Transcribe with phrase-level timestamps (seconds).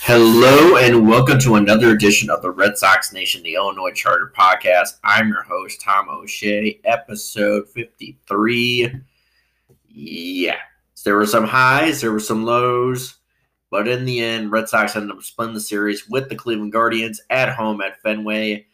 [0.00, 4.98] Hello and welcome to another edition of the Red Sox Nation, the Illinois Charter Podcast.
[5.04, 8.92] I'm your host, Tom O'Shea, episode 53.
[9.88, 10.56] Yeah,
[11.04, 13.16] there were some highs, there were some lows,
[13.70, 17.20] but in the end, Red Sox ended up splitting the series with the Cleveland Guardians
[17.30, 18.66] at home at Fenway,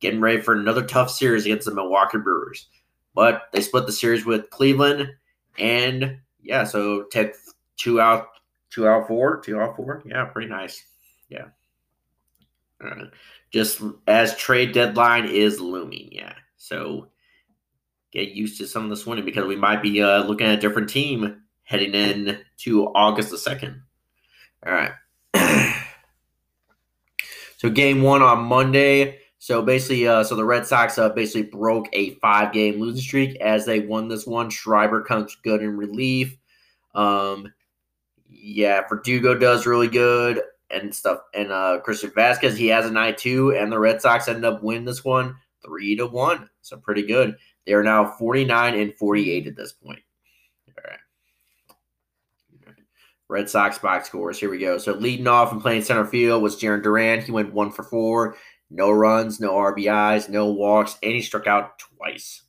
[0.00, 2.68] getting ready for another tough series against the Milwaukee Brewers.
[3.14, 5.10] But they split the series with Cleveland,
[5.58, 7.34] and yeah, so take
[7.76, 8.28] two out
[8.74, 10.02] two out four, two out four.
[10.04, 10.82] Yeah, pretty nice.
[11.28, 11.46] Yeah.
[12.84, 13.06] Uh,
[13.52, 16.08] just as trade deadline is looming.
[16.10, 16.34] Yeah.
[16.56, 17.08] So
[18.12, 20.60] get used to some of this winning because we might be uh, looking at a
[20.60, 23.80] different team heading in to August the 2nd.
[24.66, 24.92] All right.
[27.56, 29.20] so game one on Monday.
[29.38, 33.66] So basically, uh, so the Red Sox uh, basically broke a five-game losing streak as
[33.66, 34.48] they won this one.
[34.48, 36.36] Schreiber comes good in relief.
[36.94, 37.52] Um,
[38.42, 41.20] yeah, Verdugo does really good and stuff.
[41.34, 44.62] And uh Christian Vázquez, he has an eye too, and the Red Sox end up
[44.62, 46.48] winning this one three to one.
[46.62, 47.36] So pretty good.
[47.66, 50.00] They are now 49 and 48 at this point.
[50.68, 50.98] All right.
[53.28, 54.38] Red Sox box scores.
[54.38, 54.78] Here we go.
[54.78, 57.22] So leading off and playing center field was Jarren Duran.
[57.22, 58.36] He went one for four.
[58.70, 62.42] No runs, no RBIs, no walks, and he struck out twice.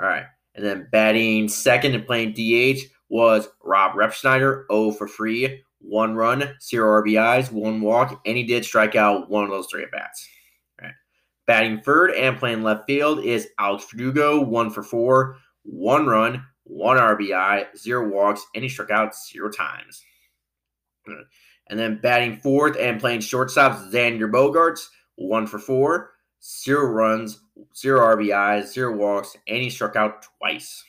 [0.00, 0.24] All right.
[0.54, 2.80] And then batting second and playing DH
[3.14, 8.64] was Rob Refsnyder, 0 for free, one run, zero RBIs, one walk, and he did
[8.64, 10.28] strike out one of those three at bats.
[10.82, 10.90] Right.
[11.46, 16.96] Batting third and playing left field is Alex Verdugo, one for four, one run, one
[16.96, 20.02] RBI, zero walks, and he struck out zero times.
[21.06, 21.22] Hmm.
[21.70, 27.40] And then batting fourth and playing shortstop, Xander Bogaerts, one for four, zero runs,
[27.76, 30.82] zero RBIs, zero walks, and he struck out twice.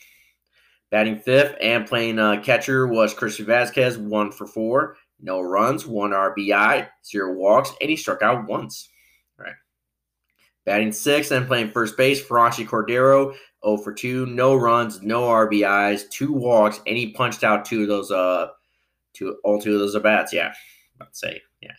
[0.91, 6.11] Batting fifth and playing uh, catcher was Christian Vázquez, one for four, no runs, one
[6.11, 8.89] RBI, zero walks, and he struck out once.
[9.39, 9.55] All right.
[10.65, 16.09] Batting sixth and playing first base, Franchy Cordero, 0 for 2, no runs, no RBIs,
[16.09, 18.47] two walks, and he punched out two of those uh
[19.13, 20.31] two all two of those at bats.
[20.31, 20.53] Yeah.
[20.99, 21.71] let's say, yeah.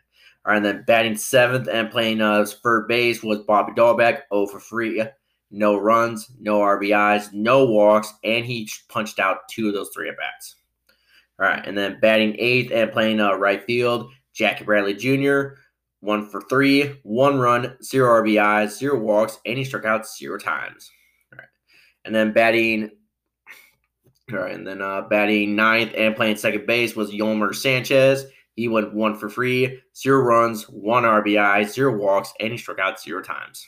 [0.44, 4.46] All right, and then batting seventh and playing uh third base was Bobby Dalbec, 0
[4.46, 5.04] for 3,
[5.50, 10.16] no runs, no RBIs, no walks, and he punched out two of those three at
[10.16, 10.56] bats.
[11.38, 15.58] All right, and then batting eighth and playing uh, right field, Jackie Bradley Jr.
[16.00, 20.90] One for three, one run, zero RBIs, zero walks, and he struck out zero times.
[21.32, 21.48] All right,
[22.04, 22.90] and then batting.
[24.32, 28.24] All right, and then uh, batting ninth and playing second base was Yolmer Sanchez.
[28.56, 33.00] He went one for free, zero runs, one RBI, zero walks, and he struck out
[33.00, 33.66] zero times.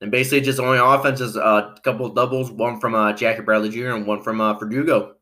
[0.00, 3.42] And basically, just only offense is uh, a couple of doubles, one from uh, Jackie
[3.42, 3.90] Bradley Jr.
[3.90, 5.16] and one from uh, Verdugo.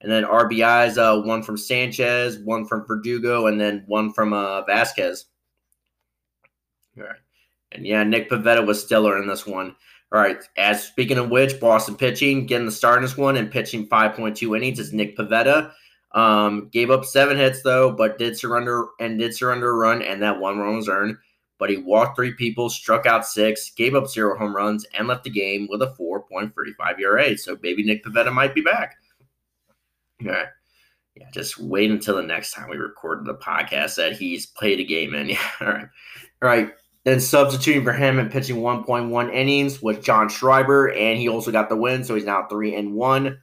[0.00, 4.62] And then RBIs, uh, one from Sanchez, one from Verdugo, and then one from uh,
[4.64, 5.24] Vázquez.
[6.98, 7.16] All right.
[7.72, 9.76] And yeah, Nick Pivetta was stellar in this one.
[10.12, 10.38] All right.
[10.56, 14.56] As speaking of which, Boston pitching, getting the start in this one and pitching 5.2
[14.56, 15.72] innings is Nick Pivetta.
[16.12, 20.22] Um, gave up seven hits though, but did surrender and did surrender a run, and
[20.22, 21.16] that one run was earned
[21.58, 25.24] but he walked three people, struck out six, gave up zero home runs, and left
[25.24, 27.38] the game with a 4.35 ERA.
[27.38, 28.96] So baby Nick Pivetta might be back.
[30.20, 30.46] Yeah.
[31.14, 34.84] Yeah, just wait until the next time we record the podcast that he's played a
[34.84, 35.28] game in.
[35.30, 35.88] Yeah, all right.
[36.42, 36.72] All right.
[37.04, 41.68] Then substituting for him and pitching 1.1 innings was John Schreiber, and he also got
[41.68, 43.38] the win, so he's now three and one.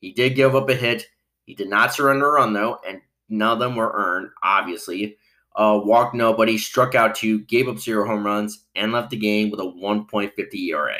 [0.00, 1.06] He did give up a hit.
[1.44, 5.18] He did not surrender a run though, and none of them were earned, obviously
[5.56, 9.50] uh, walked nobody, struck out two, gave up zero home runs, and left the game
[9.50, 10.96] with a 1.50 ERA.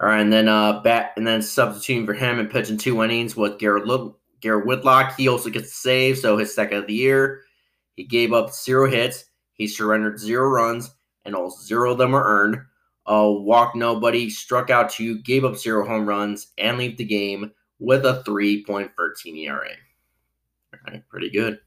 [0.00, 3.34] All right, and then uh, bat and then substituting for him and pitching two innings
[3.34, 5.16] was Garrett Little, Garrett Whitlock.
[5.16, 7.42] He also gets a save, so his second of the year.
[7.96, 9.24] He gave up zero hits.
[9.54, 10.92] He surrendered zero runs,
[11.24, 12.58] and all zero of them were earned.
[13.06, 17.50] Uh, walked nobody, struck out two, gave up zero home runs, and leave the game
[17.80, 18.90] with a 3.13
[19.46, 19.70] ERA.
[20.74, 21.58] All right, pretty good.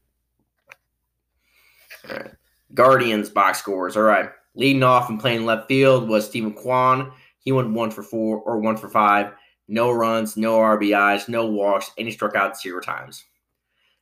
[2.10, 2.32] All right.
[2.74, 3.98] Guardians box scores.
[3.98, 4.30] All right.
[4.56, 7.12] Leading off and playing left field was Steven Kwan.
[7.40, 9.34] He went one for four or one for five.
[9.68, 13.24] No runs, no RBIs, no walks, and he struck out zero times.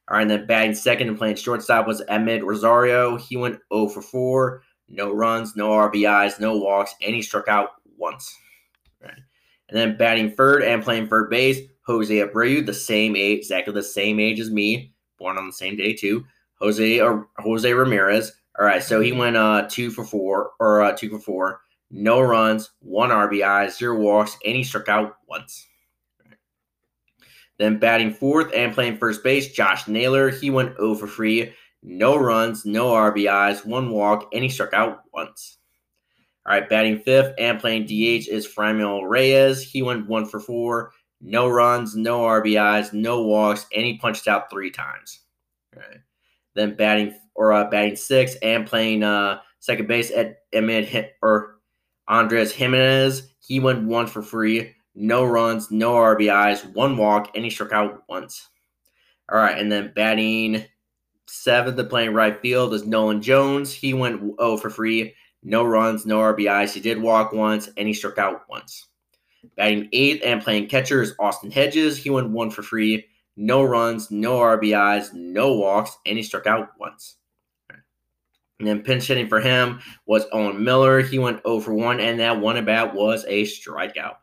[0.09, 3.15] All right, and then batting second and playing shortstop was Amed Rosario.
[3.17, 4.63] He went 0 for 4.
[4.87, 8.35] No runs, no RBIs, no walks, and he struck out once.
[9.03, 9.19] All right.
[9.69, 13.83] And then batting third and playing third base, Jose Abreu, the same age, exactly the
[13.83, 16.25] same age as me, born on the same day too.
[16.61, 18.31] Jose uh, Jose Ramirez.
[18.57, 21.61] All right, so he went uh two for four or uh, two for four,
[21.91, 25.65] no runs, one RBI, zero walks, and he struck out once.
[27.57, 30.29] Then batting fourth and playing first base, Josh Naylor.
[30.29, 31.53] He went 0 for 3.
[31.83, 35.57] No runs, no RBIs, one walk, and he struck out once.
[36.45, 39.61] All right, batting fifth and playing DH is Franmil Reyes.
[39.61, 40.91] He went 1 for 4.
[41.21, 45.19] No runs, no RBIs, no walks, and he punched out three times.
[45.75, 45.99] All right.
[46.59, 51.61] Then batting or uh, batting six and playing uh, second base at Emid or
[52.09, 53.29] Andres Giménez.
[53.39, 58.03] He went one for free, no runs, no RBIs, one walk, and he struck out
[58.09, 58.49] once.
[59.31, 60.65] All right, and then batting
[61.27, 63.71] seventh and playing right field is Nolan Jones.
[63.71, 66.73] He went 0 for free, no runs, no RBIs.
[66.73, 68.87] He did walk once, and he struck out once.
[69.55, 71.95] Batting eighth and playing catcher is Austin Hedges.
[71.97, 73.07] He went one for free,
[73.39, 77.15] no runs, no RBIs, no walks, and he struck out once.
[78.59, 80.99] And then pinch hitting for him was Owen Miller.
[80.99, 84.17] He went 0 for 1, and that one at bat was a strikeout.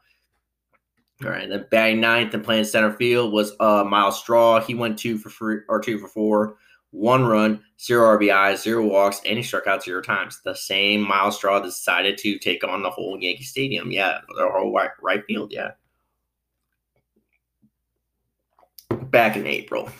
[1.24, 4.60] All right, and then batting ninth and playing center field was uh, Myles Straw.
[4.60, 6.56] He went two for free or two for four,
[6.90, 10.42] one run, zero RBIs, zero walks, and he struck out zero times.
[10.44, 13.90] The same Myles Straw decided to take on the whole Yankee Stadium.
[13.90, 15.54] Yeah, the whole right field.
[15.54, 15.70] Yeah.
[19.16, 19.90] Back in April.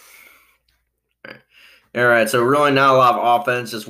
[1.97, 2.29] All right.
[2.29, 3.89] So really not a lot of offense, just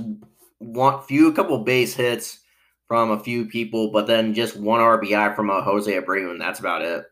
[0.59, 2.41] one few a couple base hits
[2.87, 6.61] from a few people, but then just one RBI from a Jose Abreu, and that's
[6.61, 7.05] about it.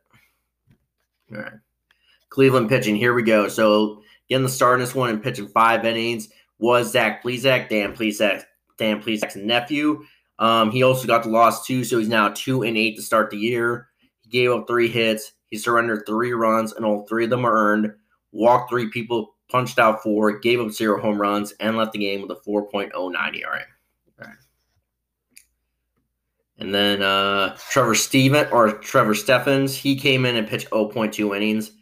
[1.32, 1.52] All right.
[2.28, 2.96] Cleveland pitching.
[2.96, 3.48] Here we go.
[3.48, 6.28] So getting the start in this one and pitching five innings
[6.58, 8.44] was Zach Plesac, Dan Plesac,
[8.78, 10.04] Dan Plesac's nephew.
[10.38, 13.30] Um, he also got the loss too, so he's now two and eight to start
[13.30, 13.88] the year.
[14.22, 15.32] He gave up three hits.
[15.46, 17.92] He surrendered three runs, and all three of them were earned.
[18.34, 22.20] Walked three people, punched out four, gave up zero home runs, and left the game
[22.20, 22.90] with a 4.09
[23.38, 23.64] ERA.
[26.58, 31.72] And then uh, Trevor Steven or Trevor Steffens, he came in and pitched 0.2 innings.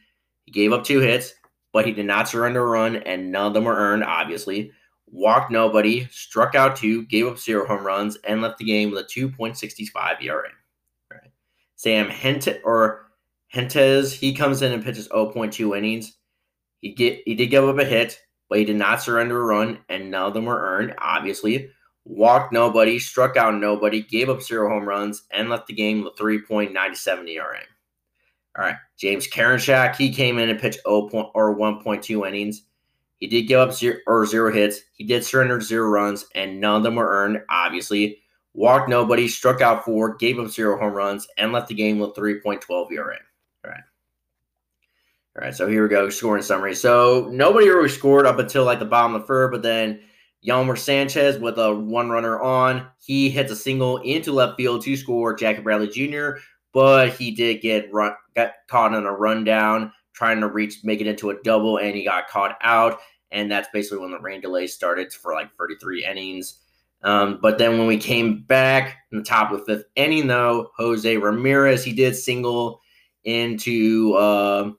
[0.44, 1.34] He gave up two hits,
[1.72, 4.72] but he did not surrender a run, and none of them were earned, obviously.
[5.06, 9.00] Walked nobody, struck out two, gave up zero home runs, and left the game with
[9.00, 10.49] a 2.65 ERA.
[11.10, 11.31] Right.
[11.76, 13.10] Sam Hent or
[13.54, 16.16] Hentges, he comes in and pitches 0.2 innings.
[16.82, 18.20] He get he did give up a hit,
[18.50, 21.70] but he did not surrender a run, and none of them were earned, obviously
[22.05, 26.17] walked nobody, struck out nobody, gave up zero home runs, and left the game with
[26.17, 27.61] 3.97 ERA.
[28.56, 31.08] All right, James Karinchak, he came in and pitched 0.
[31.08, 32.62] Point, or 1.2 innings.
[33.17, 34.81] He did give up zero or zero hits.
[34.94, 37.40] He did surrender zero runs, and none of them were earned.
[37.49, 38.19] Obviously,
[38.52, 42.14] walked nobody, struck out four, gave up zero home runs, and left the game with
[42.14, 43.17] 3.12 ERA.
[45.34, 45.55] All right.
[45.55, 46.75] So here we go, scoring summary.
[46.75, 50.00] So nobody really scored up until like the bottom of the third, but then
[50.46, 52.87] Yolmer Sanchez with a one runner on.
[52.99, 56.40] He hits a single into left field to score Jackie Bradley Jr.,
[56.75, 61.06] but he did get run, got caught on a rundown trying to reach, make it
[61.06, 63.00] into a double, and he got caught out.
[63.31, 66.61] And that's basically when the rain delay started for like 33 innings.
[67.02, 70.70] Um, but then when we came back in the top of the fifth inning, though,
[70.76, 72.81] Jose Ramirez, he did single
[73.25, 74.70] into uh,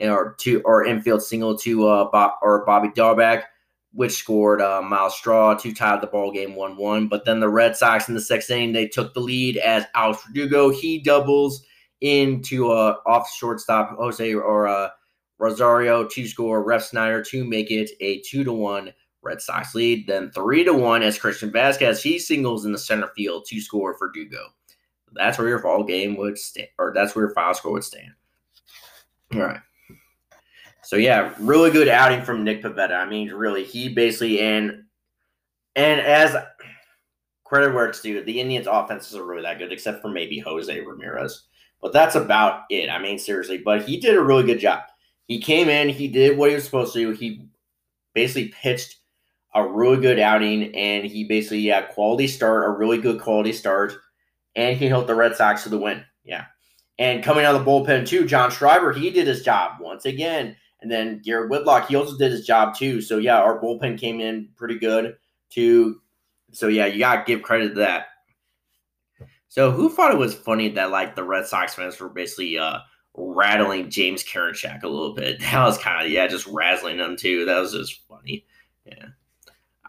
[0.00, 3.44] or to or infield single to uh, Bob, or Bobby Dalbec
[3.92, 7.08] which scored uh, Myles Straw to tie the ball game 1 1.
[7.08, 10.22] But then the Red Sox in the sixth inning, they took the lead as Alex
[10.26, 11.64] Verdugo, he doubles
[12.00, 14.88] into uh, off shortstop Jose or uh,
[15.38, 18.92] Rosario to score Refsnyder to make it a 2 to 1
[19.22, 20.06] Red Sox lead.
[20.06, 23.94] Then 3 to 1 as Christian Vázquez he singles in the center field to score
[23.94, 24.46] for Verdugo.
[25.12, 28.12] That's where your fall game would stand, or that's where your final score would stand.
[29.34, 29.60] All right.
[30.90, 32.96] So yeah, really good outing from Nick Pivetta.
[32.96, 34.82] I mean, really, he basically and
[35.76, 36.34] and as
[37.44, 40.80] credit where it's due, the Indians' offenses are really that good, except for maybe Jose
[40.80, 41.44] Ramirez.
[41.80, 42.90] But that's about it.
[42.90, 44.82] I mean, seriously, but he did a really good job.
[45.28, 47.12] He came in, he did what he was supposed to do.
[47.12, 47.46] He
[48.12, 48.96] basically pitched
[49.54, 53.52] a really good outing, and he basically had yeah, quality start, a really good quality
[53.52, 53.94] start,
[54.56, 56.02] and he helped the Red Sox to the win.
[56.24, 56.46] Yeah.
[56.98, 60.56] And coming out of the bullpen too, John Schreiber, he did his job once again.
[60.82, 63.00] And then Garrett Whitlock, he also did his job too.
[63.00, 65.16] So yeah, our bullpen came in pretty good
[65.50, 66.00] too.
[66.52, 68.06] So yeah, you gotta give credit to that.
[69.48, 72.78] So who thought it was funny that like the Red Sox fans were basically uh
[73.14, 75.40] rattling James Karinchak a little bit?
[75.40, 77.44] That was kind of yeah, just razzling them too.
[77.44, 78.46] That was just funny.
[78.84, 79.06] Yeah.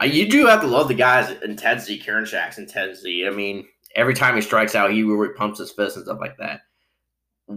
[0.01, 3.27] Uh, you do have to love the guy's intensity, Karinchak's intensity.
[3.27, 6.37] I mean, every time he strikes out, he really pumps his fist and stuff like
[6.37, 6.61] that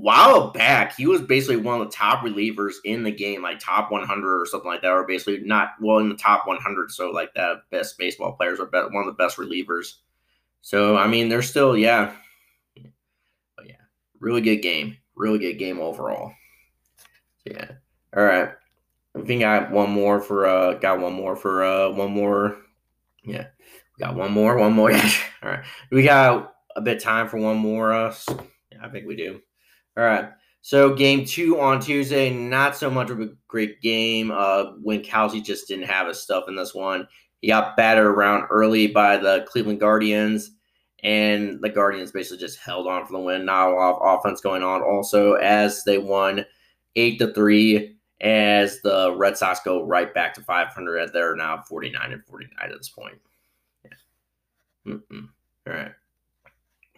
[0.00, 3.90] while back, he was basically one of the top relievers in the game, like top
[3.90, 6.90] 100 or something like that, or basically not well in the top 100.
[6.90, 9.94] So like that best baseball players or one of the best relievers.
[10.62, 12.14] So I mean, they're still yeah,
[13.56, 13.76] but yeah,
[14.20, 16.32] really good game, really good game overall.
[17.44, 17.72] Yeah.
[18.16, 18.50] All right.
[19.16, 22.56] I think I got one more for uh got one more for uh one more.
[23.22, 23.46] Yeah.
[23.98, 24.92] We got one more, one more.
[25.42, 25.64] All right.
[25.90, 28.14] We got a bit time for one more uh
[28.72, 29.40] yeah, I think we do.
[29.96, 30.30] All right.
[30.62, 34.30] So game two on Tuesday, not so much of a great game.
[34.30, 37.06] Uh Winckowski just didn't have his stuff in this one.
[37.40, 40.52] He got battered around early by the Cleveland Guardians,
[41.02, 43.44] and the Guardians basically just held on for the win.
[43.44, 44.80] Not a lot of offense going on.
[44.80, 46.46] Also, as they won
[46.96, 51.12] eight to three, as the Red Sox go right back to 500.
[51.12, 53.20] They're now 49 and 49 at this point.
[53.84, 54.94] Yeah.
[55.66, 55.92] All right.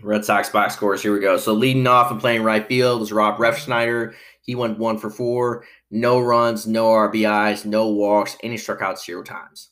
[0.02, 1.02] Red Sox box scores.
[1.02, 1.36] Here we go.
[1.36, 4.14] So leading off and playing right field was Rob Refsnyder.
[4.42, 5.64] He went one for four.
[5.90, 9.70] No runs, no RBIs, no walks, and he struck out zero times.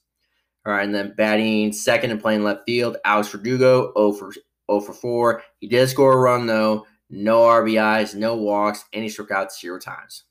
[0.66, 4.80] All right, and then batting second and playing left field, Alex Verdugo, 0 for 0
[4.80, 5.42] for 4.
[5.58, 9.78] He did score a run though, no RBIs, no walks, and he struck out zero
[9.78, 10.24] times.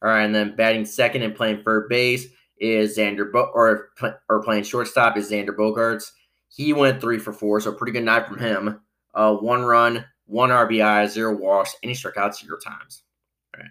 [0.00, 2.26] All right, and then batting second and playing third base
[2.58, 3.88] is Xander Bo- or
[4.28, 6.12] or playing shortstop is Xander Bogaerts.
[6.48, 8.80] He went three for four, so pretty good night from him.
[9.18, 13.02] Uh, one run, one RBI, zero walks, any strikeouts, zero times.
[13.52, 13.70] All right.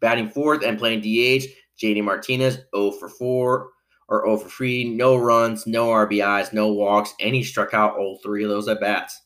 [0.00, 1.44] Batting fourth and playing DH,
[1.78, 3.68] JD Martinez, 0 for 4
[4.08, 4.84] or 0 for 3.
[4.84, 8.80] No runs, no RBIs, no walks, and he struck out all three of those at
[8.80, 9.20] bats.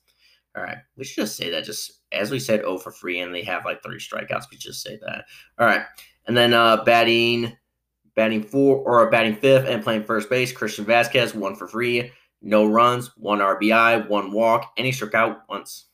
[0.56, 0.78] All right.
[0.96, 3.64] We should just say that just as we said 0 for 3 and they have
[3.64, 4.50] like three strikeouts.
[4.50, 5.24] We just say that.
[5.60, 5.82] All right.
[6.26, 7.56] And then uh batting
[8.16, 12.10] batting four or batting fifth and playing first base, Christian Vázquez, one for three.
[12.40, 15.86] No runs, one RBI, one walk, and he struck out once.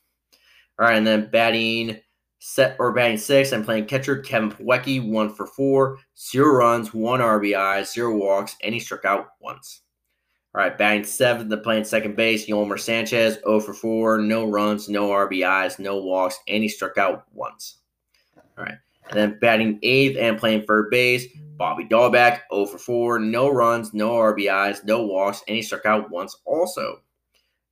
[0.77, 1.99] All right, and then batting
[2.39, 7.19] set or batting six and playing catcher Kevin Plawecki, one for four, zero runs, one
[7.19, 9.81] RBI, zero walks, and he struck out once.
[10.53, 14.87] All right, batting seventh the playing second base, Yolmer Sanchez, 0 for 4, no runs,
[14.87, 17.79] no RBIs, no walks, and he struck out once.
[18.57, 18.77] All right,
[19.09, 21.25] and then batting eighth and playing third base,
[21.57, 26.09] Bobby Dalbec, 0 for 4, no runs, no RBIs, no walks, and he struck out
[26.09, 27.01] once also.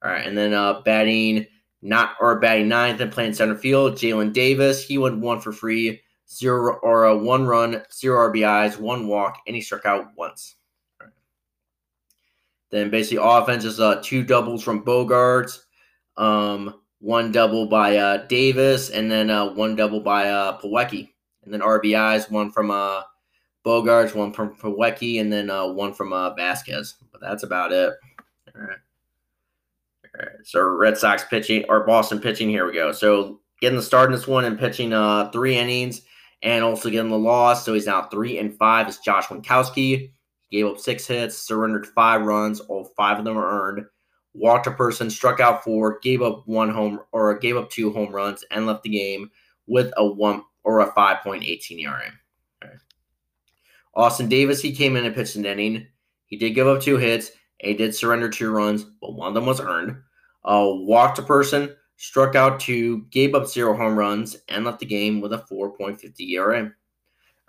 [0.03, 1.45] All right, and then uh, batting
[1.81, 6.01] not or batting ninth and playing center field, Jaylin Davis, he went one for free,
[6.29, 10.55] zero or a one run, zero RBIs, one walk, and he struck out once.
[12.71, 15.59] Then basically offense is uh, two doubles from Bogaerts,
[16.17, 21.09] um, one double by uh, Davis, and then uh, one double by uh, Plawecki.
[21.43, 23.01] And then RBIs, one from uh,
[23.65, 26.96] Bogaerts, one from Plawecki, and then uh, one from uh, Vazquez.
[27.12, 27.93] But that's about it.
[28.55, 28.77] All right.
[30.05, 30.36] All right.
[30.43, 32.50] So Red Sox pitching or Boston pitching.
[32.50, 32.91] Here we go.
[32.91, 36.01] So getting the start in this one and pitching uh, three innings
[36.41, 37.65] and also getting the loss.
[37.65, 38.88] So he's now three and five.
[38.89, 40.12] Is Josh Winckowski.
[40.50, 42.60] He gave up six hits, surrendered five runs.
[42.60, 43.86] All five of them are earned.
[44.34, 48.12] Walked a person, struck out four, gave up one home or gave up two home
[48.12, 49.29] runs, and left the game
[49.67, 52.12] with a one or a 5.18 ERA.
[53.95, 55.88] Austin Davis, he came in and pitched an inning.
[56.25, 57.31] He did give up two hits.
[57.59, 59.97] He did surrender two runs, but one of them was earned.
[60.43, 64.85] Uh, walked a person, struck out two, gave up zero home runs, and left the
[64.85, 66.71] game with a 4.50 ERA.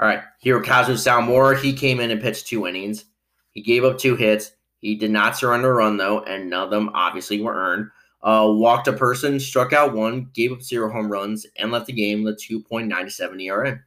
[0.00, 3.06] All right, Hirokazu Sawamura, he came in and pitched two innings.
[3.52, 4.52] He gave up two hits.
[4.80, 7.90] He did not surrender a run, though, and none of them obviously were earned.
[8.22, 11.92] Uh, walked a person, struck out one, gave up zero home runs, and left the
[11.92, 13.80] game with a 2.97 ERA.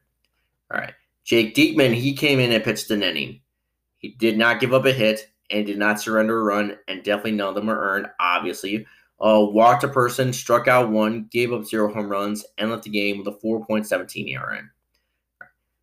[0.72, 0.94] All right.
[1.28, 3.42] Jake Diekman, he came in and pitched an inning.
[3.98, 7.32] He did not give up a hit and did not surrender a run, and definitely
[7.32, 8.86] none of them were earned, obviously.
[9.20, 12.88] Uh, walked a person, struck out one, gave up zero home runs, and left the
[12.88, 14.62] game with a 4.17 ERA.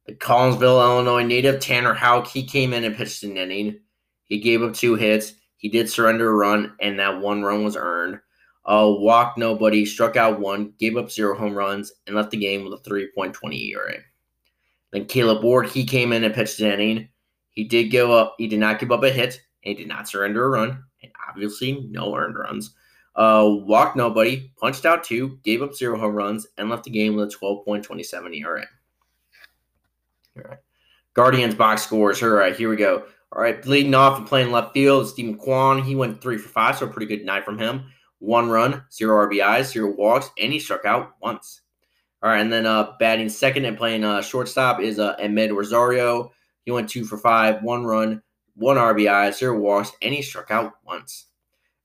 [0.08, 3.82] The Collinsville, Illinois native Tanner Houck, he came in and pitched an inning.
[4.24, 5.34] He gave up two hits.
[5.58, 8.20] He did surrender a run, and that one run was earned.
[8.66, 12.64] Uh, walked nobody, struck out one, gave up zero home runs, and left the game
[12.64, 13.98] with a 3.20 ERA.
[14.96, 17.10] Then Kaleb Ort, he came in and pitched an inning.
[17.50, 20.08] He did give up, he did not give up a hit, and he did not
[20.08, 22.74] surrender a run, and obviously no earned runs.
[23.14, 27.14] Uh, walked nobody, punched out two, gave up zero home runs, and left the game
[27.14, 28.66] with a 12.27 ERA.
[30.38, 30.60] All right.
[31.14, 32.24] Guardians box scores.
[32.24, 33.04] All right, here we go.
[33.34, 35.84] All right, leading off and playing left field, Steven Kwan.
[35.84, 37.84] He went three for five, so a pretty good night from him.
[38.20, 41.64] One run, zero RBIs, zero walks, and he struck out once.
[42.26, 46.32] All right, and then uh, batting second and playing uh, shortstop is uh, Amed Rosario.
[46.64, 48.20] He went two for five, one run,
[48.56, 51.28] one RBI, zero walks, and he struck out once.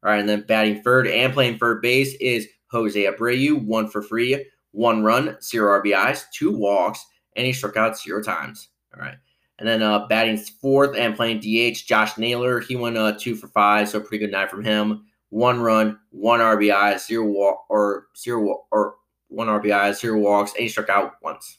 [0.02, 4.02] All right, and then batting third and playing third base is Jose Abreu, one for
[4.02, 7.04] three, one run, zero RBIs, two walks,
[7.36, 8.70] and he struck out zero times.
[8.94, 9.16] All right.
[9.58, 12.60] And then uh, batting fourth and playing DH, Josh Naylor.
[12.60, 15.04] He went uh, two for five, so pretty good night from him.
[15.28, 18.94] One run, one RBI, zero walk or zero or
[19.30, 21.58] one RBI, zero walks, and he struck out once.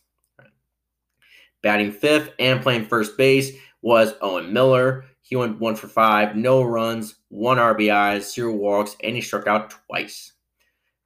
[1.64, 3.52] Batting fifth and playing first base
[3.82, 5.06] was Owen Miller.
[5.22, 9.74] He went one for five, no runs, one RBI, zero walks, and he struck out
[9.88, 10.34] twice.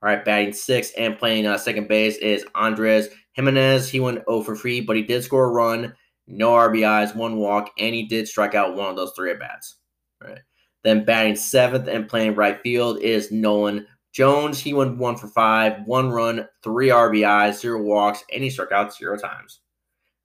[0.02, 3.90] All right, batting sixth and playing uh, second base is Andres Giménez.
[3.90, 5.94] He went 0 for 3, but he did score a run,
[6.28, 9.78] no RBIs, one walk, and he did strike out one of those three at bats.
[10.22, 10.40] All right.
[10.84, 14.62] Then batting seventh and playing right field is Nolan Jones.
[14.62, 18.96] He went one for five, one run, three RBIs, zero walks, and he struck out
[18.96, 19.60] zero times.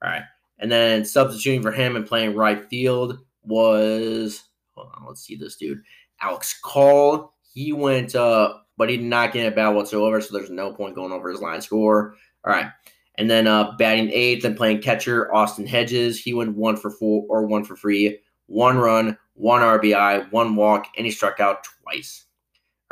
[0.00, 0.22] All right.
[0.60, 4.44] And then substituting for him and playing right field was
[4.74, 5.82] hold on, let's see this dude.
[6.20, 7.34] Alex Call.
[7.52, 10.94] He went uh, but he did not get a bat whatsoever, so there's no point
[10.94, 12.14] going over his line score.
[12.44, 12.70] All right.
[13.16, 16.20] And then uh batting eighth and playing catcher, Austin Hedges.
[16.20, 20.86] He went one for four or one for free, one run, one RBI, one walk,
[20.96, 22.26] and he struck out twice.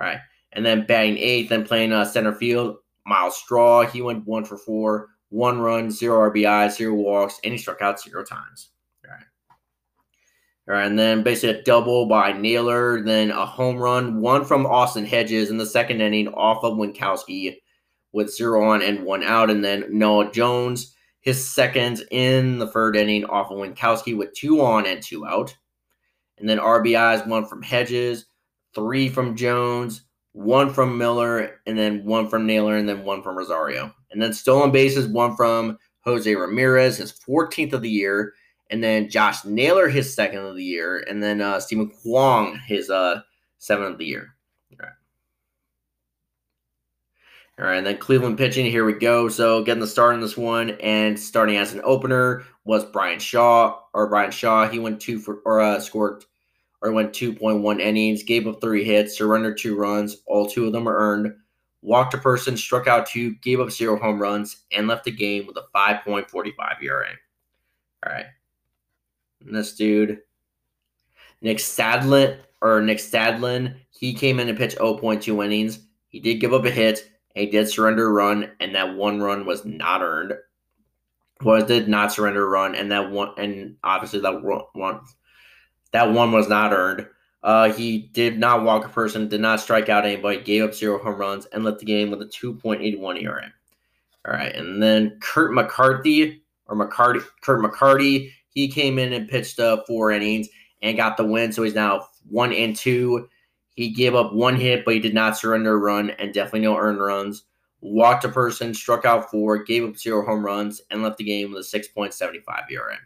[0.00, 0.18] All right.
[0.52, 3.86] And then batting eighth and playing uh, center field, Myles Straw.
[3.86, 8.00] He went one for four, one run, zero RBI, zero walks, and he struck out
[8.00, 8.70] zero times.
[9.04, 9.24] All right.
[10.68, 14.66] All right, and then basically a double by Naylor, then a home run, one from
[14.66, 17.56] Austin Hedges in the second inning off of Winckowski
[18.12, 22.96] with zero on and one out, and then Noah Jones, his second in the third
[22.96, 25.56] inning off of Winckowski with two on and two out,
[26.38, 28.26] and then RBIs, one from Hedges,
[28.74, 30.02] three from Jones,
[30.38, 33.92] one from Miller, and then one from Naylor, and then one from Rosario.
[34.12, 38.34] And then stolen bases, one from Jose Ramirez, his 14th of the year,
[38.70, 42.88] and then Josh Naylor, his second of the year, and then uh, Steven Kwan, his
[42.88, 43.22] uh,
[43.58, 44.36] seventh of the year.
[44.70, 44.92] All right.
[47.58, 48.66] All right, and then Cleveland pitching.
[48.66, 49.28] Here we go.
[49.28, 53.80] So getting the start in this one, and starting as an opener was Brian Shaw
[53.92, 54.68] or Brian Shaw.
[54.68, 56.24] He went two for or uh, scored
[56.80, 60.18] or went 2.1 innings, gave up three hits, surrendered two runs.
[60.26, 61.34] All two of them are earned.
[61.82, 65.46] Walked a person, struck out two, gave up zero home runs, and left the game
[65.46, 67.08] with a 5.45 ERA.
[68.04, 68.26] All right.
[69.44, 70.18] And this dude,
[71.40, 75.80] Nick Stadlin, or Nick Stadlin, he came in and pitched 0.2 innings.
[76.08, 77.08] He did give up a hit.
[77.34, 80.34] He did surrender a run, and that one run was not earned.
[81.42, 85.00] Was did not surrender a run, and that one, and obviously that one
[85.92, 87.06] that one was not earned.
[87.42, 91.02] Uh, he did not walk a person, did not strike out anybody, gave up zero
[91.02, 93.52] home runs, and left the game with a 2.81 ERA.
[94.26, 99.60] All right, and then Kurt McCarthy or McCarty, Kurt McCarty, he came in and pitched
[99.60, 100.48] uh, four innings
[100.82, 101.52] and got the win.
[101.52, 103.28] So he's now one and two.
[103.74, 106.76] He gave up one hit, but he did not surrender a run and definitely no
[106.76, 107.44] earned runs.
[107.80, 111.52] Walked a person, struck out four, gave up zero home runs, and left the game
[111.52, 112.96] with a 6.75 ERA.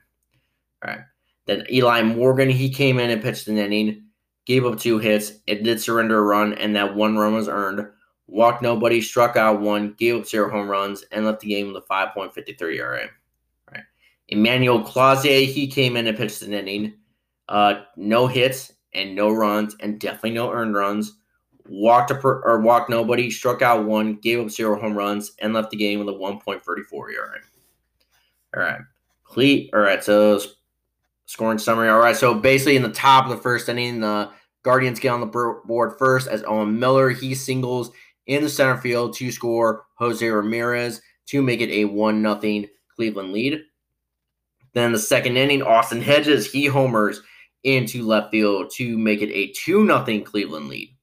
[0.85, 1.01] All right.
[1.47, 4.05] Then Eli Morgan, he came in and pitched an inning,
[4.47, 5.33] gave up two hits.
[5.47, 7.87] It did surrender a run, and that one run was earned.
[8.29, 11.83] Walked nobody, struck out one, gave up zero home runs, and left the game with
[11.83, 13.09] a 5.53 ERA.
[13.71, 13.83] Right.
[14.29, 16.95] Emmanuel Clase, he came in and pitched an inning.
[17.49, 21.19] Uh, no hits and no runs, and definitely no earned runs.
[21.69, 25.53] Walked a per, or walked nobody, struck out one, gave up zero home runs, and
[25.53, 27.39] left the game with a 1.34 ERA.
[28.57, 28.81] All right.
[29.25, 30.41] Cle- all right, so
[31.33, 31.89] Scoring summary.
[31.89, 32.15] All right.
[32.15, 34.29] So basically, in the top of the first inning, the
[34.65, 37.09] Guardians get on the board first as Owen Miller.
[37.09, 37.91] He singles
[38.27, 42.65] in the center field to score Jose Ramirez to make it a 1 0
[42.95, 43.63] Cleveland lead.
[44.75, 47.23] Then the second inning, Austin Hedges, he homers
[47.65, 50.95] into left field to make it a 2 0 Cleveland lead.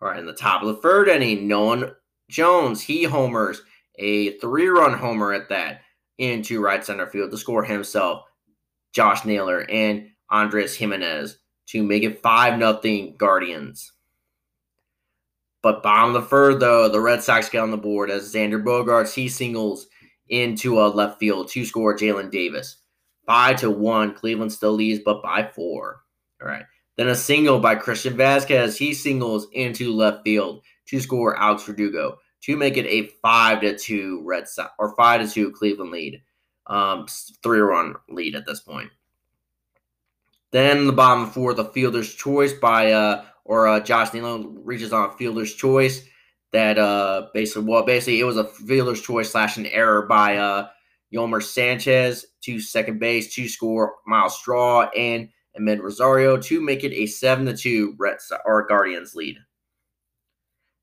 [0.00, 1.94] All right, in the top of the third inning, Nolan
[2.30, 3.60] Jones, he homers
[3.98, 5.82] a three run homer at that
[6.16, 8.24] into right center field to score himself
[8.94, 13.92] Josh Naylor, and Andres Giménez to make it 5 nothing Guardians.
[15.62, 18.62] But bottom of the third, though, the Red Sox get on the board as Xander
[18.62, 19.86] Bogaerts, he singles
[20.28, 22.76] into a left field to score Jaylin Davis.
[23.26, 24.14] 5 to 1.
[24.14, 26.00] Cleveland still leads, but by 4.
[26.42, 26.64] All right.
[26.96, 28.76] Then a single by Christian Vázquez.
[28.76, 33.78] He singles into left field to score Alex Verdugo to make it a 5 to
[33.78, 36.22] 2 Red Sox or 5 to 2 Cleveland lead
[36.66, 37.06] um,
[37.42, 38.90] three run lead at this point.
[40.50, 45.10] Then the bottom four, the fielder's choice by uh, or uh, Josh Naylor reaches on
[45.10, 46.06] a fielder's choice
[46.52, 50.68] that uh, basically well basically it was a fielder's choice slash an error by uh,
[51.12, 56.92] Yolmer Sanchez to second base to score Myles Straw and Amed Rosario to make it
[56.92, 59.38] a seven to two Red or Guardians lead.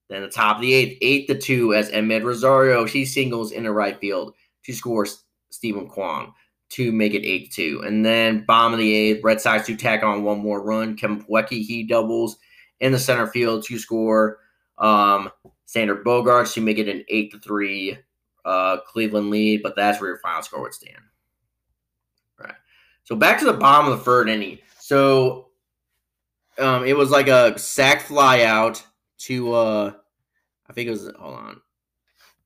[0.09, 3.63] Then the top of the eighth, eight to two as Amed Rosario he singles in
[3.63, 4.33] the right field
[4.65, 5.07] to score
[5.51, 6.33] Steven Kwan
[6.69, 7.83] to make it 8 2.
[7.85, 10.95] And then bottom of the eighth, Red Sox to tack on one more run.
[10.97, 12.37] Kevin Plawecki, he doubles
[12.79, 14.39] in the center field to score
[14.79, 15.29] um,
[15.67, 17.97] Xander Bogaerts to make it an 8 3
[18.45, 19.61] uh, Cleveland lead.
[19.61, 20.97] But that's where your final score would stand.
[23.03, 24.59] So back to the bottom of the third inning.
[24.79, 25.47] So
[26.57, 28.81] um, it was like a sac fly out
[29.19, 29.91] to uh,
[30.69, 31.61] I think it was hold on.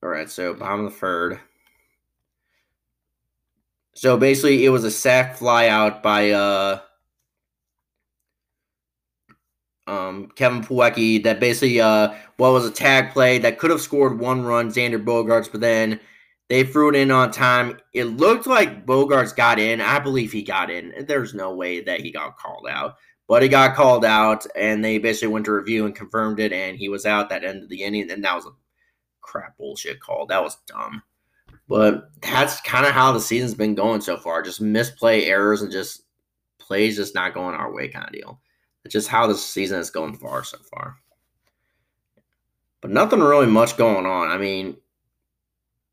[0.02, 1.40] All right, so bottom of the third.
[3.96, 6.80] So basically, it was a sac fly out by uh,
[9.88, 14.20] um, Kevin Plawecki that basically uh, what was a tag play that could have scored
[14.20, 16.00] one run, Xander Bogaerts, but then
[16.50, 17.80] they threw it in on time.
[17.94, 19.80] It looked like Bogaerts got in.
[19.80, 21.06] I believe he got in.
[21.08, 22.96] There's no way that he got called out,
[23.30, 26.78] but he got called out, and they basically went to review and confirmed it, and
[26.78, 28.52] he was out that end of the inning, and that was a
[29.22, 30.26] crap bullshit call.
[30.26, 31.02] That was dumb.
[31.68, 34.42] But that's kind of how the season's been going so far.
[34.42, 36.04] Just misplay errors and just
[36.60, 38.40] plays just not going our way kind of deal.
[38.84, 40.98] It's just how the season is going far so far.
[42.82, 44.30] But nothing really much going on.
[44.30, 44.78] I mean,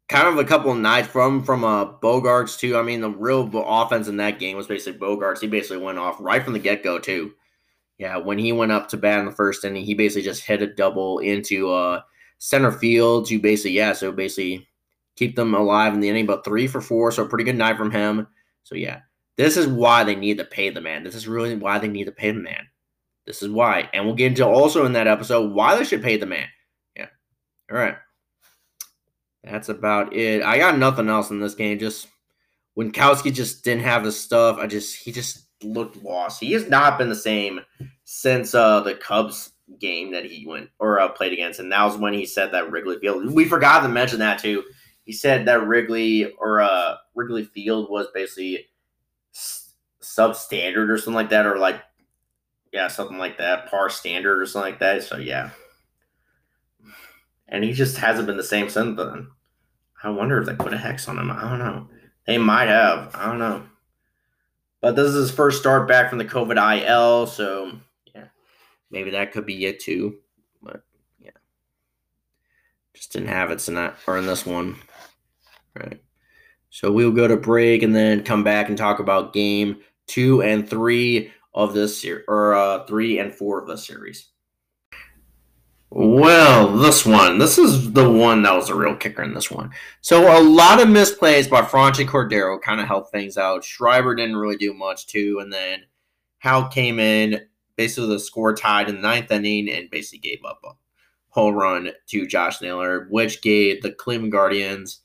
[0.09, 2.77] kind of a couple of nights from from uh, Bogaerts too.
[2.77, 5.41] I mean, the real offense in that game was basically Bogaerts.
[5.41, 7.33] He basically went off right from the get go too.
[7.97, 10.61] Yeah, when he went up to bat in the first inning, he basically just hit
[10.61, 12.03] a double into uh,
[12.39, 14.69] center field to basically yeah, so basically
[15.17, 16.27] keep them alive in the inning.
[16.27, 18.27] But three for four, so a pretty good night from him.
[18.65, 19.01] So yeah,
[19.37, 21.05] this is why they need to pay the man.
[21.05, 22.67] This is really why they need to pay the man.
[23.27, 23.89] This is why.
[23.93, 26.47] And we'll get into also in that episode why they should pay the man.
[26.97, 27.09] Yeah.
[27.71, 27.97] All right.
[29.45, 30.43] That's about it.
[30.43, 31.79] I got nothing else in this game.
[31.79, 32.09] Just
[32.79, 34.59] Winckowski just didn't have the stuff.
[34.59, 36.41] I just he just looked lost.
[36.41, 37.61] He has not been the same
[38.05, 41.97] since uh the Cubs game that he went or uh, played against, and that was
[41.97, 43.33] when he said that Wrigley Field.
[43.33, 44.63] We forgot to mention that too.
[45.05, 48.69] He said that Wrigley or uh Wrigley Field was basically
[49.35, 51.83] substandard or something like that, or like
[52.73, 55.03] yeah, something like that, par standard or something like that.
[55.03, 55.51] So yeah.
[57.49, 59.29] And he just hasn't been the same since then.
[60.03, 61.31] I wonder if they put a hex on him.
[61.31, 61.87] I don't know.
[62.27, 63.15] They might have.
[63.15, 63.65] I don't know.
[64.81, 67.73] But this is his first start back from the COVID IL, so
[68.15, 68.25] yeah,
[68.91, 70.19] maybe that could be it too.
[70.61, 70.83] But
[71.21, 71.31] yeah,
[72.95, 74.77] just didn't have it tonight or in this one.
[75.75, 76.03] Right.
[76.71, 80.69] So we'll go to break and then come back and talk about game two and
[80.69, 84.29] three of this series, or uh, three and four of the series.
[85.91, 89.73] Well, this one, this is the one that was a real kicker in this one.
[90.01, 93.63] So a lot of misplays by Franchy Cordero kind of helped things out.
[93.63, 95.81] Schreiber didn't really do much too, and then
[96.39, 97.43] Hal came in,
[97.77, 100.71] basically the score tied in the ninth inning, and basically gave up a
[101.29, 105.02] home run to Josh Naylor, which gave the Cleveland Guardians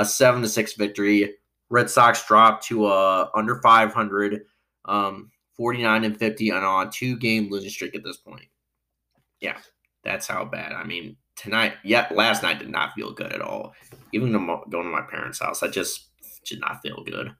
[0.00, 1.34] a seven to six victory.
[1.68, 4.42] Red Sox dropped to uh under 500.
[4.86, 8.46] Um, 49 and 50 and on a two game losing streak at this point.
[9.40, 9.58] Yeah,
[10.02, 10.72] that's how bad.
[10.72, 13.74] I mean, tonight, yeah, last night did not feel good at all.
[14.12, 16.08] Even going to my parents' house, I just
[16.46, 17.34] did not feel good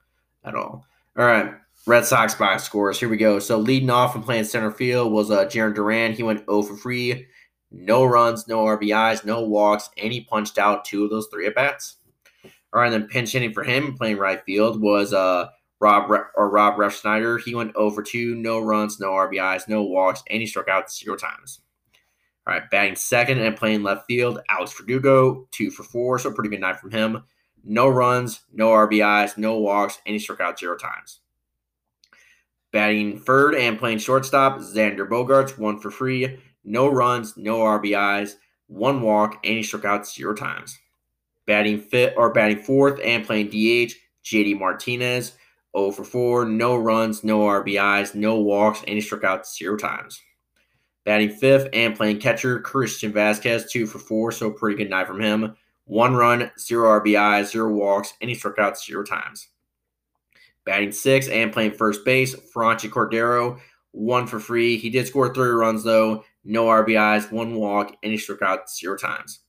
[0.44, 0.84] at all.
[1.16, 1.54] All right,
[1.86, 3.00] Red Sox box scores.
[3.00, 3.38] Here we go.
[3.38, 6.12] So leading off and playing center field was uh, Jarren Duran.
[6.12, 7.26] He went 0 for 3.
[7.70, 11.54] No runs, no RBIs, no walks, and he punched out two of those three at
[11.54, 11.96] bats.
[12.72, 15.48] All right, then pinch hitting for him playing right field was uh
[15.80, 20.40] Rob or Rob Refsnyder, he went over 2, no runs, no RBIs, no walks, and
[20.40, 21.60] he struck out zero times.
[22.46, 26.50] All right, batting second and playing left field, Alex Verdugo, two for four, so pretty
[26.50, 27.22] good night from him.
[27.64, 31.20] No runs, no RBIs, no walks, and he struck out zero times.
[32.72, 38.34] Batting third and playing shortstop, Xander Bogaerts, one for three, no runs, no RBIs,
[38.66, 40.78] one walk, and he struck out zero times.
[41.50, 45.32] Batting fifth or batting fourth and playing DH, JD Martinez,
[45.76, 50.22] 0 for 4, no runs, no RBIs, no walks, and he struck out zero times.
[51.04, 55.20] Batting fifth and playing catcher, Christian Vázquez, 2 for 4, so pretty good night from
[55.20, 55.56] him.
[55.86, 59.48] One run, zero RBIs, zero walks, and he struck out zero times.
[60.64, 63.58] Batting sixth and playing first base, Franchy Cordero,
[63.90, 64.76] one for free.
[64.76, 68.96] He did score three runs though, no RBIs, one walk, and he struck out zero
[68.96, 69.40] times.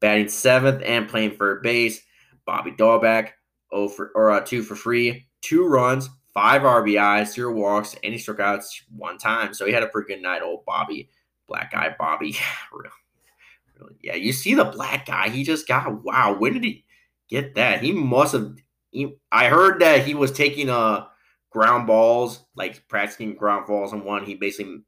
[0.00, 2.00] Batting seventh and playing third base,
[2.46, 3.30] Bobby Dalbec,
[3.74, 8.18] 0 for or uh, two for free two runs, five RBIs, zero walks, and he
[8.18, 8.62] struck out
[8.96, 9.54] one time.
[9.54, 11.10] So he had a pretty good night, old Bobby.
[11.46, 12.36] Black guy Bobby.
[12.72, 15.30] really, yeah, you see the black guy.
[15.30, 16.36] He just got wow.
[16.38, 16.84] When did he
[17.28, 17.82] get that?
[17.82, 18.54] He must have.
[18.90, 21.06] He, I heard that he was taking uh
[21.50, 24.82] ground balls, like practicing ground balls, and one he basically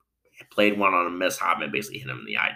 [0.50, 2.52] played one on a miss hop and basically hit him in the eye.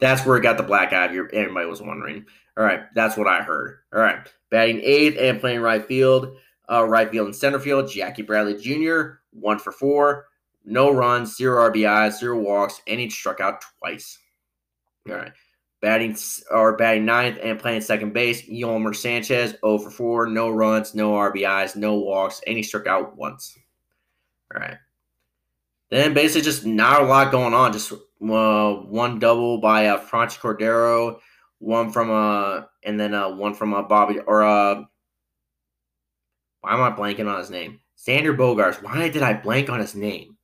[0.00, 1.14] That's where he got the black eye.
[1.14, 2.26] If anybody was wondering.
[2.56, 3.78] All right, that's what I heard.
[3.94, 4.18] All right,
[4.50, 6.36] batting eighth and playing right field,
[6.70, 7.90] uh, right field and center field.
[7.90, 9.20] Jackie Bradley Jr.
[9.32, 10.26] one for four,
[10.64, 14.18] no runs, zero RBIs, zero walks, and he struck out twice.
[15.08, 15.32] All right,
[15.82, 16.16] batting
[16.50, 18.48] or batting ninth and playing second base.
[18.48, 23.16] Yolmer Sanchez, 0 for 4, no runs, no RBIs, no walks, and he struck out
[23.16, 23.58] once.
[24.54, 24.76] All right.
[25.90, 27.72] Then basically just not a lot going on.
[27.72, 31.18] Just uh, one double by uh, Franchy Cordero,
[31.58, 34.82] one from uh, and then uh, one from uh, Bobby or uh,
[36.60, 37.80] why am I blanking on his name?
[37.98, 38.82] Xander Bogaerts.
[38.82, 40.36] Why did I blank on his name?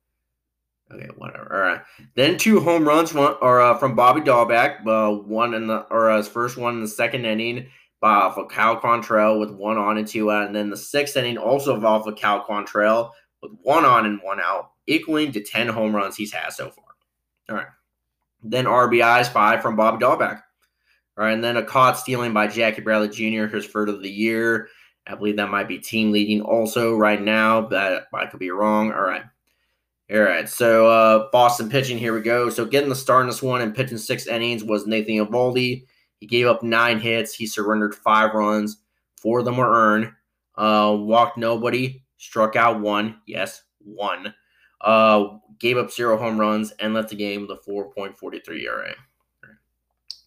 [0.91, 1.53] Okay, whatever.
[1.53, 1.81] All right.
[2.15, 6.09] Then two home runs one, or uh, from Bobby Dalbec, uh, one in the or
[6.09, 7.67] uh, his first one in the second inning
[8.01, 11.15] by off of Cal Quantrill with one on and two out, and then the sixth
[11.15, 13.11] inning also off of Cal Quantrill
[13.41, 16.85] with one on and one out, equaling to ten home runs he's had so far.
[17.49, 17.67] All right.
[18.43, 20.41] Then RBIs five from Bobby Dalbec.
[21.17, 23.53] All right, and then a caught stealing by Jackie Bradley Jr.
[23.53, 24.69] his first of the year.
[25.05, 28.91] I believe that might be team leading also right now, but I could be wrong.
[28.91, 29.23] All right.
[30.11, 32.49] All right, so uh, Boston pitching, here we go.
[32.49, 35.85] So getting the start in this one and pitching six innings was Nathan Eovaldi.
[36.19, 37.33] He gave up nine hits.
[37.33, 38.77] He surrendered five runs.
[39.21, 40.11] Four of them were earned.
[40.55, 42.01] Uh, walked nobody.
[42.17, 43.19] Struck out one.
[43.27, 44.33] Yes, one.
[44.81, 48.95] Uh, gave up zero home runs and left the game with a 4.43 ERA.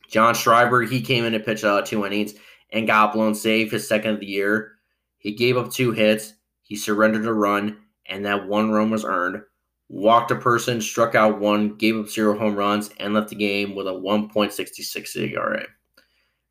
[0.09, 2.35] John Schreiber, he came in to pitch uh, two innings
[2.71, 4.73] and got blown save his second of the year.
[5.19, 6.35] He gave up two hits.
[6.63, 9.43] He surrendered a run, and that one run was earned
[9.93, 13.75] walked a person, struck out one, gave up zero home runs, and left the game
[13.75, 15.67] with a 1.66 ERA.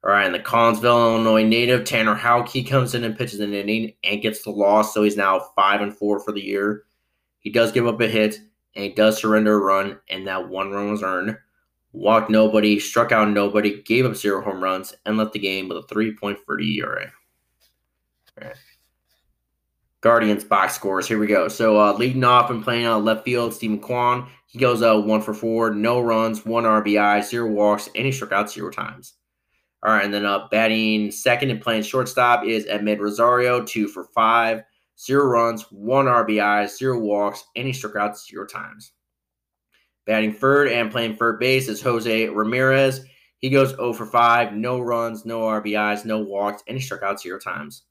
[0.03, 3.53] All right, and the Collinsville, Illinois native Tanner Houck, he comes in and pitches an
[3.53, 6.83] inning and gets the loss, so he's now five and four for the year.
[7.39, 8.39] He does give up a hit
[8.75, 11.37] and he does surrender a run, and that one run was earned.
[11.93, 15.77] Walked nobody, struck out nobody, gave up zero home runs, and left the game with
[15.77, 17.11] a 3.30 ERA.
[19.99, 21.07] Guardians box scores.
[21.07, 21.47] Here we go.
[21.47, 24.27] So uh, leading off and playing out left field, Steven Kwan.
[24.47, 28.11] He goes out uh, one for four, no runs, one RBI, zero walks, and he
[28.11, 29.13] struck out zero times.
[29.83, 34.03] All right, and then uh, batting second and playing shortstop is Amed Rosario, two for
[34.03, 34.63] five,
[35.01, 38.91] zero runs, one RBI, zero walks, struck out zero times.
[40.05, 43.05] Batting third and playing third base is Jose Ramirez.
[43.37, 47.83] He goes 0 for 5, no runs, no RBIs, no walks, struck out zero times.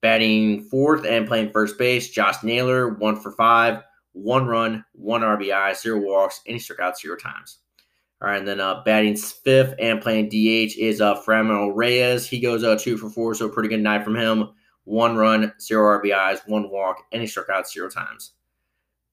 [0.00, 5.76] Batting fourth and playing first base, Josh Naylor, one for five, one run, one RBI,
[5.76, 7.58] zero walks, struck out zero times.
[8.22, 12.26] All right, and then uh, batting fifth and playing DH is uh, Franmil Reyes.
[12.26, 14.48] He goes uh, two for four, so pretty good night from him.
[14.84, 18.32] One run, zero RBIs, one walk, and he struck out zero times.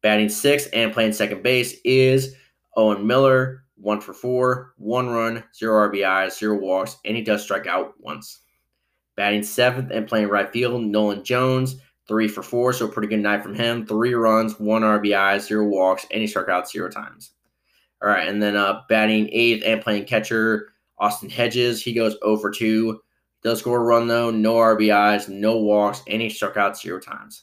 [0.02, 2.36] Batting sixth and playing second base is
[2.76, 7.68] Owen Miller, one for four, one run, zero RBIs, zero walks, and he does strike
[7.68, 8.40] out once.
[9.16, 11.78] Batting seventh and playing right field, Nolan Jones,
[12.08, 13.86] three for four, so pretty good night from him.
[13.86, 17.32] Three runs, one RBI, zero walks, and he struck out zero times.
[18.02, 22.52] All right, and then uh, batting eighth and playing catcher, Austin Hedges, he goes over
[22.52, 23.00] 2.
[23.48, 27.42] Does score a run though, no RBIs, no walks, any strikeouts, zero times.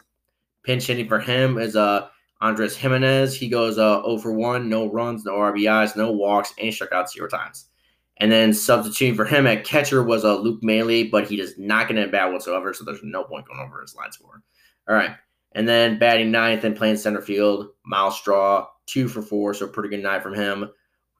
[0.63, 2.09] Pinch hitting for him is uh
[2.43, 3.35] Andres Giménez.
[3.35, 7.27] He goes uh 0 for 1, no runs, no RBIs, no walks, any strikeouts, zero
[7.27, 7.71] times.
[8.19, 11.89] And then substituting for him at catcher was uh, Luke Maile, but he does not
[11.89, 14.43] get a bat whatsoever, so there's no point going over his line score.
[14.87, 15.17] All right.
[15.53, 19.89] And then batting ninth and playing center field, Myles Straw, two for four, so pretty
[19.89, 20.69] good night from him.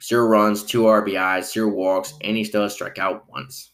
[0.03, 3.71] Zero runs, two RBIs, zero walks, and he still struck out once.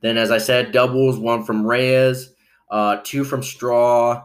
[0.00, 2.34] Then, as I said, doubles, one from Reyes,
[2.70, 4.24] uh, two from Straw,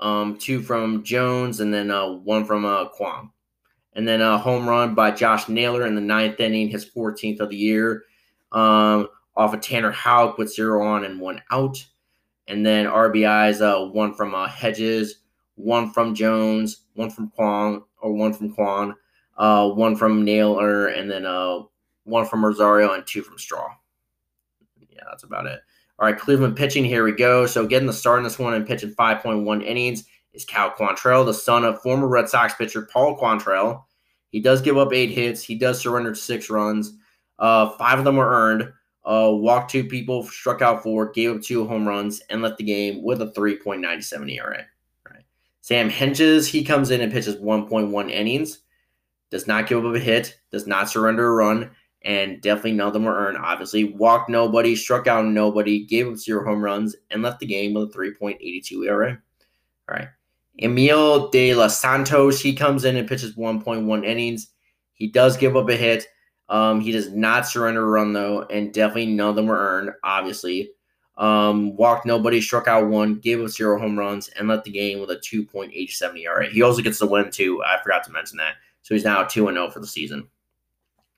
[0.00, 3.30] um, two from Jones, and then uh, one from uh, Kwong.
[3.94, 7.50] And then a home run by Josh Naylor in the ninth inning, his 14th of
[7.50, 8.04] the year,
[8.52, 11.84] um, off of Tanner Houck with zero on and one out.
[12.48, 15.16] And then RBIs, uh, one from uh, Hedges,
[15.56, 18.94] one from Jones, one from Kwong, or one from Kwon,
[19.36, 21.60] uh, one from Naylor, and then uh,
[22.04, 23.68] one from Rosario, and two from Straw.
[25.08, 25.60] That's about it.
[25.98, 26.84] All right, Cleveland pitching.
[26.84, 27.46] Here we go.
[27.46, 31.34] So getting the start in this one and pitching 5.1 innings is Cal Quantrill, the
[31.34, 33.84] son of former Red Sox pitcher Paul Quantrill.
[34.30, 35.42] He does give up eight hits.
[35.42, 36.94] He does surrender six runs.
[37.38, 38.72] Uh, five of them were earned.
[39.04, 42.64] Uh, walked two people, struck out four, gave up two home runs, and left the
[42.64, 44.66] game with a 3.97 ERA.
[45.62, 48.60] Sam Hentges, he comes in and pitches 1.1 innings.
[49.30, 50.38] Does not give up a hit.
[50.50, 51.70] Does not surrender a run.
[52.02, 53.38] And definitely none of them were earned.
[53.38, 57.74] Obviously, walked nobody, struck out nobody, gave up zero home runs, and left the game
[57.74, 59.18] with a 3.82 ERA.
[59.88, 60.08] All right.
[60.58, 64.48] Emil De Los Santos, he comes in and pitches 1.1 innings.
[64.94, 66.06] He does give up a hit.
[66.48, 69.92] Um, he does not surrender a run, though, and definitely none of them were earned,
[70.02, 70.72] obviously.
[71.16, 75.00] Um, walked nobody, struck out one, gave up zero home runs, and left the game
[75.00, 76.48] with a 2.87 ERA.
[76.48, 77.62] He also gets the win, too.
[77.62, 78.54] I forgot to mention that.
[78.82, 80.28] So he's now 2 0 for the season.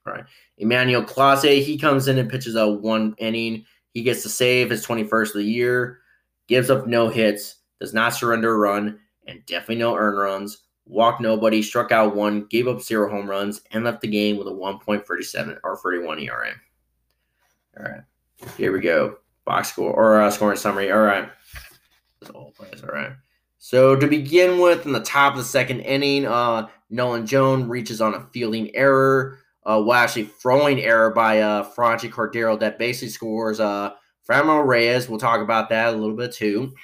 [0.05, 0.25] Right.
[0.59, 3.65] Emmanuel Clase, he comes in and pitches a one inning.
[3.95, 6.01] He gets to save his 21st of the year,
[6.49, 10.59] gives up no hits, does not surrender a run, and definitely no earn runs.
[10.87, 14.49] Walked nobody, struck out one, gave up zero home runs, and left the game with
[14.49, 16.53] a 1.37 or 31 ERA.
[17.79, 18.03] All right.
[18.57, 19.19] Here we go.
[19.45, 20.91] Box score or uh, scoring summary.
[20.91, 21.29] All right.
[22.35, 22.53] All
[22.93, 23.13] right.
[23.59, 28.01] So to begin with, in the top of the second inning, uh, Nolan Jones reaches
[28.01, 33.11] on a fielding error uh, well, actually throwing error by uh, Franchy Cordero that basically
[33.11, 33.93] scores uh,
[34.29, 35.09] Franmil Reyes.
[35.09, 36.75] We'll talk about that a little bit too.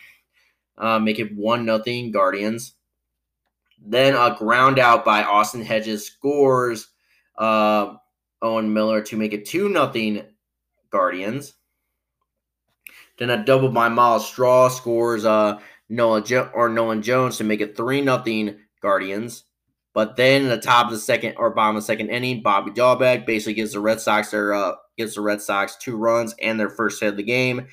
[0.76, 2.74] Uh, make it 1 nothing Guardians.
[3.84, 6.88] Then a ground out by Austin Hedges scores
[7.36, 7.94] uh,
[8.42, 10.22] Owen Miller to make it 2 nothing
[10.90, 11.54] Guardians.
[13.18, 17.60] Then a double by Myles Straw scores uh, Noah jo- or Nolan Jones to make
[17.60, 19.44] it 3 nothing Guardians.
[19.98, 22.70] But then in the top of the second or bottom of the second inning, Bobby
[22.70, 26.60] Dalbec basically gives the Red Sox their uh, gives the Red Sox two runs and
[26.60, 27.66] their first hit of the game.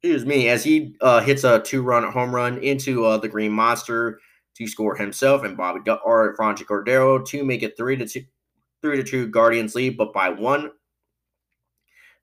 [0.00, 4.20] Excuse me, as he uh, hits a two-run home run into uh, the Green Monster
[4.54, 8.24] to score himself and Bobby D- or Franchy Cordero to make it three to two,
[8.80, 10.70] three to two Guardians lead, but by one.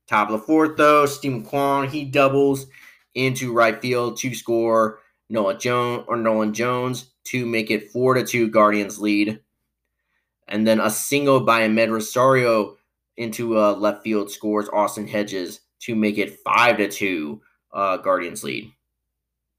[0.08, 2.66] Top of the fourth, though, Steven Kwan he doubles
[3.14, 8.26] into right field to score Noah Jones or Nolan Jones to make it four to
[8.26, 9.40] two Guardians lead.
[10.48, 12.78] And then a single by Amed Rosario
[13.18, 18.44] into uh, left field scores Austin Hedges to make it five to two uh, Guardians
[18.44, 18.72] lead.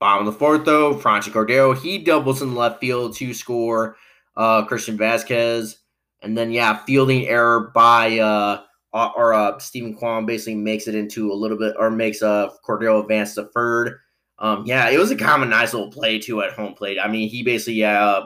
[0.01, 3.97] Bottom of the fourth, though, Franchy Cordero, he doubles in left field to score
[4.37, 5.77] uh, Christian Vázquez,
[6.23, 11.33] And then, yeah, fielding error by uh, or uh, Steven Kwan basically makes it into
[11.33, 13.99] a little bit, or makes uh, Cordero advance to third.
[14.41, 16.99] Um, yeah, it was a of nice little play too at home plate.
[16.99, 18.23] I mean, he basically, uh,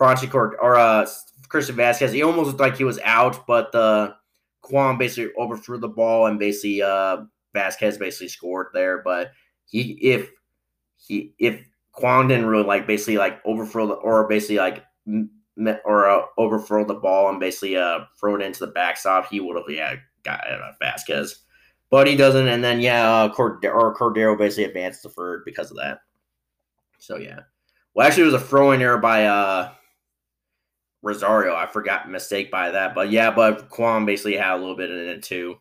[0.00, 1.06] Franchy Court or uh,
[1.48, 2.12] Christian Vázquez.
[2.12, 4.12] he almost looked like he was out, but uh,
[4.62, 7.18] Kwan basically overthrew the ball and basically uh,
[7.54, 9.02] Vázquez basically scored there.
[9.02, 9.30] But
[9.66, 10.30] he, if
[10.96, 14.84] he, if Kwan didn't really like basically like overthrow the, or basically like
[15.84, 19.56] or uh, overthrow the ball and basically uh throw it into the backstop, he would
[19.56, 21.36] have yeah got uh, Vázquez
[21.90, 22.48] but he doesn't.
[22.48, 26.00] And then yeah, uh, Cordero, or Cordero basically advanced to third because of that.
[26.98, 27.40] So yeah,
[27.94, 29.72] well actually it was a throwing error by uh
[31.02, 31.54] Rosario.
[31.54, 35.08] I forgot mistake by that, but yeah, but Kwan basically had a little bit in
[35.08, 35.56] it too.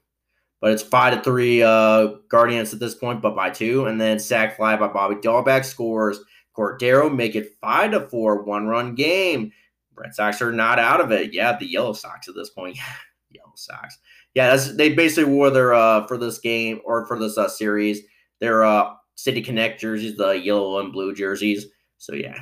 [0.62, 4.20] But it's five to three uh Guardians at this point, but by two, and then
[4.20, 6.20] sack fly by Bobby Dalbec scores.
[6.58, 9.52] Cordero make it five to four, one run game.
[9.94, 11.34] Red Sox are not out of it.
[11.34, 12.78] Yeah, the Yellow Sox at this point.
[13.30, 13.98] Yellow Sox
[14.36, 18.02] yeah, they basically wore their uh for this game or for this uh series
[18.40, 21.68] their uh City Connect jerseys, the yellow and blue jerseys.
[21.98, 22.38] So yeah,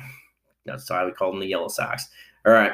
[0.66, 2.08] that's why we call them the Yellow Sox.
[2.44, 2.72] All right,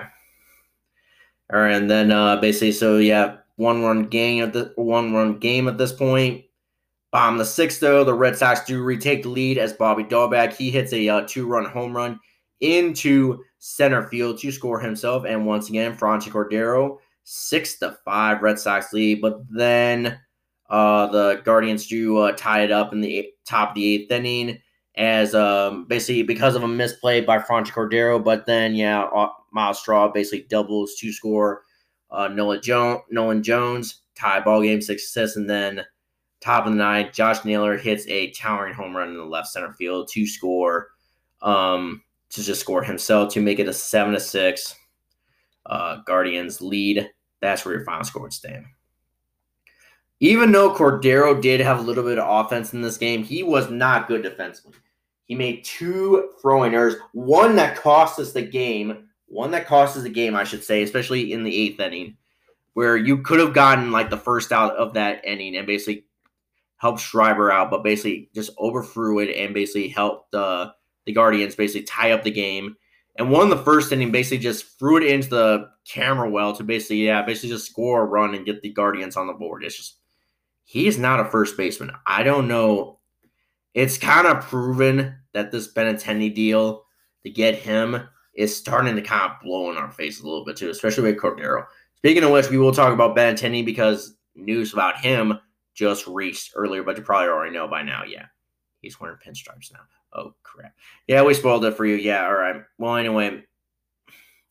[1.52, 5.38] all right, and then uh basically, so yeah, one run game at the one run
[5.38, 6.44] game at this point.
[7.12, 10.70] Bottom the sixth, though, the Red Sox do retake the lead as Bobby Dalbec he
[10.70, 12.20] hits a uh, two-run home run
[12.60, 16.98] into center field to score himself, and once again, Franchy Cordero
[17.30, 19.20] six to five Red Sox lead.
[19.20, 20.18] But then
[20.68, 24.10] uh, the Guardians do uh, tie it up in the eight, top of the eighth
[24.10, 24.58] inning
[24.96, 28.22] as um, basically because of a misplay by Franchy Cordero.
[28.22, 31.62] But then yeah, uh, Myles Straw basically doubles to score
[32.10, 35.82] uh, Noah Jones, Nolan Jones tie ball game success, and then
[36.40, 39.72] top of the ninth, Josh Naylor hits a towering home run in the left center
[39.74, 40.88] field to score.
[41.42, 44.74] Um, to just score himself to make it a seven to six
[45.66, 47.10] uh, Guardians lead.
[47.40, 48.66] That's where your final score would stand.
[50.20, 53.70] Even though Cordero did have a little bit of offense in this game, he was
[53.70, 54.74] not good defensively.
[55.24, 60.02] He made two throwing errors, one that cost us the game, one that cost us
[60.02, 62.16] the game, I should say, especially in the eighth inning,
[62.74, 66.04] where you could have gotten like the first out of that inning and basically
[66.76, 70.72] helped Schreiber out, but basically just overthrew it and basically helped uh,
[71.06, 72.76] the Guardians basically tie up the game
[73.16, 77.06] and won the first inning, basically just threw it into the camera well to basically,
[77.06, 79.64] yeah, basically just score a run and get the Guardians on the board.
[79.64, 79.96] It's just,
[80.64, 81.90] he's not a first baseman.
[82.06, 82.98] I don't know.
[83.74, 86.84] It's kind of proven that this Benintendi deal
[87.24, 90.56] to get him is starting to kind of blow in our face a little bit
[90.56, 91.66] too, especially with Cordero.
[91.96, 95.38] Speaking of which, we will talk about Benintendi because news about him
[95.74, 98.04] just reached earlier, but you probably already know by now.
[98.04, 98.26] Yeah,
[98.80, 99.80] he's wearing pinstripes now.
[100.12, 100.74] Oh crap!
[101.06, 101.94] Yeah, we spoiled it for you.
[101.96, 102.62] Yeah, all right.
[102.78, 103.42] Well, anyway,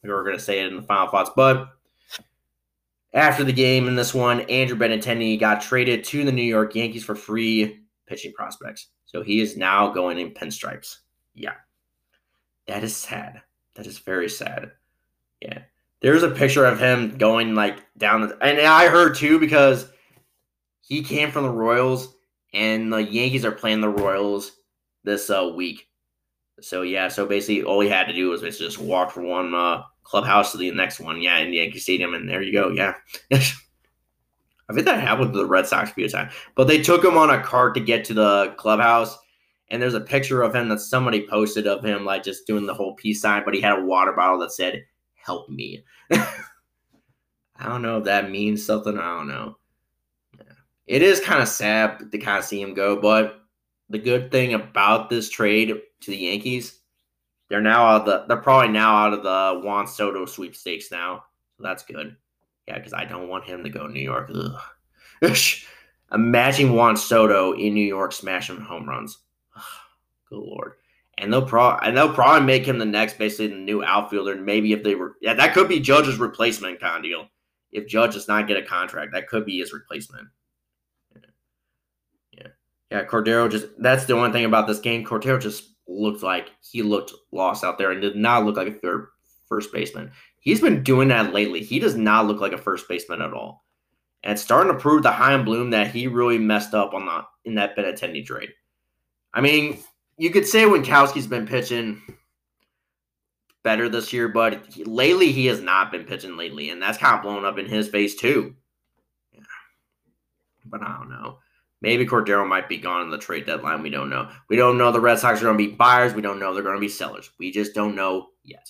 [0.04, 1.70] we were gonna say it in the final thoughts, but
[3.14, 7.04] after the game in this one, Andrew Benintendi got traded to the New York Yankees
[7.04, 8.88] for free pitching prospects.
[9.06, 10.98] So he is now going in pinstripes.
[11.34, 11.56] Yeah,
[12.68, 13.42] that is sad.
[13.76, 14.72] That is very sad.
[15.42, 15.62] Yeah,
[16.02, 19.90] There's a picture of him going like down the, and I heard too because
[20.82, 22.16] he came from the Royals
[22.54, 24.52] and the Yankees are playing the Royals
[25.10, 25.88] this uh, week.
[26.62, 29.54] So yeah, so basically all he had to do was basically just walk from one
[29.54, 31.22] uh, clubhouse to the next one.
[31.22, 32.70] Yeah, in Yankee Stadium, and there you go.
[32.70, 32.96] Yeah.
[33.32, 36.32] I think that happened to the Red Sox a few times.
[36.56, 39.18] But they took him on a cart to get to the clubhouse.
[39.72, 42.74] And there's a picture of him that somebody posted of him like just doing the
[42.74, 44.84] whole peace sign, but he had a water bottle that said,
[45.16, 45.84] Help me.
[46.12, 48.98] I don't know if that means something.
[48.98, 49.58] I don't know.
[50.88, 53.39] It is kind of sad to kind of see him go, but
[53.90, 56.80] the good thing about this trade to the Yankees,
[57.50, 61.24] they're now out of the they're probably now out of the Juan Soto sweepstakes now.
[61.58, 62.16] So that's good.
[62.68, 64.32] Yeah, because I don't want him to go New York.
[66.12, 69.18] Imagine Juan Soto in New York smashing home runs.
[70.30, 70.74] Good lord.
[71.18, 74.34] And they'll probably and they'll probably make him the next, basically the new outfielder.
[74.34, 77.28] And maybe if they were, yeah, that could be Judge's replacement kind of deal.
[77.72, 80.28] If Judge does not get a contract, that could be his replacement.
[82.92, 83.06] Yeah.
[83.06, 85.06] Cordero just that's the one thing about this game.
[85.06, 88.80] Cordero just looked like he looked lost out there and did not look like a
[88.80, 89.08] third
[89.48, 90.12] first baseman.
[90.40, 91.62] He's been doing that lately.
[91.64, 93.66] He does not look like a first baseman at all.
[94.24, 97.24] And it's starting to prove to Chaim Bloom that he really messed up on the
[97.46, 98.50] in that Benintendi trade.
[99.34, 99.80] I mean,
[100.18, 102.02] you could say Winckowski's been pitching
[103.64, 107.16] better this year, but he, lately he has not been pitching lately, and that's kind
[107.16, 108.56] of blown up in his face too.
[109.32, 109.42] Yeah.
[110.66, 111.40] But I don't know.
[111.82, 113.82] Maybe Cordero might be gone in the trade deadline.
[113.82, 114.30] We don't know.
[114.50, 116.14] We don't know the Red Sox are going to be buyers.
[116.14, 117.32] We don't know they're going to be sellers.
[117.40, 118.70] We just don't know yet.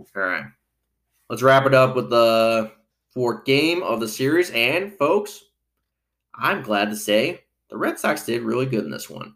[0.00, 0.44] All right.
[1.28, 2.72] Let's wrap it up with the
[3.12, 4.50] fourth game of the series.
[4.50, 5.44] And, folks,
[6.34, 9.34] I'm glad to say the Red Sox did really good in this one.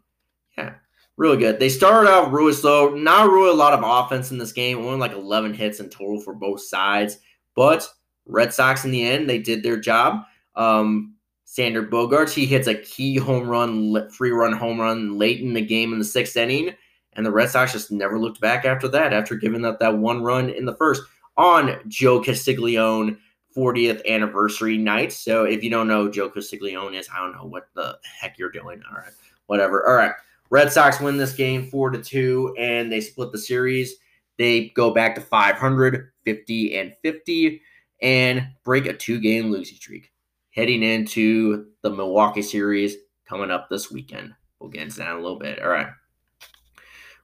[0.57, 0.73] Yeah,
[1.17, 1.59] really good.
[1.59, 2.95] They started out really slow.
[2.95, 4.79] Not really a lot of offense in this game.
[4.79, 7.19] Only like 11 hits in total for both sides.
[7.55, 7.87] But
[8.25, 10.23] Red Sox, in the end, they did their job.
[10.55, 11.15] Um,
[11.57, 15.61] Xander Bogaerts, he hits a key home run, free run home run late in the
[15.61, 16.75] game in the sixth inning.
[17.13, 20.21] And the Red Sox just never looked back after that, after giving up that one
[20.21, 21.01] run in the first
[21.35, 23.17] on Joe Castiglione
[23.55, 25.11] 40th anniversary night.
[25.11, 28.51] So if you don't know Joe Castiglione is, I don't know what the heck you're
[28.51, 28.83] doing.
[28.87, 29.13] All right,
[29.47, 29.87] whatever.
[29.87, 30.13] All right.
[30.51, 33.95] Red Sox win this game four to two, and they split the series.
[34.37, 37.61] They go back to 550 and 50,
[38.01, 40.11] and break a two game losing streak
[40.57, 42.95] heading into the Milwaukee series
[43.29, 44.33] coming up this weekend.
[44.59, 45.61] We'll get into that in a little bit.
[45.61, 45.87] All right.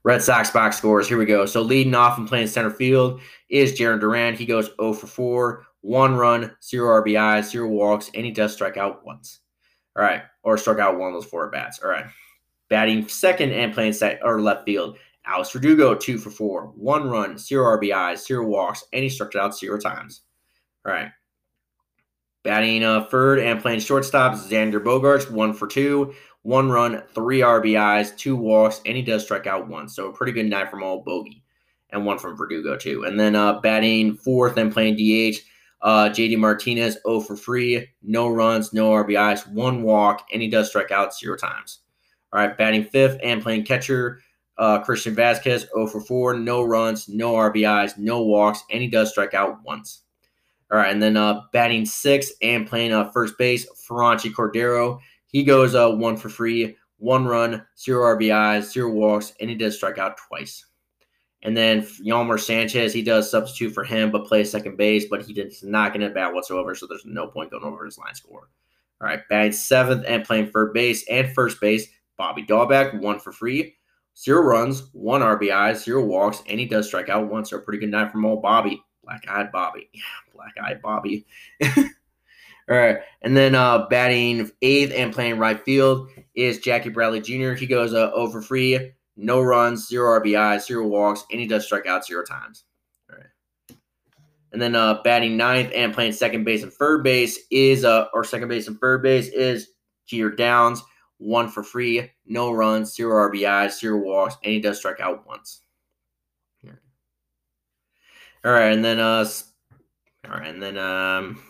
[0.03, 1.07] Red Sox box scores.
[1.07, 1.45] Here we go.
[1.47, 4.35] So leading off and playing center field is Jarren Duran.
[4.35, 8.77] He goes 0 for 4, one run, zero RBIs, zero walks, and he does strike
[8.77, 9.39] out once.
[9.97, 10.21] All right.
[10.43, 11.79] Or struck out one of those four bats.
[11.79, 12.05] All right.
[12.69, 14.97] Batting second and playing set or left field.
[15.25, 19.57] Alex Verdugo, two for four, one run, zero RBIs, zero walks, and he struck out
[19.57, 20.21] zero times.
[20.85, 21.09] All right.
[22.43, 28.17] Batting uh, third and playing shortstop, Xander Bogaerts, one for two, one run, three RBIs,
[28.17, 29.95] two walks, and he does strike out once.
[29.95, 31.41] So a pretty good night from all bogey,
[31.91, 33.03] and one from Verdugo too.
[33.03, 35.39] And then uh, batting fourth and playing DH,
[35.81, 40.69] uh, JD Martinez, 0 for 3, no runs, no RBIs, one walk, and he does
[40.69, 41.79] strike out zero times.
[42.31, 44.21] All right, batting fifth and playing catcher,
[44.57, 49.11] uh, Christian Vázquez, 0 for 4, no runs, no RBIs, no walks, and he does
[49.11, 50.02] strike out once.
[50.73, 54.99] All right, and then uh, batting sixth and playing uh, first base, Franchy Cordero.
[55.27, 59.75] He goes uh, one for free, one run, zero RBIs, zero walks, and he does
[59.75, 60.65] strike out twice.
[61.43, 65.31] And then Yolmer Sanchez, he does substitute for him, but plays second base, but he
[65.31, 68.49] did not get a bat whatsoever, so there's no point going over his line score.
[68.99, 73.31] All right, batting seventh and playing third base and first base, Bobby Dalbec, one for
[73.31, 73.75] free,
[74.17, 77.51] zero runs, one RBI, zero walks, and he does strike out once.
[77.51, 78.81] So pretty good night from old Bobby.
[79.03, 79.89] Black eyed Bobby.
[80.33, 81.25] Black eye Bobby.
[82.69, 82.99] All right.
[83.21, 87.53] And then uh, batting eighth and playing right field is Jackie Bradley Jr.
[87.53, 91.85] He goes uh, over free, no runs, zero RBI, zero walks, and he does strike
[91.85, 92.63] out zero times.
[93.09, 93.77] All right.
[94.53, 98.23] And then uh, batting ninth and playing second base and third base is, uh, or
[98.23, 99.69] second base and third base is
[100.05, 100.81] Jeter Downs,
[101.17, 105.61] one for free, no runs, zero RBI, zero walks, and he does strike out once.
[108.45, 109.25] All right, and then uh,
[110.25, 111.43] all right, and then um,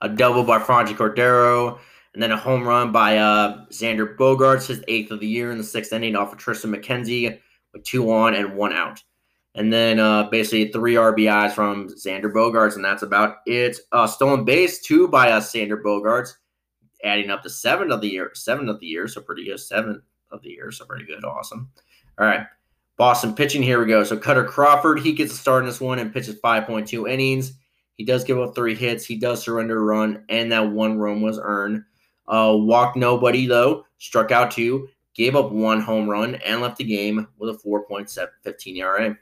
[0.00, 1.78] a double by Franchy Cordero,
[2.12, 5.58] and then a home run by uh Xander Bogaerts, his eighth of the year in
[5.58, 7.40] the sixth inning off of Triston McKenzie
[7.72, 9.02] with two on and one out.
[9.56, 13.78] And then uh, basically three RBIs from Xander Bogaerts, and that's about it.
[13.92, 16.30] Uh, stolen base, two by uh, Xander Bogaerts,
[17.04, 19.60] adding up to seven of the year, seven of the year, so pretty good.
[19.60, 21.70] Seven of the year, so pretty good, awesome.
[22.18, 22.46] All right,
[22.96, 24.02] Boston pitching, here we go.
[24.02, 27.54] So Kutter Crawford, he gets a start in this one and pitches 5.2 innings.
[27.96, 29.04] He does give up three hits.
[29.04, 31.84] He does surrender a run, and that one run was earned.
[32.26, 36.84] Uh, walked nobody, though, struck out two, gave up one home run, and left the
[36.84, 39.16] game with a 4.715 ERA.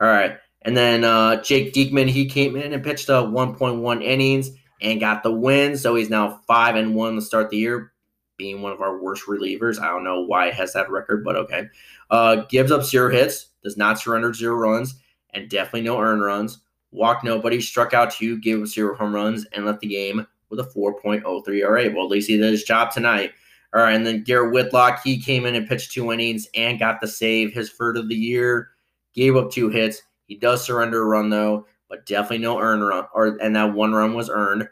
[0.00, 0.38] All right.
[0.62, 5.22] And then uh, Jake Diekman, he came in and pitched a 1.1 innings and got
[5.22, 5.76] the win.
[5.78, 7.92] So he's now 5 and 1 to start the year,
[8.36, 9.80] being one of our worst relievers.
[9.80, 11.68] I don't know why he has that record, but okay.
[12.10, 14.96] Uh, gives up zero hits, does not surrender zero runs,
[15.30, 16.58] and definitely no earned runs.
[16.96, 20.60] Walked nobody, struck out two, gave up zero home runs, and left the game with
[20.60, 21.90] a 4.03 ERA.
[21.94, 23.32] Well, at least he did his job tonight.
[23.74, 27.02] All right, and then Garrett Whitlock, he came in and pitched two innings and got
[27.02, 28.70] the save, his third of the year.
[29.12, 30.00] Gave up two hits.
[30.26, 33.92] He does surrender a run though, but definitely no earn run, or and that one
[33.92, 34.66] run was earned.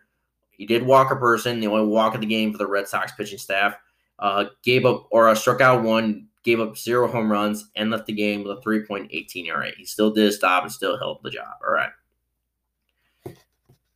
[0.51, 3.13] He did walk a person, the only walk of the game for the Red Sox
[3.13, 3.77] pitching staff.
[4.19, 8.07] Uh, gave up or uh, struck out one, gave up zero home runs, and left
[8.07, 9.71] the game with a 3.18 ERA.
[9.77, 11.57] He still did his stop and still held the job.
[11.67, 11.91] All right.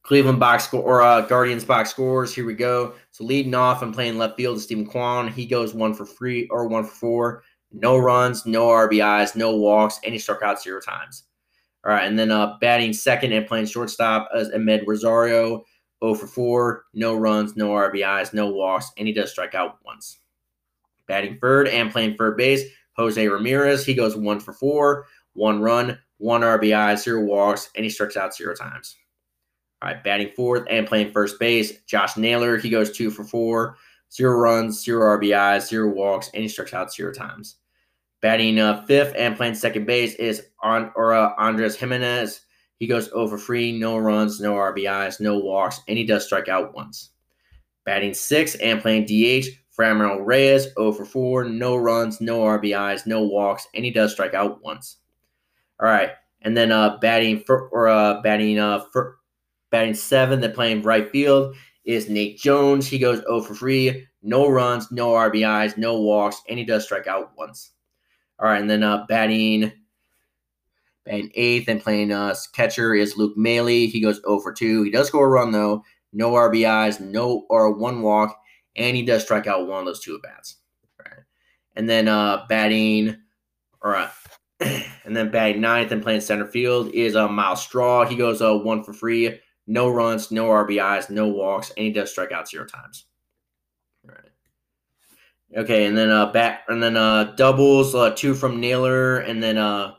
[0.08, 2.34] Cleveland box score or uh, Guardians box scores.
[2.34, 2.94] Here we go.
[3.10, 5.28] So leading off and playing left field is Steven Kwan.
[5.28, 7.42] He goes one for free or one for four.
[7.72, 11.24] No runs, no RBIs, no walks, and he struck out zero times.
[11.84, 15.62] All right, and then uh, batting second and playing shortstop is Amed Rosario,
[16.02, 20.20] 0 for 4, no runs, no RBIs, no walks, and he does strike out once.
[21.06, 22.64] Batting third and playing third base,
[22.96, 27.90] Jose Ramirez, he goes 1 for 4, 1 run, 1 RBI, 0 walks, and he
[27.90, 28.96] strikes out 0 times.
[29.80, 33.76] All right, batting fourth and playing first base, Josh Naylor, he goes 2 for four,
[34.12, 37.56] zero runs, 0 RBIs, 0 walks, and he strikes out 0 times.
[38.20, 42.40] Batting uh, fifth and playing second base is on or uh, Andres Giménez.
[42.80, 46.74] He goes over free, no runs, no RBIs, no walks, and he does strike out
[46.74, 47.10] once.
[47.84, 53.22] Batting sixth and playing DH, Franmil Reyes, 0 for 4, no runs, no RBIs, no
[53.22, 54.96] walks, and he does strike out once.
[55.80, 56.10] All right,
[56.42, 59.17] and then uh, batting for or uh, batting uh for,
[59.70, 61.54] batting seven, then playing right field
[61.84, 62.86] is Nate Jones.
[62.86, 67.06] He goes 0 for 3, no runs, no RBIs, no walks, and he does strike
[67.06, 67.72] out once.
[68.38, 69.72] All right, and then uh, batting
[71.04, 73.66] batting eighth and playing uh, catcher is Luke Maile.
[73.66, 74.82] He goes 0 for 2.
[74.82, 78.38] He does score a run though, no RBIs, no or one walk,
[78.76, 80.56] and he does strike out one of those two at bats.
[80.98, 81.24] Right.
[81.74, 83.16] And then uh, batting,
[83.82, 84.10] all right,
[84.60, 88.04] and then batting ninth and playing center field is uh, Myles Straw.
[88.04, 92.10] He goes uh, one for free, no runs, no RBIs, no walks, and he does
[92.10, 93.04] strike out zero times.
[94.04, 95.60] All right.
[95.60, 99.58] Okay, and then uh back and then uh doubles, uh two from Naylor, and then
[99.58, 99.92] uh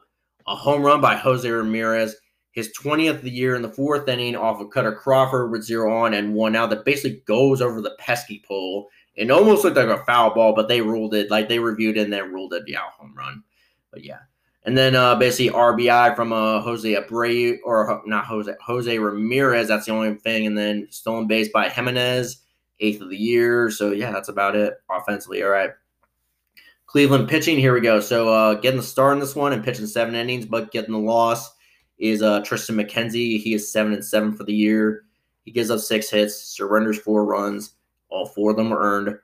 [0.47, 2.15] a home run by Jose Ramirez.
[2.51, 5.95] His 20th of the year in the fourth inning off of Kutter Crawford with zero
[5.95, 8.89] on and one out that basically goes over the pesky pole.
[9.13, 12.05] It almost looked like a foul ball, but they ruled it like they reviewed it
[12.05, 13.43] and then ruled it yeah home run.
[13.91, 14.19] But yeah.
[14.65, 19.67] And then uh, basically RBI from uh, Jose Abreu or not Jose Jose Ramirez.
[19.67, 20.45] That's the only thing.
[20.45, 22.37] And then stolen base by Giménez,
[22.79, 23.71] eighth of the year.
[23.71, 25.43] So yeah, that's about it offensively.
[25.43, 25.71] All right.
[26.87, 27.99] Cleveland pitching, here we go.
[27.99, 30.99] So uh, getting the start in this one and pitching seven innings, but getting the
[30.99, 31.53] loss
[31.99, 33.39] is uh, Triston McKenzie.
[33.39, 35.03] He is seven and seven for the year.
[35.45, 37.73] He gives up six hits, surrenders four runs.
[38.09, 39.19] All four of them were earned.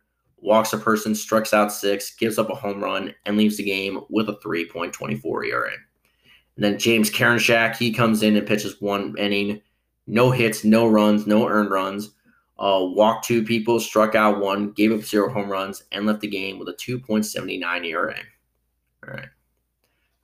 [0.46, 4.02] Walks a person, strikes out six, gives up a home run, and leaves the game
[4.10, 5.72] with a 3.24 ERA.
[6.56, 9.62] And then James Karinchak, he comes in and pitches one inning.
[10.08, 12.12] No hits, no runs, no earned runs
[12.58, 16.28] uh, walked two people, struck out one, gave up zero home runs, and left the
[16.28, 18.16] game with a 2.79 ERA.
[19.06, 19.30] All right.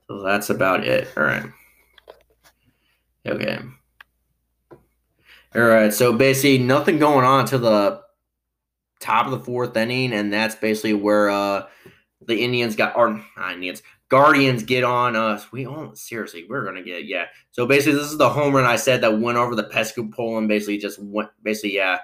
[0.07, 1.09] So that's about it.
[1.17, 1.45] All right.
[3.26, 3.59] Okay.
[5.55, 5.93] All right.
[5.93, 8.01] So basically, nothing going on to the
[9.02, 11.68] top of the fourth inning, and that's basically where uh,
[12.26, 13.22] the Indians got, or
[13.52, 15.52] Indians, Guardians get on us.
[15.52, 17.26] We all seriously, we're gonna get yeah.
[17.52, 20.38] So basically, this is the home run I said that went over the pesky pole
[20.38, 21.99] and basically just went basically yeah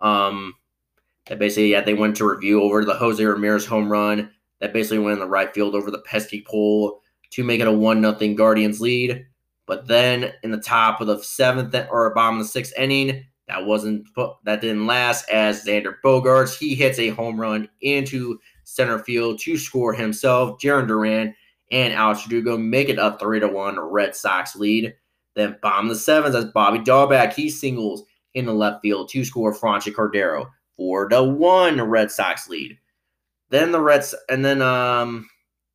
[0.00, 0.54] um,
[1.26, 4.30] that basically, yeah, they went to review over the Jose Ramirez home run
[4.60, 7.72] that basically went in the right field over the pesky pole to make it a
[7.72, 9.26] one nothing Guardians lead.
[9.66, 13.64] But then in the top of the seventh or bottom of the sixth inning, that
[13.64, 14.06] wasn't
[14.44, 19.56] that didn't last as Xander Bogaerts he hits a home run into center field to
[19.56, 20.60] score himself.
[20.60, 21.34] Jarren Duran
[21.72, 24.94] and Alex Verdugo make it a three to one Red Sox lead.
[25.34, 29.54] Then bomb the seventh as Bobby Dalbec he singles in the left field to score
[29.54, 30.48] Franchy Cordero.
[30.76, 32.78] Four to one Red Sox lead.
[33.50, 35.28] Then the Reds and then um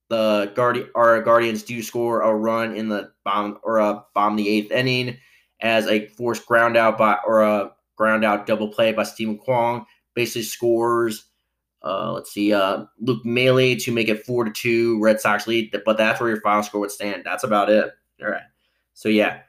[0.09, 4.47] the Guardian our Guardians do score a run in the bomb or a bomb the
[4.47, 5.17] eighth inning
[5.63, 9.85] as a forced ground out by or a ground out double play by Steven Kwan
[10.13, 11.25] basically scores
[11.83, 12.53] Uh, let's see.
[12.53, 15.01] Uh, Luke Maile to make it four to two.
[15.01, 17.23] Red Sox lead, but that's where your final score would stand.
[17.25, 17.91] That's about it.
[18.21, 18.43] All right.
[18.93, 19.41] So yeah,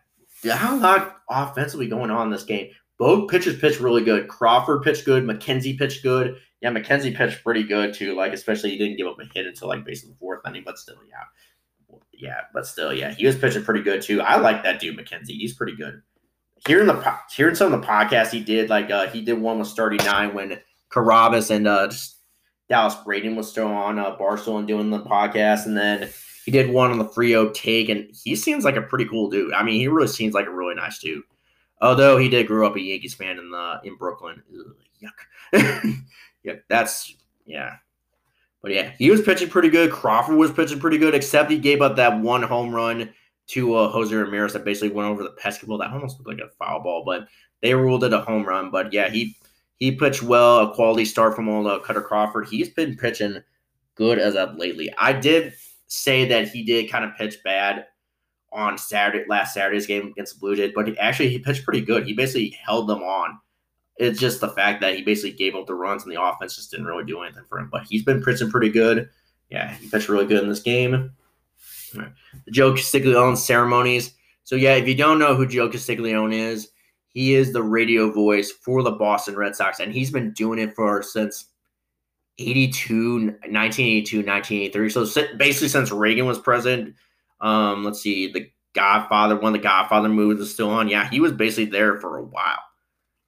[0.51, 2.71] how lot offensively going on in this game.
[2.99, 4.29] Both pitchers pitched really good.
[4.29, 5.25] Crawford pitched good.
[5.25, 6.37] McKenzie pitched good.
[6.61, 8.15] Yeah, McKenzie pitched pretty good too.
[8.15, 10.79] Like especially he didn't give up a hit until like basically the fourth inning, but
[10.79, 11.25] still, yeah,
[12.12, 14.20] yeah, but still, yeah, he was pitching pretty good too.
[14.20, 15.38] I like that dude McKenzie.
[15.38, 16.03] He's pretty good.
[16.66, 19.68] Hearing the hearing some of the podcasts he did, like uh, he did one with
[19.68, 20.59] thirty nine when
[20.90, 21.90] Carrabis and uh,
[22.68, 26.09] Dallas Braden was still on uh, Barstool and doing the podcast, and then
[26.45, 29.53] he did one on the Frio take, and he seems like a pretty cool dude.
[29.53, 31.22] I mean, he really seems like a really nice dude.
[31.80, 34.42] Although he did grow up a Yankees fan in the in Brooklyn.
[34.53, 35.97] Ugh, yuck.
[36.45, 37.14] yeah, that's
[37.47, 37.76] yeah.
[38.65, 39.93] But yeah, he was pitching pretty good.
[39.93, 43.12] Crawford was pitching pretty good, except he gave up that one home run
[43.49, 45.77] to uh, Jose Ramirez that basically went over the pesky ball.
[45.77, 47.29] That almost looked like a foul ball, but
[47.61, 48.71] they ruled it a home run.
[48.71, 49.37] But yeah, he
[49.77, 52.49] he pitched well, a quality start from old uh, Kutter Crawford.
[52.49, 53.43] He's been pitching
[53.97, 54.91] good as of lately.
[54.97, 55.53] I did
[55.89, 57.85] say that he did kind of pitch bad
[58.51, 61.83] on Saturday last Saturday's game against the Blue Jays, but he, actually he pitched pretty
[61.83, 62.07] good.
[62.07, 63.39] He basically held them on.
[63.97, 66.70] It's just the fact that he basically gave up the runs and the offense just
[66.70, 67.68] didn't really do anything for him.
[67.70, 69.09] But he's been pitching pretty good.
[69.51, 71.12] Yeah, he pitched really good in this game.
[71.92, 74.14] The Joe Castiglione ceremonies.
[74.42, 76.68] So yeah, if you don't know who Joe Castiglione is,
[77.09, 80.74] he is the radio voice for the Boston Red Sox, and he's been doing it
[80.74, 81.47] for since
[82.38, 84.90] 82, 1982, 1983.
[84.90, 85.05] So
[85.36, 86.97] basically since Reagan was president,
[87.40, 90.88] um, let's see, the Godfather, one of the Godfather movies was still on.
[90.88, 92.61] Yeah, he was basically there for a while.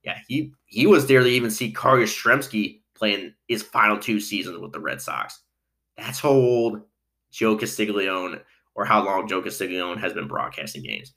[0.03, 4.59] Yeah, he he was there to even see Carl Yastrzemski playing his final two seasons
[4.59, 5.41] with the Red Sox.
[5.97, 6.83] That's how old
[7.31, 8.39] Joe Castiglione
[8.75, 11.15] or how long Joe Castiglione has been broadcasting games.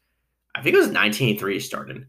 [0.55, 2.05] I think it was 1983 he started.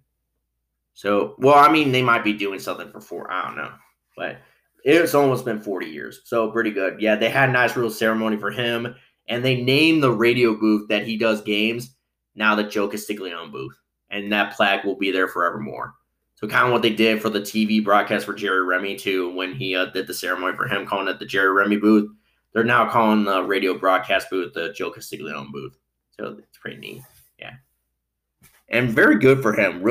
[0.95, 3.31] So, well, I mean, they might be doing something for four.
[3.33, 3.73] I don't know,
[4.17, 4.39] but
[4.85, 6.23] it's almost been 40 years.
[6.25, 7.01] So pretty good.
[7.01, 8.95] Yeah, they had a nice little ceremony for him,
[9.29, 11.95] and they named the radio booth that he does games
[12.35, 13.77] now the Joe Castiglione booth,
[14.11, 15.95] and that plaque will be there forevermore.
[16.41, 19.55] So kind of what they did for the TV broadcast for Jerry Remy too, when
[19.55, 22.11] he uh, did the ceremony for him, calling it the Jerry Remy booth.
[22.53, 25.77] They're now calling the radio broadcast booth the Joe Castiglione booth.
[26.19, 27.03] So it's pretty neat.
[27.39, 27.53] Yeah.
[28.71, 29.85] And very good for him.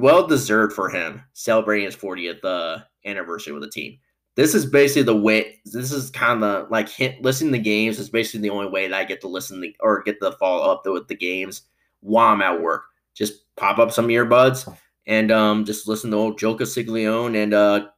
[0.00, 3.98] well deserved for him celebrating his 40th uh, anniversary with the team
[4.36, 8.10] this is basically the way this is kind of like hit, listening to games is
[8.10, 10.82] basically the only way that I get to listen to, or get to follow up
[10.84, 11.62] with the games
[12.00, 12.84] while I'm at work.
[13.14, 14.70] Just pop up some earbuds
[15.06, 17.88] and um, just listen to old Joe Castiglione and uh,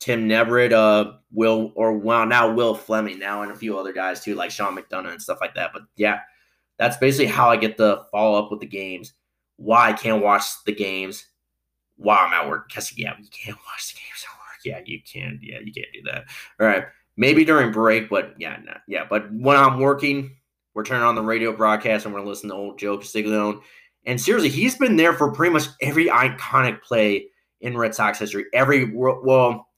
[0.00, 4.20] Tim Neverett, uh, Will or well now Will Flemming now and a few other guys
[4.20, 5.70] too like Sean McDonough and stuff like that.
[5.72, 6.20] But yeah,
[6.78, 9.12] that's basically how I get to follow up with the games.
[9.56, 11.26] Why I can't watch the games
[11.96, 14.58] while I'm at work because yeah, you can't watch the games at work.
[14.64, 15.38] yeah, you can.
[15.42, 16.24] Yeah, you can't do that.
[16.58, 16.84] All right.
[17.16, 18.58] Maybe during break, but yeah,
[18.88, 19.04] yeah.
[19.08, 20.36] But when I'm working,
[20.72, 23.60] we're turning on the radio broadcast and we're listening to old Joe Castiglione.
[24.06, 27.26] And seriously, he's been there for pretty much every iconic play
[27.60, 28.46] in Red Sox history.
[28.54, 29.68] Every well,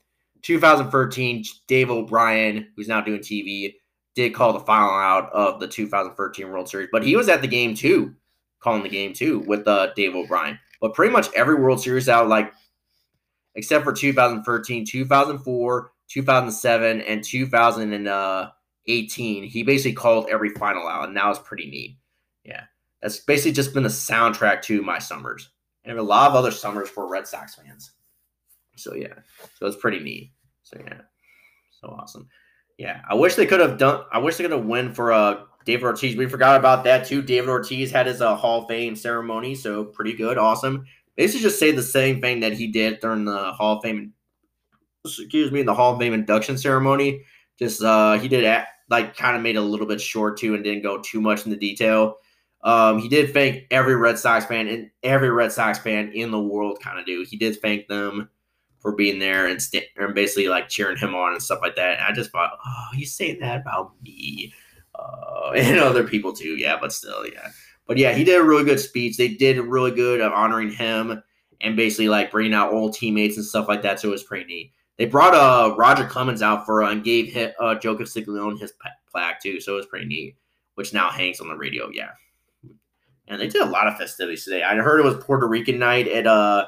[0.42, 3.74] 2013, Dave O'Brien, who's now doing TV,
[4.14, 7.48] did call the final out of the 2013 World Series, but he was at the
[7.48, 8.14] game too,
[8.60, 10.58] calling the game too with uh, Dave O'Brien.
[10.80, 12.52] But pretty much every World Series out, like
[13.54, 19.44] except for 2013, 2004, 2007, and 2018.
[19.44, 21.96] He basically called every final out, and that was pretty neat.
[23.02, 25.50] That's basically just been the soundtrack to my summers
[25.84, 27.92] and a lot of other summers for Red Sox fans.
[28.76, 29.14] So yeah,
[29.58, 30.32] so it's pretty neat.
[30.62, 31.00] So yeah,
[31.70, 32.28] so awesome.
[32.78, 34.04] Yeah, I wish they could have done.
[34.12, 36.16] I wish they could have win for uh David Ortiz.
[36.16, 37.22] We forgot about that too.
[37.22, 40.84] David Ortiz had his uh, Hall of Fame ceremony, so pretty good, awesome
[41.16, 44.12] basically just say the same thing that he did during the Hall of Fame,
[45.04, 47.22] excuse me, the Hall of Fame induction ceremony.
[47.58, 50.54] Just uh, he did act, like kind of made it a little bit short too,
[50.54, 52.16] and didn't go too much into detail.
[52.62, 56.40] Um, he did thank every Red Sox fan and every Red Sox fan in the
[56.40, 57.24] world, kind of do.
[57.28, 58.28] He did thank them
[58.78, 61.98] for being there and, st- and basically like cheering him on and stuff like that.
[61.98, 64.52] And I just thought, oh, he's saying that about me
[64.94, 66.56] uh, and other people too.
[66.56, 67.50] Yeah, but still, yeah.
[67.86, 69.16] But yeah, he did a really good speech.
[69.16, 71.22] They did really good of honoring him
[71.60, 74.00] and basically like bringing out old teammates and stuff like that.
[74.00, 74.72] So it was pretty neat.
[74.98, 78.72] They brought uh Roger Clemens out for uh, and gave uh, Joe Castiglione his
[79.10, 79.60] plaque too.
[79.60, 80.36] So it was pretty neat,
[80.74, 81.88] which now hangs on the radio.
[81.92, 82.10] Yeah,
[83.28, 84.62] and they did a lot of festivities today.
[84.62, 86.66] I heard it was Puerto Rican night at uh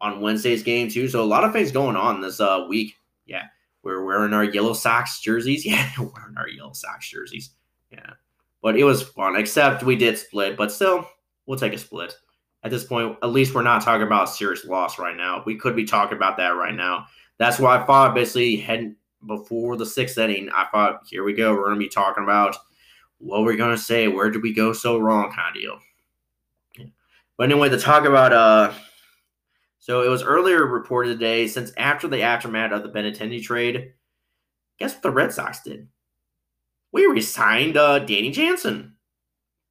[0.00, 1.08] on Wednesday's game too.
[1.08, 2.94] So a lot of things going on this uh week.
[3.26, 3.44] Yeah,
[3.82, 5.64] we're wearing our yellow socks jerseys.
[5.66, 7.50] Yeah, We're wearing our yellow socks jerseys.
[7.90, 8.14] Yeah.
[8.62, 11.06] But it was fun, except we did split, but still,
[11.46, 12.16] we'll take a split.
[12.62, 15.42] At this point, at least we're not talking about a serious loss right now.
[15.44, 17.06] We could be talking about that right now.
[17.38, 18.96] That's why I thought basically heading
[19.26, 21.52] before the sixth inning, I thought, here we go.
[21.52, 22.56] We're going to be talking about
[23.18, 24.08] what we're going to say.
[24.08, 25.78] Where did we go so wrong, kind of deal.
[27.36, 28.72] But anyway, to talk about, uh,
[29.80, 33.92] so it was earlier reported today, since after the aftermath of the Benintendi trade,
[34.78, 35.88] guess what the Red Sox did?
[36.92, 38.94] We resigned uh, Danny Jansen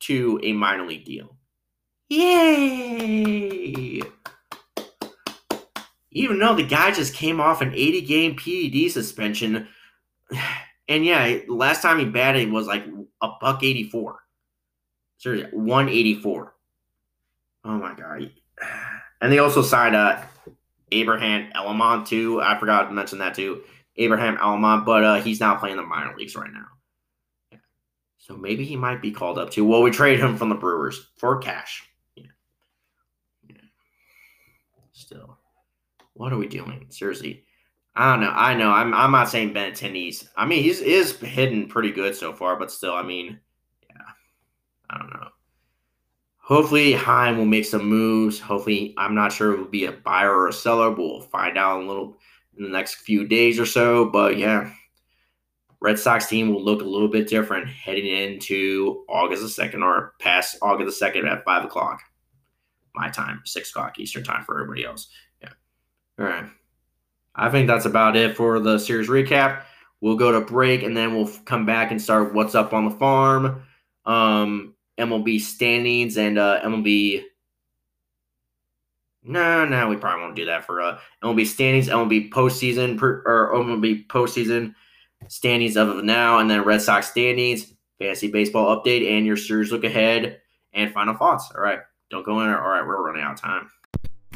[0.01, 1.37] to a minor league deal.
[2.09, 4.01] Yay!
[6.11, 9.67] Even though the guy just came off an 80 game PED suspension,
[10.89, 12.85] and yeah, last time he batted was like
[13.21, 14.19] a buck 84.
[15.17, 16.53] Seriously, 184.
[17.65, 18.31] Oh my god.
[19.21, 20.21] And they also signed uh
[20.91, 22.41] Abraham Almonte too.
[22.41, 23.63] I forgot to mention that too.
[23.97, 26.67] Abraham Almonte, but uh, he's now playing the minor leagues right now.
[27.51, 27.59] Yeah.
[28.17, 29.65] So maybe he might be called up too.
[29.65, 31.83] Well, we trade him from the Brewers for cash.
[32.15, 32.25] Yeah.
[33.49, 33.55] yeah.
[34.91, 35.37] Still.
[36.13, 36.87] What are we doing?
[36.89, 37.43] Seriously.
[37.95, 38.31] I don't know.
[38.31, 38.71] I know.
[38.71, 40.27] I'm I'm not saying Benintendi's.
[40.35, 43.39] I mean, he's is hitting pretty good so far, but still, I mean,
[43.87, 44.01] yeah.
[44.89, 45.27] I don't know.
[46.45, 48.37] Hopefully, Chaim will make some moves.
[48.37, 51.57] Hopefully, I'm not sure it will be a buyer or a seller, but we'll find
[51.57, 52.17] out in a little
[52.57, 54.09] in the next few days or so.
[54.09, 54.69] But yeah,
[55.79, 60.15] Red Sox team will look a little bit different heading into August the second or
[60.19, 62.01] past August the second at five o'clock,
[62.93, 65.07] my time, six o'clock Eastern time for everybody else.
[65.41, 65.49] Yeah.
[66.19, 66.49] All right.
[67.35, 69.63] I think that's about it for the series recap.
[70.01, 72.95] We'll go to break and then we'll come back and start what's up on the
[72.95, 73.63] farm.
[74.05, 77.23] Um, MLB standings and uh, MLB.
[79.23, 83.53] No, no, we probably won't do that for uh, MLB standings, MLB postseason, per, or
[83.55, 84.75] MLB postseason
[85.29, 89.83] standings of now, and then Red Sox standings, fantasy baseball update, and your series look
[89.83, 90.41] ahead
[90.73, 91.51] and final thoughts.
[91.55, 91.79] All right,
[92.09, 92.49] don't go in.
[92.49, 93.69] All right, we're running out of time.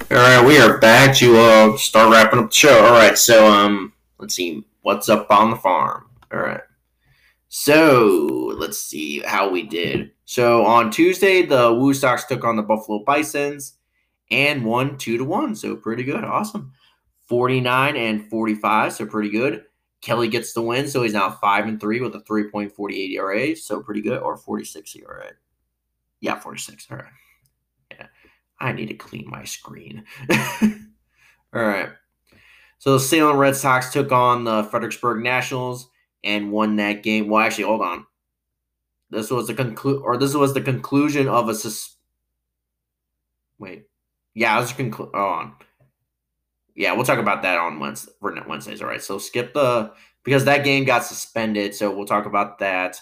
[0.09, 2.85] All right, we are back to uh, start wrapping up the show.
[2.85, 6.05] All right, so um, let's see what's up on the farm.
[6.31, 6.61] All right.
[7.49, 10.11] So let's see how we did.
[10.25, 13.73] So on Tuesday, the Woo Sox took on the Buffalo Bisons
[14.29, 15.55] and won two to one.
[15.55, 16.23] So pretty good.
[16.23, 16.73] Awesome.
[17.27, 18.93] 49 and 45.
[18.93, 19.63] So pretty good.
[20.01, 20.87] Kelly gets the win.
[20.87, 23.55] So he's now five and three with a 3.48 ERA.
[23.55, 24.19] So pretty good.
[24.21, 25.31] Or 46 ERA.
[26.19, 26.87] Yeah, 46.
[26.91, 27.05] All right.
[27.91, 28.07] Yeah.
[28.59, 30.03] I need to clean my screen.
[30.31, 31.89] All right.
[32.79, 35.89] So the Salem Red Sox took on the Fredericksburg Nationals
[36.23, 37.27] and won that game.
[37.27, 38.05] Well, actually, hold on.
[39.09, 41.95] This was the conclude, or this was the conclusion of a sus.
[43.57, 43.87] Wait,
[44.33, 45.09] yeah, I was conclude.
[45.13, 45.53] Oh, on.
[46.75, 48.81] Yeah, we'll talk about that on Wednesday, for Wednesdays.
[48.81, 49.93] All right, so skip the
[50.23, 51.73] because that game got suspended.
[51.73, 52.99] So we'll talk about that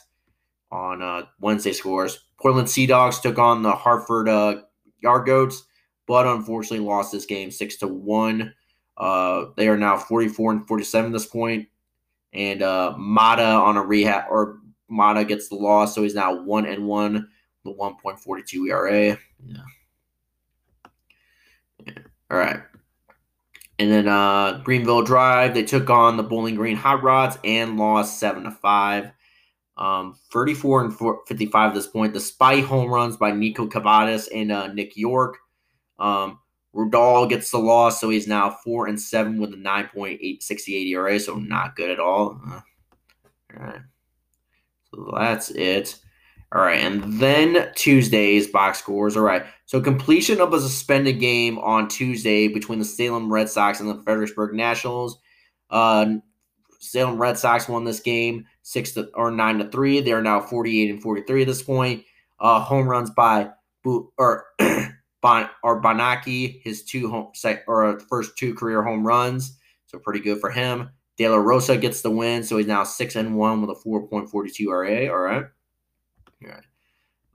[0.71, 2.23] on uh, Wednesday scores.
[2.39, 4.61] Portland Sea Dogs took on the Hartford uh,
[5.01, 5.63] Yard Goats,
[6.05, 8.53] but unfortunately lost this game six to one.
[8.95, 11.67] Uh, they are now 44 and 47 at this point
[12.35, 14.59] and uh, Mata on a rehab or
[14.89, 17.29] Mata gets the loss, so he's now one and one
[17.63, 19.17] with 1.42 ERA.
[19.47, 19.55] Yeah.
[21.85, 21.93] yeah.
[22.29, 22.61] All right.
[23.79, 28.19] And then uh, Greenville Drive, they took on the Bowling Green Hot Rods and lost
[28.19, 29.11] seven to five.
[29.77, 34.67] Um, 34 and 55 at this point, despite home runs by Niko Kavadas and uh,
[34.67, 35.37] Nick Yorke.
[35.99, 36.39] Um,
[36.75, 41.35] Rudal gets the loss, so he's now four and seven with a 9.868 ERA, so
[41.35, 42.39] not good at all.
[42.45, 42.59] Uh,
[43.57, 43.81] all right.
[44.91, 45.97] So that's it.
[46.51, 49.17] All right, and then Tuesday's box scores.
[49.17, 53.79] All right, so completion of a suspended game on Tuesday between the Salem Red Sox
[53.79, 55.17] and the Fredericksburg Nationals.
[55.69, 56.15] Uh,
[56.79, 59.99] Salem Red Sox won this game six to or nine to three.
[60.01, 62.03] They are now forty eight and forty three at this point.
[62.39, 63.49] Uh, home runs by
[63.83, 64.45] or
[65.25, 65.81] Bon, or
[66.23, 67.31] his two home
[67.65, 69.57] or first two career home runs,
[69.87, 70.91] so pretty good for him.
[71.17, 74.07] De La Rosa gets the win, so he's now six and one with a four
[74.07, 75.09] point forty two RA.
[75.09, 75.45] All right,
[76.43, 76.63] all right.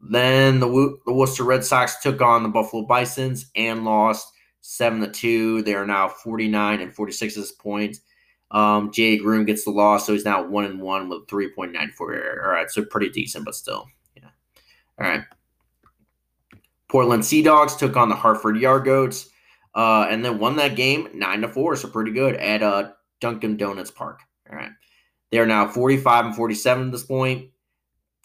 [0.08, 5.08] Then the the Worcester Red Sox took on the Buffalo Bisons and lost seven to
[5.08, 5.62] two.
[5.62, 7.98] They are now forty nine and forty six at this point.
[8.52, 11.72] Um, Jay Groome gets the loss, so he's now one and one with three point
[11.72, 12.14] nine four.
[12.14, 14.28] All right, so pretty decent, but still, yeah.
[15.00, 15.24] All right.
[16.90, 19.30] Portland Sea Dogs took on the Hartford Yard Goats,
[19.74, 21.76] uh, and then won that game nine to four.
[21.76, 24.20] So pretty good at uh, Dunkin' Donuts Park.
[24.50, 24.72] All right,
[25.30, 27.50] they are now forty five and forty seven at this point,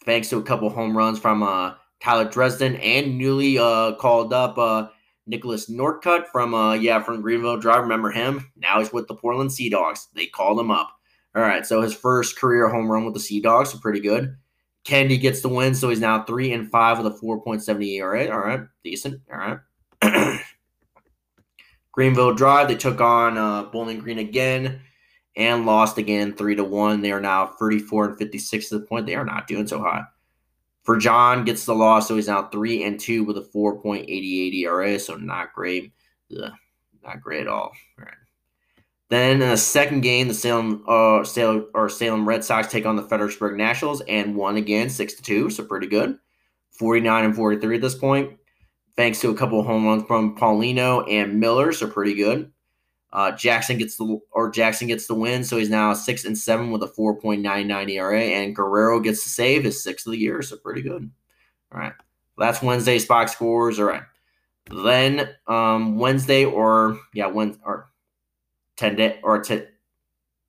[0.04, 4.58] thanks to a couple home runs from uh, Tyler Dresden and newly uh, called up
[4.58, 4.88] uh,
[5.26, 7.82] Nicholas Northcut from uh, yeah from Greenville Drive.
[7.82, 8.50] Remember him?
[8.56, 10.08] Now he's with the Portland Sea Dogs.
[10.14, 10.90] They called him up.
[11.36, 14.36] All right, so his first career home run with the Sea Dogs, so pretty good.
[14.86, 18.30] Kennedy gets the win, so he's now three and five with a 4.70 ERA.
[18.30, 19.20] All right, decent.
[19.32, 19.58] All
[20.00, 20.40] right.
[21.92, 24.80] Greenville Drive, they took on uh, Bowling Green again
[25.34, 27.02] and lost again three to one.
[27.02, 29.06] They are now 34 and 56 to the point.
[29.06, 30.04] They are not doing so hot.
[30.84, 35.00] For John gets the loss, so he's now three and two with a 4.88 ERA,
[35.00, 35.92] so not great.
[36.40, 36.52] Ugh,
[37.02, 37.72] not great at all.
[37.98, 38.14] all right.
[39.08, 42.96] Then in the second game, the Salem uh Salem or Salem Red Sox take on
[42.96, 46.18] the Fredericksburg Nationals and won again six to two, so pretty good.
[46.72, 48.38] 49 and 43 at this point.
[48.96, 52.50] Thanks to a couple of home runs from Paulino and Miller, so pretty good.
[53.12, 56.70] Uh, Jackson gets the or Jackson gets the win, so he's now six and seven
[56.70, 60.56] with a 4.99 ERA, and Guerrero gets the save, his sixth of the year, so
[60.56, 61.10] pretty good.
[61.72, 61.92] All right,
[62.36, 63.78] that's Wednesday's box scores.
[63.78, 64.02] All right,
[64.70, 67.88] then um, Wednesday or yeah, when or
[68.76, 69.64] ten day or t-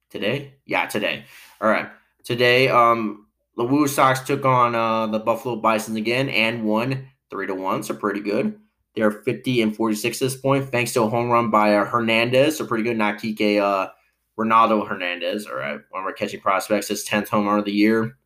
[0.10, 1.26] today, yeah, today.
[1.62, 1.90] All right,
[2.24, 7.48] today um, the Woo Sox took on uh, the Buffalo Bisons again and won three
[7.48, 8.60] to one, so pretty good.
[8.96, 12.58] They're 50 and 46 at this point, thanks to a home run by uh, Hernandez.
[12.58, 12.98] So pretty good.
[12.98, 13.90] Not Kike uh,
[14.38, 17.72] Ronaldo Hernandez, all right, one of our catching prospects, his 10th home run of the
[17.72, 18.18] year.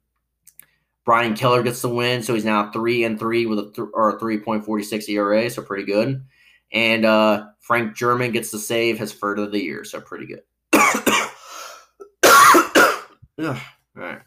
[1.04, 4.20] Brian Keller gets the win, so he's now three and three with a th- or
[4.20, 6.24] 3.46 ERA, so pretty good.
[6.72, 10.41] And uh, Frank German gets the save, his third of the year, so pretty good.
[13.39, 13.55] all
[13.95, 14.19] right.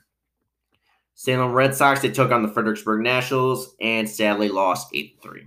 [1.15, 5.47] Salem Red Sox, they took on the Fredericksburg Nationals and sadly lost 8 3.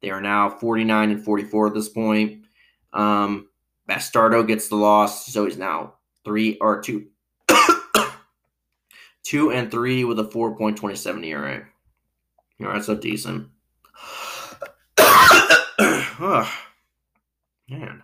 [0.00, 2.44] They are now 49 and 44 at this point.
[2.92, 3.48] Um,
[3.88, 5.94] Bastardo gets the loss, so he's now
[6.24, 7.08] three or two,
[9.24, 11.64] two and three with a 4.27 ERA.
[12.60, 13.48] All right, so decent.
[16.20, 16.52] Oh,
[17.68, 18.02] man.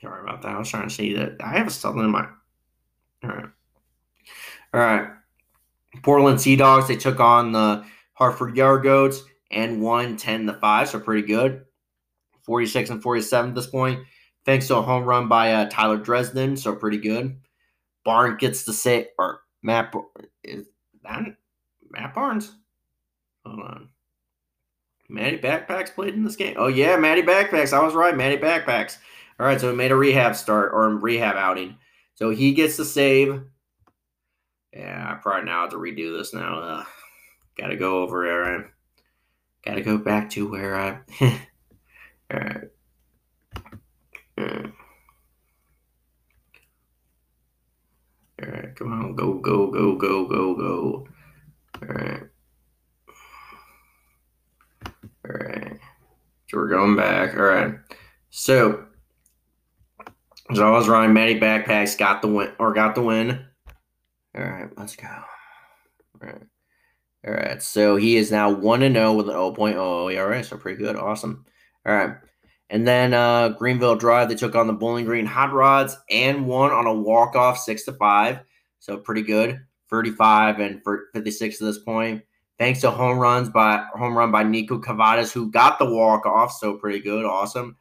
[0.00, 0.52] Sorry about that.
[0.52, 1.36] I was trying to see that.
[1.40, 2.26] I have something in my.
[3.22, 3.48] All right.
[4.72, 5.10] All right.
[6.02, 7.84] Portland Sea Dogs, they took on the
[8.14, 11.64] Hartford Yard Goats and won 10 to 5, so pretty good.
[12.42, 14.00] 46 and 47 at this point.
[14.44, 17.38] Thanks to a home run by uh, Tyler Dresden, so pretty good.
[18.04, 19.94] Barn gets the say or Matt
[20.42, 20.66] is
[21.02, 21.36] that
[21.90, 22.52] Matt Barnes?
[23.44, 23.88] Hold on.
[25.10, 26.54] Matty Backpacks played in this game.
[26.56, 27.72] Oh yeah, Matty Backpacks.
[27.72, 28.98] I was right, Matty Backpacks.
[29.38, 31.76] All right, so he made a rehab start or rehab outing.
[32.14, 33.42] So he gets the save.
[34.72, 36.60] Yeah, I probably now have to redo this now.
[36.60, 36.84] Uh,
[37.60, 38.72] Gotta go over there.
[39.66, 41.00] Gotta go back to where I.
[41.20, 42.70] all right.
[48.42, 51.08] All right, come on, go, go, go, go, go, go.
[51.82, 52.22] All right.
[55.30, 55.78] All right.
[56.48, 57.36] So we're going back.
[57.36, 57.74] All right.
[58.30, 58.84] So,
[60.48, 63.44] I was running Matty Backpacks, got the win, or got the win.
[64.36, 65.06] All right, let's go.
[65.08, 66.42] All right.
[67.26, 67.62] All right.
[67.62, 70.42] So he is now 1 and 0 with an 0.00 ERA.
[70.42, 70.96] So pretty good.
[70.96, 71.44] Awesome.
[71.86, 72.16] All right.
[72.70, 76.70] And then uh, Greenville Drive, they took on the Bowling Green Hot Rods and won
[76.70, 78.40] on a walk off 6 to 5.
[78.78, 79.60] So pretty good.
[79.90, 80.80] 35 and
[81.12, 82.22] 56 at this point.
[82.60, 86.52] Thanks to home runs by home run by Niko Kavadas, who got the walk off.
[86.52, 87.24] So pretty good.
[87.24, 87.74] Awesome.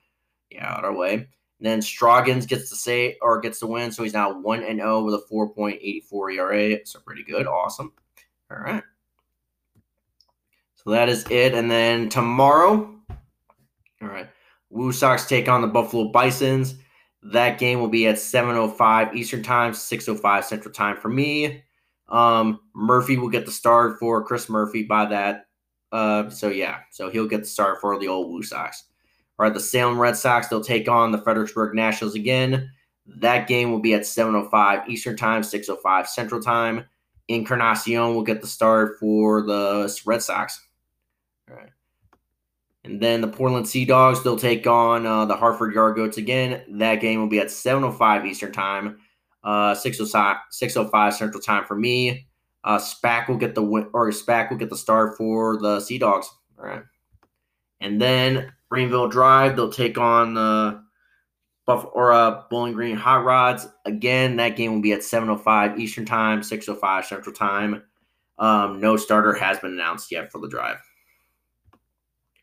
[0.50, 1.16] Yeah, out our way.
[1.16, 1.28] And
[1.60, 3.92] then Stroggins gets the say or gets the win.
[3.92, 6.86] So he's now 1 and 0 with a 4.84 ERA.
[6.86, 7.46] So pretty good.
[7.46, 7.92] Awesome.
[8.50, 8.82] All right.
[10.76, 11.54] So that is it.
[11.54, 12.96] And then tomorrow,
[14.02, 14.30] all right,
[14.70, 16.76] Woo Sox take on the Buffalo Bisons.
[17.22, 21.66] That game will be at 7.05 Eastern Time, 6.05 Central Time for me.
[22.10, 25.48] Um, Murphy will get the start for Chris Murphy by that.
[25.92, 28.86] Uh, so, yeah, so he'll get the start for the old Woo Sox.
[29.38, 32.72] All right, the Salem Red Sox, they'll take on the Fredericksburg Nationals again.
[33.06, 36.86] That game will be at 7.05 Eastern Time, 6.05 Central Time.
[37.28, 40.66] Encarnacion will get the start for the Red Sox.
[41.50, 41.70] All right.
[42.84, 46.64] And then the Portland Sea Dogs, they'll take on uh, the Hartford Yard Goats again.
[46.70, 49.00] That game will be at 7.05 Eastern Time,
[49.44, 52.28] uh, 6.05, 6.05 Central Time for me.
[52.64, 55.98] Uh, SPAC will get the win, or SPAC will get the start for the Sea
[55.98, 56.30] Dogs.
[56.58, 56.84] All right.
[57.80, 60.84] And then Greenville Drive, they'll take on the
[61.66, 63.68] Buff or uh, Bowling Green Hot Rods.
[63.86, 67.84] Again, that game will be at 7.05 Eastern Time, 6.05 Central Time.
[68.40, 70.78] Um, no starter has been announced yet for the drive.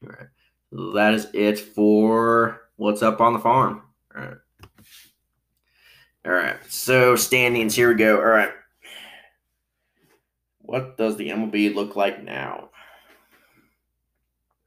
[0.02, 0.94] All right.
[0.94, 3.82] That is it for what's up on the farm.
[4.14, 4.36] All right.
[6.26, 6.56] All right.
[6.68, 8.16] So standings, here we go.
[8.16, 8.50] All right.
[10.58, 12.70] What does the MLB look like now?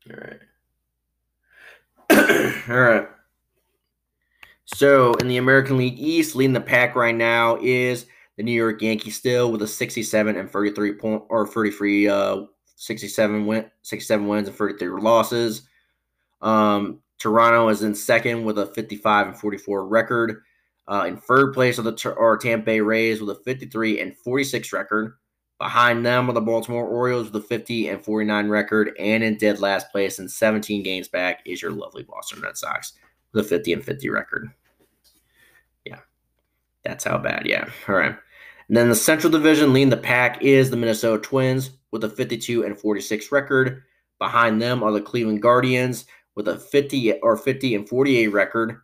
[0.10, 0.39] All right.
[2.70, 3.07] All right.
[4.64, 8.05] So in the American League East, leading the pack right now is
[8.38, 12.43] the New York Yankees still with a 67 and 33 point or 33 uh
[12.78, 15.64] 67 win 67 wins and 33 losses.
[16.41, 20.43] Um, Toronto is in second with a 55 and 44 record.
[20.90, 21.94] Uh, in third place are the
[22.42, 25.14] Tampa Bay Rays with a 53 and 46 record.
[25.60, 28.96] Behind them are the Baltimore Orioles with a 50 and 49 record.
[28.98, 32.94] And in dead last place and 17 games back is your lovely Boston Red Sox
[33.34, 34.50] with a 50 and 50 record.
[35.86, 36.00] Yeah,
[36.84, 37.46] that's how bad.
[37.46, 37.70] Yeah.
[37.88, 38.16] All right.
[38.68, 42.64] And then the Central Division leading the pack is the Minnesota Twins with a 52
[42.64, 43.84] and 46 record.
[44.18, 48.82] Behind them are the Cleveland Guardians with a 50 or 50 and 48 record.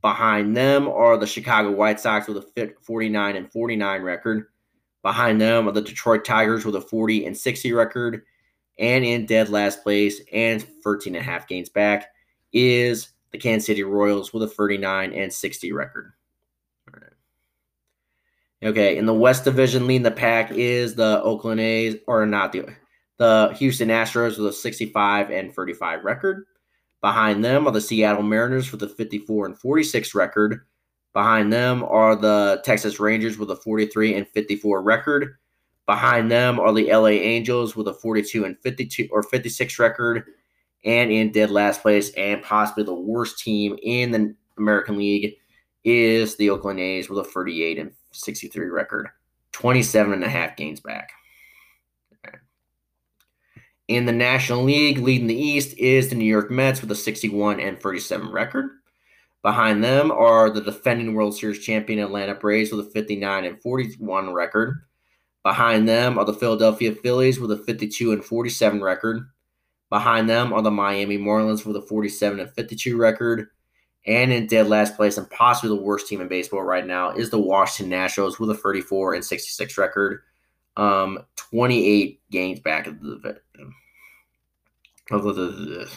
[0.00, 4.46] Behind them are the Chicago White Sox with a 49 and 49 record.
[5.02, 8.22] Behind them are the Detroit Tigers with a 40 and 60 record.
[8.78, 12.12] And in dead last place and 13 and a half games back
[12.52, 16.12] is the Kansas City Royals with a 39 and 60 record.
[18.62, 22.74] Okay, in the West Division, leading the pack is the Oakland A's, or not the
[23.18, 26.46] the Houston Astros with a 65 and 35 record.
[27.00, 30.60] Behind them are the Seattle Mariners with a 54 and 46 record.
[31.12, 35.36] Behind them are the Texas Rangers with a 43 and 54 record.
[35.86, 40.24] Behind them are the LA Angels with a 42 and 52 or 56 record.
[40.84, 45.36] And in dead last place and possibly the worst team in the American League
[45.84, 49.08] is the Oakland A's with a 38 and 63 record,
[49.52, 51.10] 27 and a half games back.
[53.88, 57.58] In the National League, leading the East is the New York Mets with a 61
[57.58, 58.68] and 37 record.
[59.42, 64.34] Behind them are the defending World Series champion Atlanta Braves with a 59 and 41
[64.34, 64.82] record.
[65.42, 69.26] Behind them are the Philadelphia Phillies with a 52 and 47 record.
[69.88, 73.46] Behind them are the Miami Marlins with a 47 and 52 record.
[74.06, 77.30] And in dead last place, and possibly the worst team in baseball right now, is
[77.30, 80.20] the Washington Nationals with a 34 and 66 record.
[80.78, 83.40] Um, 28 games back of the
[85.10, 85.90] of the, the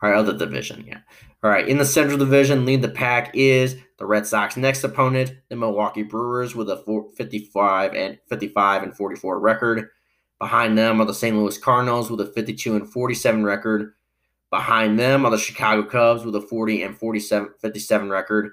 [0.00, 0.84] all right, of the division.
[0.86, 1.00] Yeah.
[1.42, 1.68] All right.
[1.68, 4.56] In the Central Division, lead the pack is the Red Sox.
[4.56, 9.88] Next opponent, the Milwaukee Brewers, with a 55 and 55 and 44 record.
[10.38, 11.36] Behind them are the St.
[11.36, 13.94] Louis Cardinals with a 52 and 47 record.
[14.50, 18.52] Behind them are the Chicago Cubs with a 40 and 47 57 record.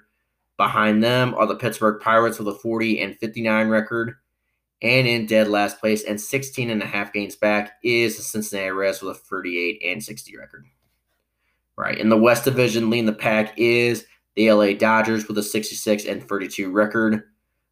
[0.58, 4.16] Behind them are the Pittsburgh Pirates with a 40 and 59 record.
[4.82, 8.72] And in dead last place and 16 and a half games back is the Cincinnati
[8.72, 10.66] Reds with a 38 and 60 record.
[11.78, 11.98] Right.
[11.98, 14.06] In the West Division, leading the pack is
[14.36, 17.24] the LA Dodgers with a 66 and 32 record.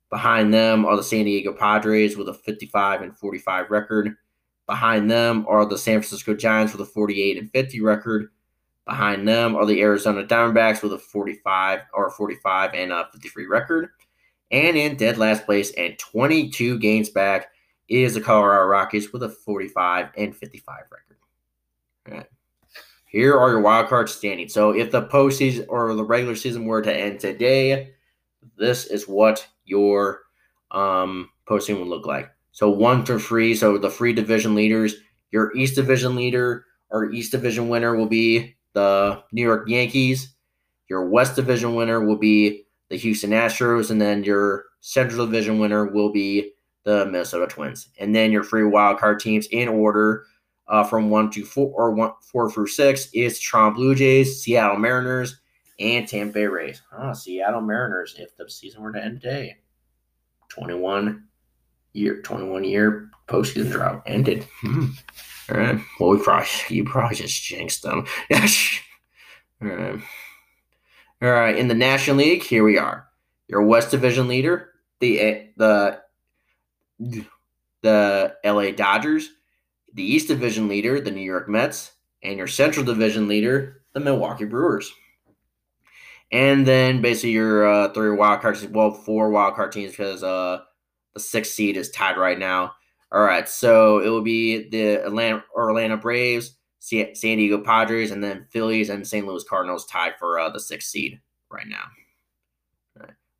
[0.10, 4.16] Behind them are the San Diego Padres with a 55 and 45 record.
[4.68, 8.30] Behind them are the San Francisco Giants with a 48 and 50 record.
[8.86, 13.90] Behind them are the Arizona Diamondbacks with a 45 or 45 and a 53 record.
[14.54, 17.48] And in dead last place and 22 games back
[17.90, 21.18] is the Colorado Rockies with a 45 and 55 record.
[22.08, 22.28] All right.
[23.08, 24.54] Here are your wild card standings.
[24.54, 27.94] So if the postseason or the regular season were to end today,
[28.56, 30.22] this is what your
[30.70, 32.30] um, posting would look like.
[32.52, 33.56] So one to three.
[33.56, 34.96] So the three division leaders,
[35.32, 40.36] your East Division leader or East Division winner will be the New York Yankees.
[40.90, 42.63] Your West Division winner will be
[42.94, 47.90] the Houston Astros, and then your Central Division winner will be the Minnesota Twins.
[48.00, 50.26] And then your free wild card teams in order
[50.68, 54.78] uh, from one to four or one four through six is Toronto Blue Jays, Seattle
[54.78, 55.40] Mariners,
[55.80, 56.84] and Tampa Bay Rays.
[56.96, 58.16] Ah, Seattle Mariners.
[58.20, 59.58] If the season were to end today,
[60.50, 61.24] twenty-one
[61.94, 64.46] year, twenty-one year postseason drought ended.
[64.62, 64.90] Hmm.
[65.50, 65.80] All right.
[66.00, 68.06] Well, we probably you probably just jinxed them.
[69.62, 70.00] All right.
[71.24, 71.58] All right.
[71.58, 73.08] In the National League, here we are.
[73.48, 76.00] Your West Division leader, the the
[77.82, 79.30] the LA Dodgers
[79.94, 81.92] the East Division leader, the New York Mets,
[82.24, 84.92] and your Central Division leader, the Milwaukee Brewers.
[86.32, 90.62] And then basically your uh, three wild cards, well, four wild card teams because uh,
[91.14, 92.74] the sixth seed is tied right now.
[93.12, 98.46] All right, so it will be the Atlanta Orlando Braves, San Diego Padres, and then
[98.50, 99.26] Phillies and St.
[99.26, 101.86] Louis Cardinals tied for uh, the sixth seed right now,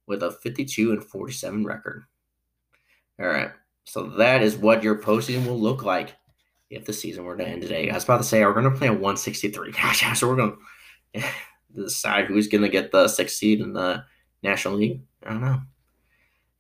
[0.08, 2.04] with a 52 and 47 record.
[3.20, 3.52] All right,
[3.84, 6.16] so that is what your postseason will look like
[6.70, 7.90] if the season were to end today.
[7.90, 9.72] I was about to say, we're going to play a 163.
[9.74, 10.58] Gosh, so we're going
[11.14, 11.24] to
[11.76, 14.06] decide who's going to get the sixth seed in the
[14.42, 15.02] National League.
[15.26, 15.60] I don't know.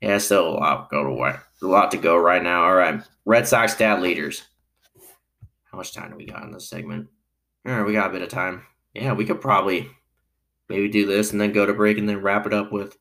[0.01, 2.65] Yeah, still a lot go to what a lot to go right now.
[2.65, 4.43] All right, Red Sox stat leaders.
[5.73, 7.09] How much time do we got in this segment?
[7.65, 8.63] All right, we got a bit of time.
[8.93, 9.89] Yeah, we could probably
[10.69, 12.95] maybe do this and then go to break and then wrap it up with.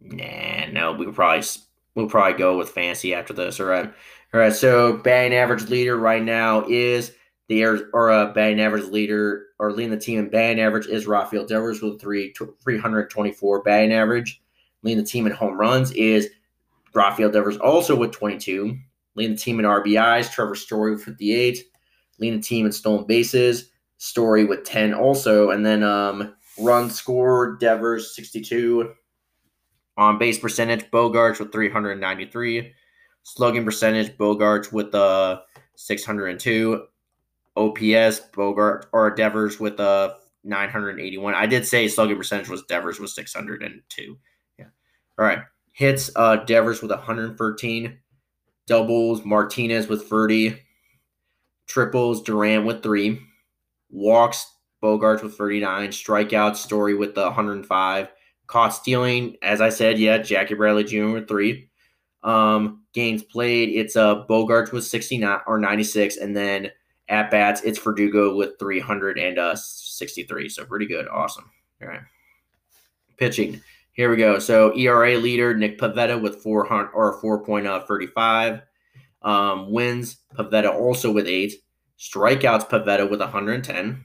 [0.00, 1.46] Nah, no, we could probably
[1.94, 3.60] we'll probably go with fancy after this.
[3.60, 3.92] All right.
[4.32, 7.12] All right, so batting average leader right now is
[7.48, 11.06] the or a uh, batting average leader or leading the team in batting average is
[11.06, 14.40] Rafael Devers with three 324 batting average.
[14.82, 16.30] Leading the team in home runs is
[16.94, 18.78] Rafael Devers also with 22.
[19.20, 21.58] Leading the team in RBIs, Trevor Story with 58.
[22.18, 25.50] Leading the team in stolen bases, Story with 10 also.
[25.50, 28.94] And then um, run score, Devers 62.
[29.98, 32.72] On base percentage, Bogaerts with 393.
[33.24, 35.42] Slugging percentage, Bogaerts with uh,
[35.76, 36.86] 602.
[37.56, 40.14] OPS, Bogart or Devers with uh,
[40.44, 41.34] 981.
[41.34, 44.18] I did say slugging percentage was Devers was 602.
[44.58, 44.64] Yeah.
[45.18, 45.40] All right.
[45.72, 47.98] Hits uh Devers with 113.
[48.70, 50.56] Doubles Martinez with 30.
[51.66, 53.20] Triples Duran with 3.
[53.90, 54.46] Walks
[54.80, 55.88] Bogaerts with 39.
[55.88, 58.08] Strikeouts Story with the 105.
[58.46, 61.08] Caught stealing, as I said, yeah, Jackie Bradley Jr.
[61.08, 61.68] with 3.
[62.22, 66.70] Um games played, it's uh Bogaerts with 69 or 96 and then
[67.08, 70.48] at bats, it's Verdugo with 363.
[70.48, 71.08] So pretty good.
[71.08, 71.50] Awesome.
[71.82, 72.02] All right.
[73.16, 73.60] Pitching.
[73.92, 74.38] Here we go.
[74.38, 78.62] So ERA leader Nick Pivetta with 400 or 4.35.
[79.22, 81.54] Um, wins Pivetta also with eight.
[81.98, 84.04] Strikeouts Pivetta with 110.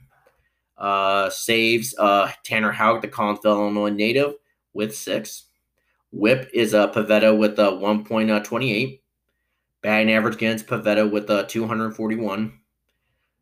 [0.76, 4.34] Uh, saves uh, Tanner Houck, the Collinsville, Illinois native,
[4.74, 5.46] with six.
[6.12, 9.00] Whip is uh, Pivetta with a uh, 1.28.
[9.82, 12.60] Batting average against Pivetta with a uh, 241.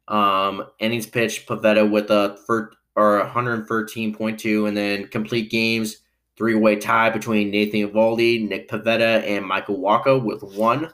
[0.06, 5.98] Um, innings pitched, Pivetta with a for, or 113.2, and then complete games,
[6.36, 10.86] three way tie between Nathan Eovaldi, Nick Pivetta, and Michael Wacha with one.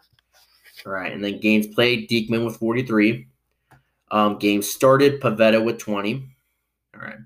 [0.86, 3.26] All right, and then games played, Diekman with 43.
[4.10, 6.26] Um, games started, Pivetta with 20.
[6.94, 7.18] All right,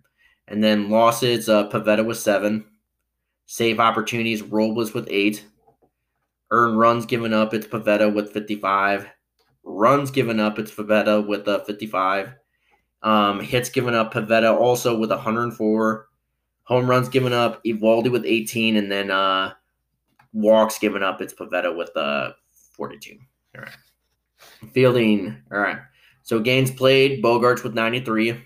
[0.48, 2.64] and then losses, uh, Pivetta with seven.
[3.46, 5.44] Save opportunities, Robles with eight.
[6.50, 9.08] Earn runs given up, it's Pivetta with 55.
[9.64, 12.34] Runs given up, it's Pivetta with a 55.
[13.02, 16.08] Um, hits given up, Pivetta also with 104.
[16.64, 19.52] Home runs given up, Eovaldi with 18, and then uh,
[20.32, 22.32] walks given up, it's Pivetta with uh,
[22.72, 23.18] 42.
[23.56, 23.70] All right.
[24.72, 25.78] Fielding, all right.
[26.22, 28.42] So games played, Bogaerts with 93.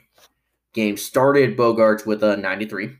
[0.72, 2.90] Games started, Bogaerts with a 93.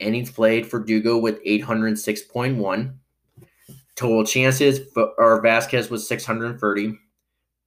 [0.00, 2.94] Innings played Verdugo with 806.1.
[3.94, 6.98] Total chances, or Vázquez was 630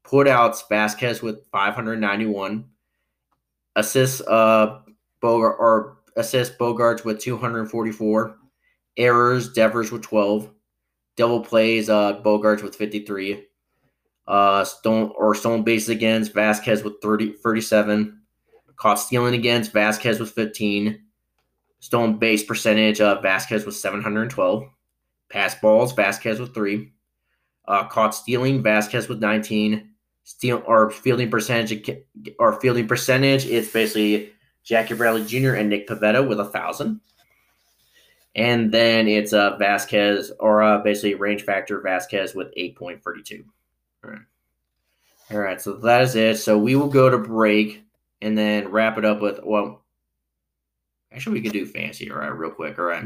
[0.10, 2.66] putouts Vázquez with 591,
[3.76, 4.82] assists uh
[5.22, 8.38] Bogart or assists Bogaerts with 244,
[8.98, 10.50] errors Devers with 12,
[11.16, 13.46] double plays uh Bogaerts with 53,
[14.28, 18.22] uh stone or stone bases against Vázquez with 30 37,
[18.76, 21.02] caught stealing against Vázquez with 15,
[21.80, 24.64] stone base percentage uh Vázquez with 712,
[25.30, 26.92] pass balls Vázquez with 3,
[27.68, 29.90] uh, caught stealing Vázquez with 19
[30.30, 31.90] steal or fielding percentage
[32.38, 34.32] or fielding percentage, it's basically
[34.70, 35.56] Jackie Bradley Jr.
[35.56, 37.02] and Nick Pivetta with a thousand.
[38.36, 43.44] And then it's uh, Vázquez or uh, basically range factor Vázquez with 8.32.
[44.04, 44.20] All right.
[45.32, 45.60] All right.
[45.60, 46.38] So that is it.
[46.38, 47.82] So we will go to break
[48.22, 49.84] and then wrap it up with, well,
[51.12, 52.12] actually, we could do fancy.
[52.12, 52.28] All right.
[52.28, 52.78] Real quick.
[52.78, 53.06] All right.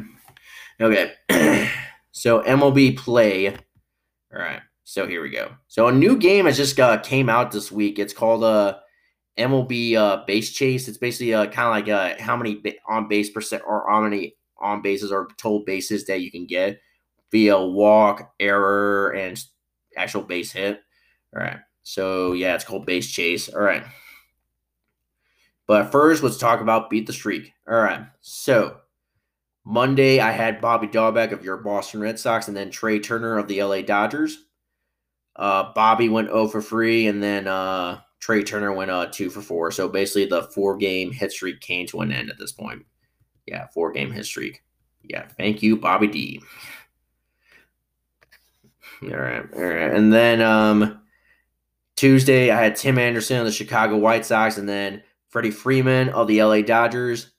[0.82, 1.14] Okay.
[2.11, 3.47] so MLB play.
[3.47, 3.57] All
[4.34, 4.59] right.
[4.84, 5.53] So here we go.
[5.70, 7.99] So a new game has just uh, came out this week.
[7.99, 8.80] It's called uh,
[9.38, 10.88] MLB uh, Base Chase.
[10.88, 14.36] It's basically uh, kind of like uh, how many on base percent or how many
[14.58, 16.80] on bases or total bases that you can get
[17.32, 19.44] via walk, error, and
[19.98, 20.82] actual base hit.
[21.36, 21.57] All right.
[21.82, 23.49] So yeah, it's called Base Chase.
[23.49, 23.84] All right.
[25.68, 27.52] But first, let's talk about Beat the Streak.
[27.68, 28.06] All right.
[28.22, 28.78] So
[29.66, 33.48] Monday, I had Bobby Dalbec of your Boston Red Sox and then Trea Turner of
[33.48, 34.38] the LA Dodgers.
[35.36, 39.41] Uh, Bobby went 0 for free, and then uh, Trea Turner went uh, 2 for
[39.41, 39.72] 4.
[39.72, 42.86] So basically, the four game hit streak came to an end at this point.
[43.45, 44.64] Yeah, four game hit streak.
[45.04, 46.41] Yeah, thank you, Bobby D.
[49.02, 49.94] All right, all right.
[49.94, 51.02] And then um,
[51.98, 56.30] Tuesday, I had Tim Anderson of the Chicago White Sox, and then Freddie Freeman of
[56.30, 57.32] the LA Dodgers.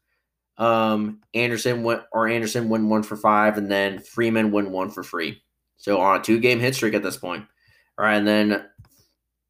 [0.58, 5.02] Um, Anderson went or Anderson went one for five, and then Freeman went one for
[5.02, 5.42] free.
[5.78, 7.46] So on a two game hit streak at this point.
[7.96, 8.66] All right, and then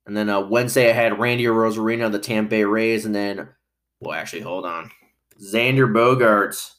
[0.06, 3.48] and then uh, Wednesday I had Randy Arozarena of the Tampa Bay Rays, and then
[4.00, 4.90] well, actually, hold on,
[5.40, 6.72] Xander Bogaerts.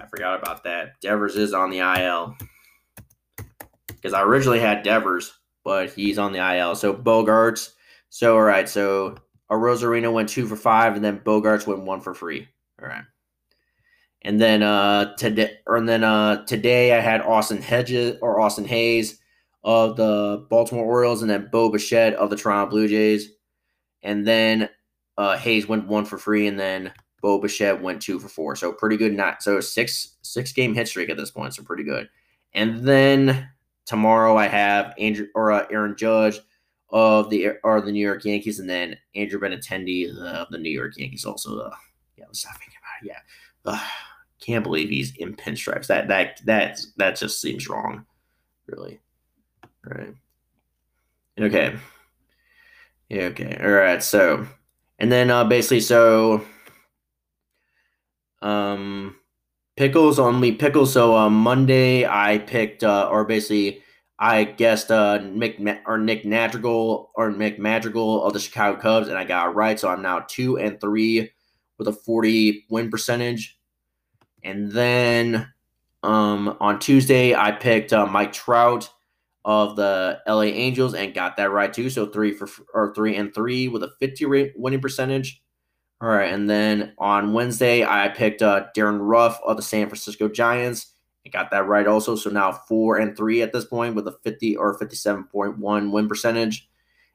[0.00, 1.00] I forgot about that.
[1.00, 2.36] Devers is on the IL
[3.88, 5.32] because I originally had Devers,
[5.64, 6.74] but he's on the IL.
[6.74, 7.72] So Bogaerts.
[8.08, 9.16] So all right, so
[9.50, 12.48] Arozarena went two for five, and then Bogaerts went one for free.
[12.80, 13.04] All right.
[14.22, 19.19] And then uh today and then uh today I had Austin Hedges or Austin Hays
[19.62, 23.30] of the Baltimore Orioles, and then Bo Bichette of the Toronto Blue Jays.
[24.02, 24.68] And then
[25.18, 28.56] uh, Hays went one for free, and then Bo Bichette went two for four.
[28.56, 29.12] So pretty good.
[29.12, 31.54] Not so six six game hit streak at this point.
[31.54, 32.08] So pretty good.
[32.54, 33.48] And then
[33.84, 36.40] tomorrow I have Andrew or uh, Aaron Judge
[36.88, 40.96] of the or the New York Yankees, and then Andrew Benintendi of the New York
[40.96, 41.24] Yankees.
[41.24, 41.74] Also, uh,
[42.16, 43.16] yeah, let's not thinking about it.
[43.66, 43.86] Yeah, uh,
[44.40, 45.86] can't believe he's in pinstripes.
[45.86, 48.06] That that that that just seems wrong,
[48.66, 48.98] really.
[49.84, 50.14] Right.
[51.38, 51.76] Okay.
[53.08, 53.22] Yeah.
[53.24, 53.58] Okay.
[53.62, 54.02] All right.
[54.02, 54.46] So,
[54.98, 56.44] and then uh, basically, so
[58.42, 59.16] um,
[59.76, 60.92] pickles only pickles.
[60.92, 63.82] So uh, Monday, I picked uh, or basically
[64.18, 69.16] I guessed uh, Nick or Nick Madrigal or Nick Madrigal of the Chicago Cubs, and
[69.16, 69.80] I got right.
[69.80, 71.30] So I'm now two and three
[71.78, 73.58] with a 40 win percentage.
[74.44, 75.50] And then
[76.02, 78.90] um, on Tuesday, I picked uh, Mike Trout
[79.44, 81.90] of the LA Angels and got that right too.
[81.90, 85.42] So three for or three and three with a 50 winning percentage.
[86.02, 90.28] All right, and then on Wednesday, I picked uh, Darin Ruf of the San Francisco
[90.28, 90.94] Giants
[91.26, 92.16] I got that right also.
[92.16, 96.68] So now four and three at this point with a 50 or 57.1 win percentage.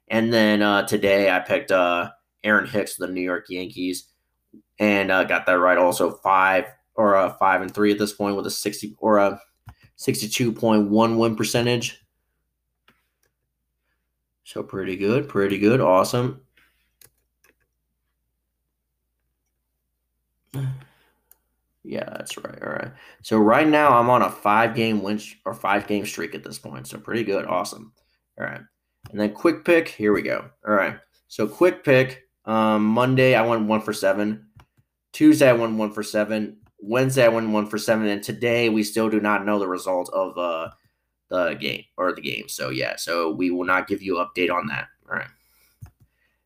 [0.08, 2.12] And then uh, today I picked uh,
[2.44, 4.10] Aaron Hicks of the New York Yankees
[4.80, 6.12] and uh, got that right also.
[6.12, 6.66] Five
[6.96, 9.40] or a five and three at this point with a 60 or a
[9.98, 12.05] 62.1 win percentage.
[14.46, 16.42] So pretty good, pretty good, awesome.
[21.88, 22.64] Yeah, that's right.
[22.64, 22.92] All right.
[23.22, 26.58] So right now I'm on a five game win or five game streak at this
[26.58, 26.88] point.
[26.88, 27.46] So pretty good.
[27.46, 27.94] Awesome.
[28.40, 28.62] All right.
[29.12, 29.88] And then quick pick.
[29.88, 30.50] Here we go.
[30.68, 30.98] All right.
[31.28, 32.24] So quick pick.
[32.46, 34.48] Um, Monday I went one for seven.
[35.14, 36.58] Tuesday I went one for seven.
[36.80, 38.08] Wednesday I went one for seven.
[38.08, 40.72] And today we still do not know the result of uh
[41.30, 42.48] the game or the game.
[42.48, 42.96] So yeah.
[42.98, 44.88] So we will not give you update on that.
[45.10, 45.28] All right.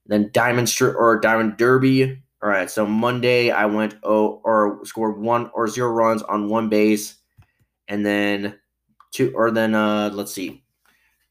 [0.06, 2.22] Then Diamond Stri- or Diamond Derby.
[2.41, 6.69] All right, so Monday I went oh or scored one or zero runs on one
[6.69, 7.15] base,
[7.89, 8.57] and then
[9.11, 10.64] two or then uh let's see,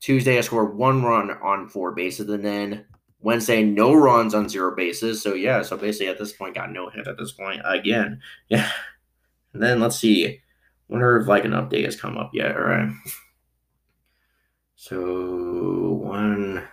[0.00, 2.84] Tuesday I scored one run on four bases, and then
[3.20, 5.22] Wednesday no runs on zero bases.
[5.22, 8.20] So yeah, so basically at this point got no hit at this point again.
[8.50, 8.70] Yeah,
[9.54, 10.40] and then let's see,
[10.88, 12.54] wonder if like an update has come up yet.
[12.54, 12.90] All right,
[14.88, 16.66] so one.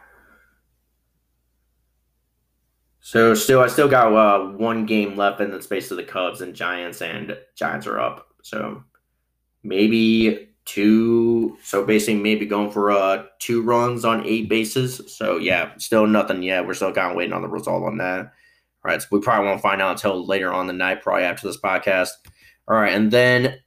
[3.01, 6.41] So still, I still got uh, one game left in the space of the Cubs
[6.41, 8.27] and Giants, and Giants are up.
[8.41, 8.83] So
[9.63, 11.57] maybe two.
[11.63, 15.01] So basically, maybe going for uh two runs on eight bases.
[15.07, 16.65] So yeah, still nothing yet.
[16.65, 18.19] We're still kind of waiting on the result on that.
[18.21, 21.47] All right, so we probably won't find out until later on the night, probably after
[21.47, 22.09] this podcast.
[22.67, 23.59] All right, and then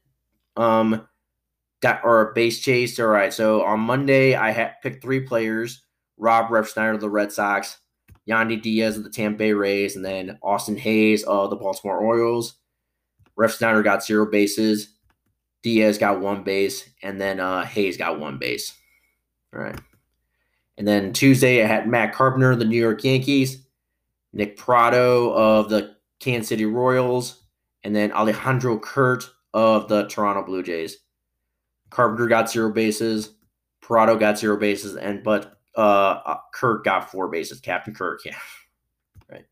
[0.56, 1.07] um
[1.82, 2.98] that or base chase.
[2.98, 5.82] All right, so on Monday I had picked three players:
[6.16, 7.78] Rob Refsnyder of the Red Sox.
[8.28, 12.54] Yandy Diaz of the Tampa Bay Rays, and then Austin Hays of the Baltimore Orioles.
[13.38, 14.94] Refsnyder got zero bases.
[15.62, 18.74] Diaz got one base, and then uh, Hays got one base.
[19.54, 19.78] All right.
[20.76, 23.66] And then Tuesday, I had Matt Carpenter of the New York Yankees,
[24.32, 27.42] Nick Pratto of the Kansas City Royals,
[27.82, 29.24] and then Alejandro Kirk
[29.54, 30.98] of the Toronto Blue Jays.
[31.90, 33.34] Carpenter got zero bases.
[33.80, 37.60] Pratto got zero bases, and but uh, uh, Kirk got four bases.
[37.60, 38.36] Captain Kirk, yeah,
[39.30, 39.46] right.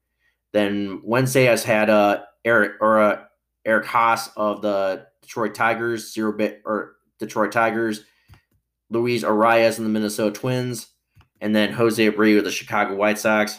[0.53, 3.23] Then Wednesday, I had uh Eric or uh,
[3.65, 8.05] Eric Haase of the Detroit Tigers, zero bit or Detroit Tigers.
[8.91, 10.89] Luis Arraez and the Minnesota Twins,
[11.41, 13.59] and then Jose Abreu of the Chicago White Sox.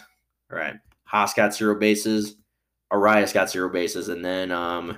[0.51, 0.75] All right,
[1.11, 2.35] Haase got zero bases.
[2.93, 4.97] Arraez got zero bases, and then um,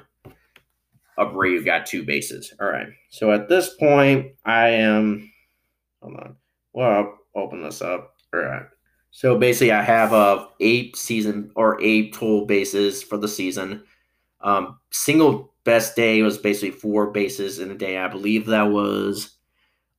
[1.19, 2.53] Abreu got two bases.
[2.59, 2.87] All right.
[3.09, 5.31] So at this point, I am.
[6.01, 6.35] Hold on.
[6.73, 8.15] Well, open this up.
[8.33, 8.63] All right.
[9.11, 13.83] So basically, I have uh, eight season or eight total bases for the season.
[14.41, 17.97] Um, single best day was basically four bases in a day.
[17.97, 19.35] I believe that was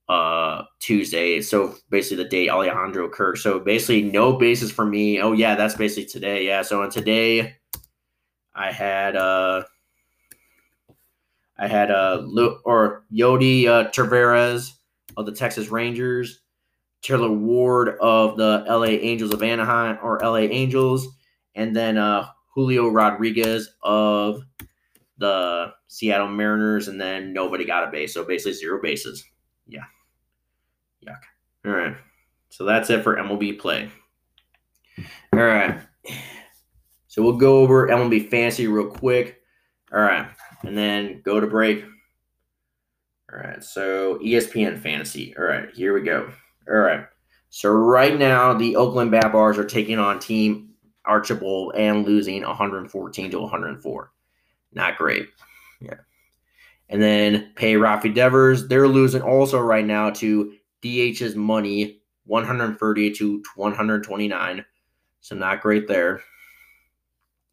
[0.09, 1.43] uh, Tuesday.
[1.43, 3.37] So basically, the day Alejandro Kirk.
[3.37, 5.21] So basically, no bases for me.
[5.21, 6.47] Oh yeah, that's basically today.
[6.47, 6.63] Yeah.
[6.63, 7.57] So on today,
[8.55, 9.65] I had uh,
[11.61, 12.27] I had uh,
[12.65, 13.91] or Yodi uh,
[15.17, 16.41] of the Texas Rangers.
[17.03, 21.09] Taylor Ward of the LA Angels of Anaheim or LA Angels,
[21.55, 24.43] and then uh, Julio Rodriguez of
[25.19, 28.15] the Seattle Mariners, and then nobody got a base.
[28.15, 29.25] So basically zero bases.
[29.67, 29.85] Yeah.
[31.07, 31.21] Yuck.
[31.65, 31.97] All right.
[32.51, 33.91] So that's it for MLB play.
[35.33, 35.81] All right.
[37.09, 39.41] So we'll go over MLB fantasy real quick.
[39.93, 40.29] All right.
[40.65, 41.85] And then go to break.
[43.33, 43.63] All right.
[43.63, 45.35] So ESPN fantasy.
[45.39, 45.71] All right.
[45.75, 46.31] Here we go.
[46.69, 47.07] All right.
[47.51, 50.71] So right now, the Oakland Bad Bars are taking on Team
[51.05, 54.13] Archibald and losing 114 to 104.
[54.73, 55.29] Not great.
[55.81, 55.95] Yeah.
[56.89, 58.69] And then pay Rafi Devers.
[58.69, 64.65] They're losing also right now to DH's money 130 to 129.
[65.21, 66.23] So not great there.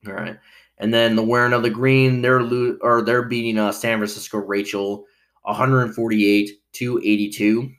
[0.06, 0.38] All right.
[0.80, 4.38] And then the wearing of the green, they're lo- or they're beating uh, San Francisco
[4.38, 5.06] Rachel
[5.44, 7.72] 148 to 82.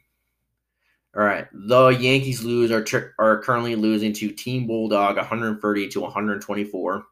[1.16, 1.46] All right.
[1.52, 2.84] The Yankees lose are
[3.18, 6.94] are currently losing to Team Bulldog 130 to 124.
[6.94, 7.04] All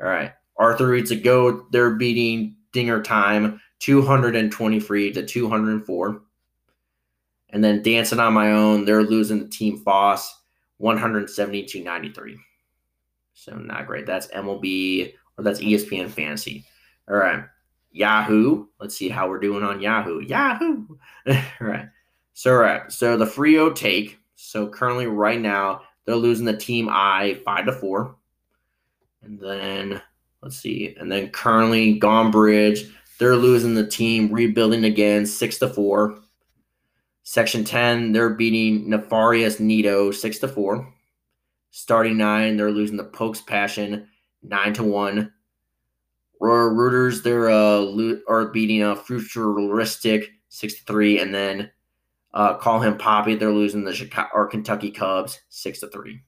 [0.00, 0.32] right.
[0.58, 1.66] Arthur Reed's a go.
[1.70, 6.22] They're beating Dinger Time 223 to 204.
[7.50, 10.42] And then Dancing on My Own, they're losing to Team Foss
[10.78, 12.38] 170 to 93.
[13.46, 14.06] So not great.
[14.06, 16.66] That's MLB or that's ESPN Fantasy.
[17.08, 17.44] All right.
[17.92, 18.66] Yahoo.
[18.80, 20.20] Let's see how we're doing on Yahoo.
[20.20, 20.84] Yahoo.
[21.28, 21.88] all right.
[22.34, 22.90] So all right.
[22.90, 24.18] So the Frio take.
[24.34, 28.16] So currently right now they're losing the team I five to four.
[29.22, 30.02] And then
[30.42, 30.96] let's see.
[30.98, 32.90] And then currently Gone Bridge.
[33.20, 36.18] They're losing the team rebuilding again six to four.
[37.22, 40.92] Section 10, they're beating Nefarious Nito six to four.
[41.76, 44.08] Starting nine, they're losing the Pokes Passion
[44.42, 45.30] nine to one.
[46.40, 51.70] Royal Rooters, they're uh lo- are beating a Futuristic six to three, and then
[52.32, 53.34] uh, call him Poppy.
[53.34, 56.22] They're losing the Chicago or Kentucky Cubs six to three.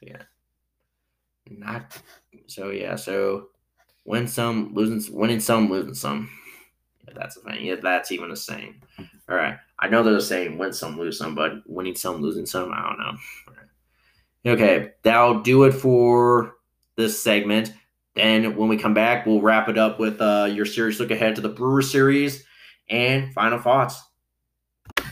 [0.00, 0.22] Yeah,
[1.50, 2.00] not
[2.46, 2.70] so.
[2.70, 3.48] Yeah, so
[4.06, 6.30] win some, losing, winning some, losing some.
[7.06, 7.66] Yeah, that's a thing.
[7.66, 8.80] Yeah, that's even a saying.
[9.28, 12.72] All right, I know they're saying win some, lose some, but winning some, losing some,
[12.72, 13.12] I don't know.
[14.46, 16.56] Okay, that'll do it for
[16.96, 17.72] this segment.
[18.14, 21.34] Then when we come back, we'll wrap it up with uh, your series look ahead
[21.36, 22.44] to the Brewer series
[22.90, 24.02] and final thoughts.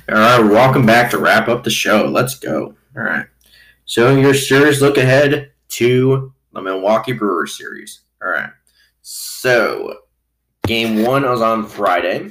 [0.08, 2.06] All right, welcome back to wrap up the show.
[2.06, 2.74] Let's go.
[2.96, 3.26] All right.
[3.86, 8.02] So your series look ahead to the Milwaukee Brewer series.
[8.22, 8.50] All right.
[9.00, 9.96] So
[10.66, 12.30] game one was on Friday,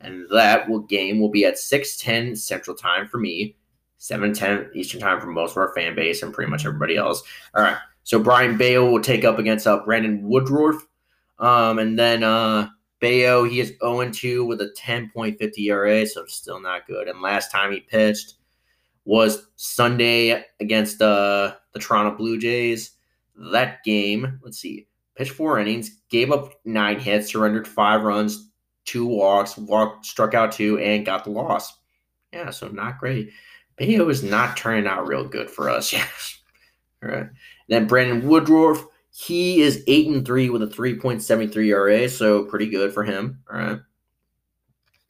[0.00, 3.56] and that will game will be at 6:10 Central Time for me.
[4.04, 7.22] 7 Eastern time for most of our fan base and pretty much everybody else.
[7.54, 7.78] All right.
[8.02, 10.86] So Brayan Bello will take up against uh, Brandon Woodruff.
[11.38, 12.68] Um, and then uh,
[13.00, 17.08] Bello, he is 0 2 with a 10.50 ERA, so still not good.
[17.08, 18.34] And last time he pitched
[19.06, 22.90] was Sunday against uh, the Toronto Blue Jays.
[23.52, 24.86] That game, let's see,
[25.16, 28.50] pitched four innings, gave up nine hits, surrendered five runs,
[28.84, 31.72] two walks, walked, struck out two, and got the loss.
[32.34, 33.30] Yeah, so not great.
[33.76, 35.92] Bello is not turning out real good for us.
[36.02, 36.40] Yes.
[37.02, 37.26] All right.
[37.68, 42.94] Then Brandon Woodruff, he is eight and three with a 3.73 ERA, so pretty good
[42.94, 43.42] for him.
[43.52, 43.80] All right.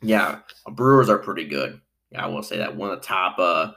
[0.03, 0.41] Yeah,
[0.73, 1.81] Brewers are pretty good.
[2.11, 3.73] Yeah, I will say that one of the top uh,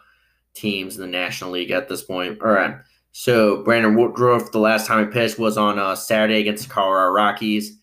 [0.55, 2.41] teams in the National League at this point.
[2.41, 2.75] All right.
[3.11, 7.11] So Brandon Woodruff, the last time he pitched was on uh, Saturday against the Colorado
[7.11, 7.77] Rockies.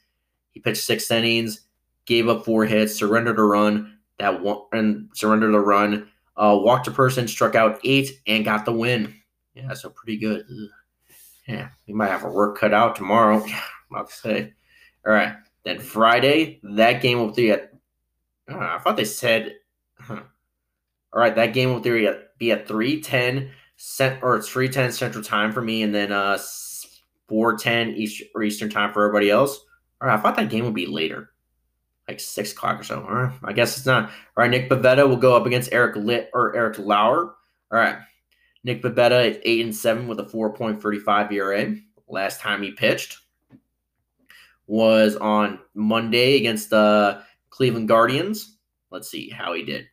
[0.51, 1.63] He pitched six innings,
[2.07, 6.89] gave up four hits, surrendered a run that one, and surrendered a run uh, walked
[6.89, 9.15] a person, struck out eight, and got the win.
[9.55, 10.45] Yeah, so pretty good.
[11.47, 13.45] Yeah, we might have a work cut out tomorrow.
[13.93, 14.53] To say.
[15.07, 15.37] All right.
[15.65, 17.71] Then Friday, that game will be at.
[18.51, 19.55] Uh, I thought they said.
[20.01, 20.23] Huh.
[21.13, 25.23] All right, that game will be at, be at 310 cent or it's 310 central
[25.23, 26.37] time for me, and then uh
[27.29, 29.65] 410 Eastern, Eastern time for everybody else.
[30.01, 31.31] All right, I thought that game would be later
[32.09, 33.03] like six o'clock or so.
[33.03, 34.05] All right, I guess it's not.
[34.05, 37.35] All right, Nick Pivetta will go up against Eric Lit or Eric Lauer.
[37.73, 37.97] All right,
[38.63, 41.77] Nick Pivetta is eight and seven with a four point thirty five ERA.
[42.09, 43.19] Last time he pitched
[44.67, 48.57] was on Monday against the Cleveland Guardians.
[48.91, 49.87] Let's see how he did.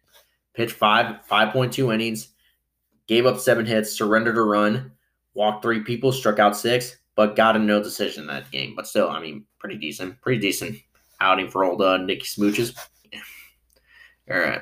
[0.53, 2.29] Pitched five five point two innings,
[3.07, 4.91] gave up seven hits, surrendered a run,
[5.33, 8.75] walked three people, struck out six, but got a no decision that game.
[8.75, 10.77] But still, I mean, pretty decent, pretty decent
[11.21, 12.75] outing for old uh, Nicky Smooches.
[14.31, 14.61] All right.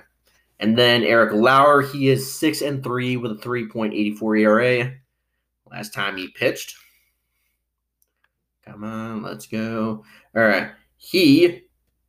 [0.60, 4.94] And then Eric Lauer, he is six and three with a 3.84 ERA.
[5.72, 6.76] Last time he pitched.
[8.66, 10.04] Come on, let's go.
[10.36, 10.72] All right.
[10.98, 11.62] He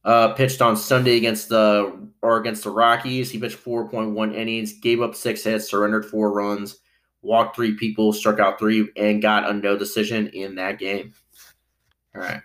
[0.05, 3.31] uh, pitched on Sunday against the or against the Rockies.
[3.31, 6.78] He pitched 4.1 innings, gave up six hits, surrendered four runs,
[7.22, 11.14] walked three people, struck out three, and got a no decision in that game.
[12.14, 12.40] All right.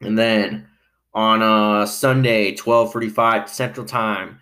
[0.00, 0.68] And then
[1.14, 4.38] on uh, Sunday, 12:45 Central Time,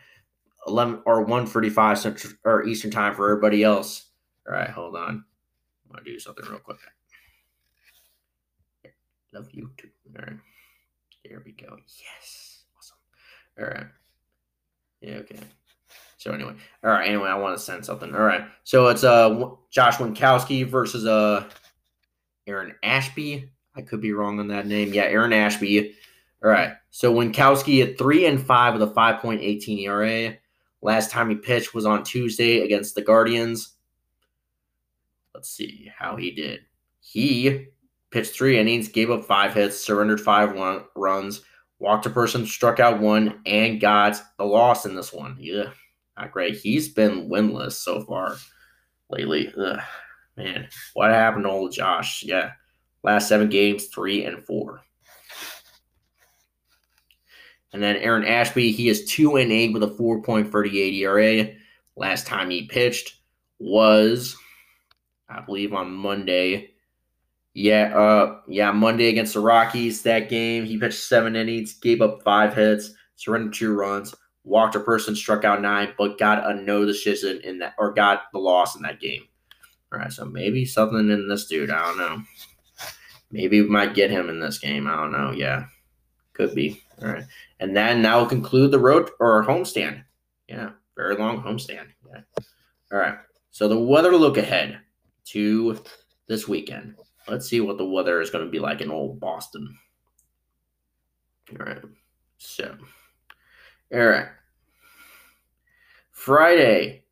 [0.66, 4.06] 11 or 1:45 Central or Eastern Time for everybody else.
[4.48, 5.24] All right, hold on.
[5.86, 6.78] I'm gonna do something real quick.
[9.32, 9.89] Love you too.
[10.16, 10.36] All right,
[11.24, 11.76] there we go.
[11.86, 12.97] Yes, awesome.
[13.59, 13.86] All right.
[15.01, 15.40] Yeah, okay.
[16.16, 17.06] So anyway, all right.
[17.06, 18.14] Anyway, I want to send something.
[18.14, 18.47] All right.
[18.64, 21.44] So it's uh Josh Winckowski versus uh
[22.47, 23.51] Aaron Ashby.
[23.76, 24.92] I could be wrong on that name.
[24.92, 25.94] Yeah, Aaron Ashby.
[26.42, 26.74] All right.
[26.90, 30.36] So Winckowski at three and five with a 5.18 ERA.
[30.82, 33.74] Last time he pitched was on Tuesday against the Guardians.
[35.34, 36.60] Let's see how he did.
[37.01, 37.66] He
[38.10, 40.55] pitched three innings, gave up five hits, surrendered five
[40.94, 41.42] runs,
[41.78, 45.36] walked a person, struck out one, and got the loss in this one.
[45.40, 45.70] Yeah,
[46.16, 46.56] not great.
[46.56, 48.36] He's been winless so far
[49.10, 49.52] lately.
[49.59, 49.80] Ugh,
[50.36, 52.22] man, what happened to old Josh?
[52.22, 52.52] Yeah,
[53.05, 54.81] last seven games, three and four.
[57.72, 61.55] And then Aaron Ashby, he is two and eight with a 4.38 ERA.
[61.97, 63.16] Last time he pitched
[63.59, 64.36] was,
[65.28, 66.70] I believe, on Monday.
[67.52, 70.02] Yeah, uh, yeah, Monday against the Rockies.
[70.02, 74.14] That game, he pitched seven innings, gave up five hits, surrendered two runs,
[74.44, 78.22] walked a person, struck out nine, but got a no decision in that, or got
[78.32, 79.22] the loss in that game.
[79.93, 81.70] All right, so maybe something in this dude.
[81.70, 82.22] I don't know.
[83.35, 84.86] Maybe we might get him in this game.
[84.86, 85.32] I don't know.
[85.32, 85.65] Yeah,
[86.35, 86.81] could be.
[87.02, 87.24] All right,
[87.59, 90.05] and then that will conclude the road or homestand.
[90.48, 91.89] Yeah, very long homestand.
[92.09, 92.20] Yeah.
[92.93, 93.16] All right.
[93.51, 94.78] So the weather look ahead
[95.31, 95.82] to
[96.28, 96.94] this weekend.
[97.27, 99.77] Let's see what the weather is going to be like in old Boston.
[101.51, 101.82] All right.
[102.39, 102.77] So,
[103.93, 104.28] all right.
[106.12, 107.02] Friday,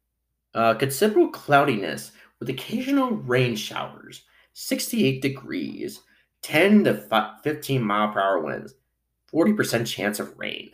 [0.55, 4.23] uh, considerable cloudiness with occasional rain showers,
[4.53, 6.01] 68 degrees,
[6.43, 8.75] 10 to 15 mile per hour winds,
[9.33, 10.71] 40% chance of rain.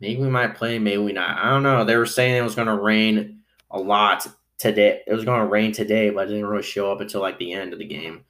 [0.00, 1.38] Maybe we might play, maybe we not.
[1.38, 1.84] I don't know.
[1.84, 3.40] They were saying it was going to rain
[3.70, 4.26] a lot
[4.58, 5.00] today.
[5.06, 7.52] It was going to rain today, but it didn't really show up until like the
[7.52, 8.24] end of the game.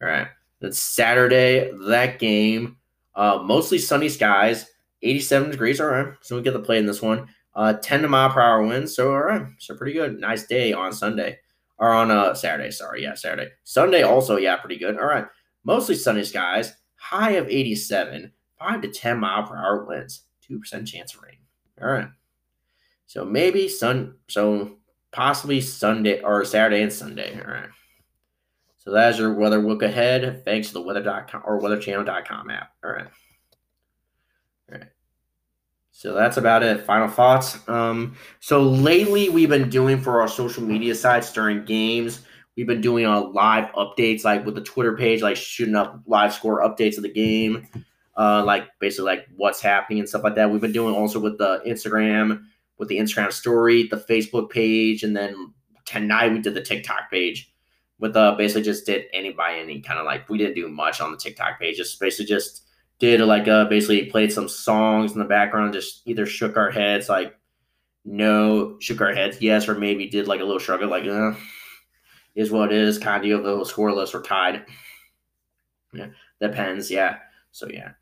[0.00, 0.28] All right.
[0.60, 2.76] Then Saturday, that game,
[3.14, 4.66] uh, mostly sunny skies,
[5.02, 5.80] 87 degrees.
[5.80, 6.14] All right.
[6.22, 7.28] So we get to play in this one.
[7.54, 8.94] Uh, 10 to mile per hour winds.
[8.94, 9.46] So, all right.
[9.58, 10.20] So pretty good.
[10.20, 11.38] Nice day on Sunday
[11.78, 12.70] or on uh, Saturday.
[12.70, 13.02] Sorry.
[13.02, 13.50] Yeah, Saturday.
[13.64, 14.98] Sunday also, yeah, pretty good.
[14.98, 15.26] All right.
[15.64, 21.14] Mostly sunny skies, high of 87, 5 to 10 mile per hour winds, 2% chance
[21.14, 21.38] of rain.
[21.80, 22.08] All right.
[23.06, 24.14] So maybe sun.
[24.28, 24.78] So
[25.12, 27.40] possibly Sunday or Saturday and Sunday.
[27.40, 27.68] All right.
[28.78, 30.44] So that's your weather look ahead.
[30.44, 32.70] Thanks to the weather.com or weatherchannel.com app.
[32.82, 33.08] All right.
[34.70, 34.88] All right.
[35.92, 36.86] So that's about it.
[36.86, 37.58] Final thoughts.
[37.68, 42.22] Um, so lately we've been doing for our social media sites during games,
[42.56, 46.32] we've been doing a live updates like with the Twitter page, like shooting up live
[46.32, 47.66] score updates of the game,
[48.16, 50.50] uh, like basically like what's happening and stuff like that.
[50.50, 52.44] We've been doing also with the Instagram
[52.78, 55.52] with the Instagram story, the Facebook page, and then
[55.84, 57.52] tonight we did the TikTok page
[57.98, 61.00] with uh basically just did any by any kind of like we didn't do much
[61.00, 62.62] on the TikTok page, just basically just
[62.98, 67.08] did like uh basically played some songs in the background, just either shook our heads
[67.08, 67.36] like
[68.04, 71.32] no, shook our heads yes, or maybe did like a little shrug of like uh,
[72.34, 74.64] is what it is, kind of the scoreless or tied.
[75.92, 76.08] Yeah,
[76.40, 76.90] depends.
[76.90, 77.18] Yeah.
[77.52, 77.92] So yeah.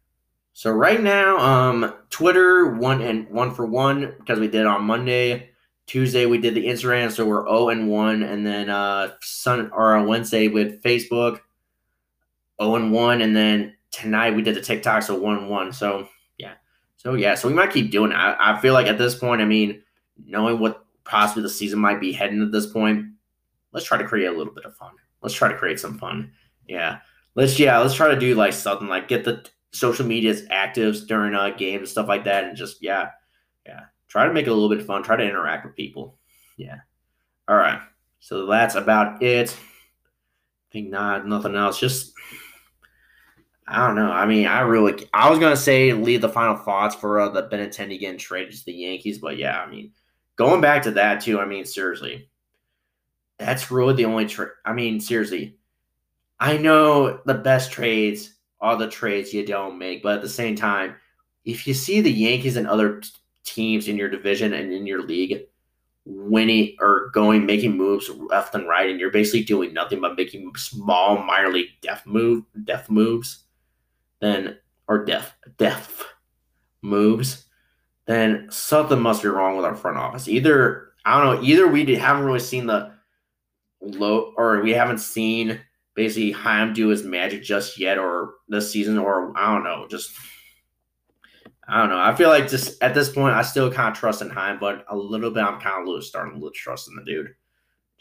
[0.53, 5.51] So right now, um, Twitter one and one for one because we did on Monday.
[5.87, 9.95] Tuesday we did the Instagram, so we're 0 and 1, and then uh Sun or
[9.97, 11.41] on Wednesday with Facebook
[12.61, 15.73] 0 and 1, and then tonight we did the TikTok, so 1 and 1.
[15.73, 16.55] So yeah.
[16.99, 18.17] So yeah, so we might keep doing it.
[18.17, 19.83] I, I feel like at this point, I mean,
[20.27, 23.07] knowing what possibly the season might be heading at this point,
[23.73, 24.93] let's try to create a little bit of fun.
[25.23, 26.32] Let's try to create some fun.
[26.66, 26.99] Yeah.
[27.35, 31.35] Let's yeah, let's try to do like something like get the social media's actives during
[31.35, 33.11] uh, games and stuff like that, and just yeah,
[33.66, 35.03] yeah, try to make it a little bit fun.
[35.03, 36.19] Try to interact with people.
[36.57, 36.78] Yeah.
[37.47, 37.81] All right.
[38.20, 39.51] So that's about it.
[39.51, 41.78] I think not nothing else.
[41.78, 42.12] Just
[43.66, 44.11] I don't know.
[44.11, 47.45] I mean, I really I was gonna say leave the final thoughts for uh, the
[47.45, 49.93] Benintendi getting traded to the Yankees, but yeah, I mean,
[50.36, 51.39] going back to that too.
[51.39, 52.28] I mean, seriously,
[53.39, 54.51] that's really the only trade.
[54.65, 55.56] I mean, seriously,
[56.40, 60.02] I know the best trades are the trades you don't make.
[60.02, 60.97] But at the same time,
[61.44, 63.02] if you see the Yankees and other
[63.44, 65.47] teams in your division and in your league
[66.05, 70.51] winning or going making moves left and right, and you're basically doing nothing but making
[70.56, 73.44] small minor league def move def moves,
[74.20, 74.59] then
[74.89, 76.05] or def def
[76.82, 77.47] moves,
[78.06, 80.28] then something must be wrong with our front office.
[80.28, 81.43] Either I don't know.
[81.43, 82.93] Either we haven't really seen the
[83.81, 85.61] low, or we haven't seen
[85.95, 90.11] basically Chaim do his magic just yet or this season or I don't know, just
[91.69, 91.99] I don't know.
[91.99, 94.85] I feel like just at this point I still kind of trust in Chaim, but
[94.89, 97.35] a little bit I'm kind of lose starting to trust in the dude.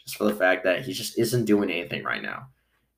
[0.02, 2.48] Just for the fact that he just isn't doing anything right now.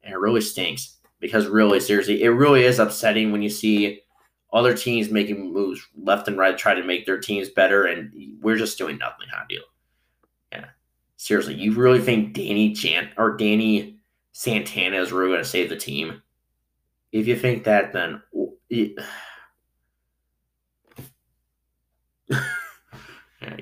[0.03, 0.97] And it really stinks.
[1.19, 4.01] Because really, seriously, it really is upsetting when you see
[4.55, 8.57] other teams making moves left and right, try to make their teams better, and we're
[8.57, 9.27] just doing nothing.
[9.31, 9.61] How deal?
[11.21, 13.99] Seriously, you really think Danny Jan or Danny
[14.33, 16.23] Santana is really going to save the team?
[17.13, 18.23] If you think that, then
[18.71, 18.97] you,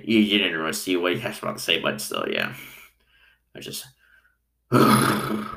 [0.05, 2.55] you didn't really see what he has about to say, but still, yeah,
[3.57, 3.85] I just,
[4.73, 5.49] yeah,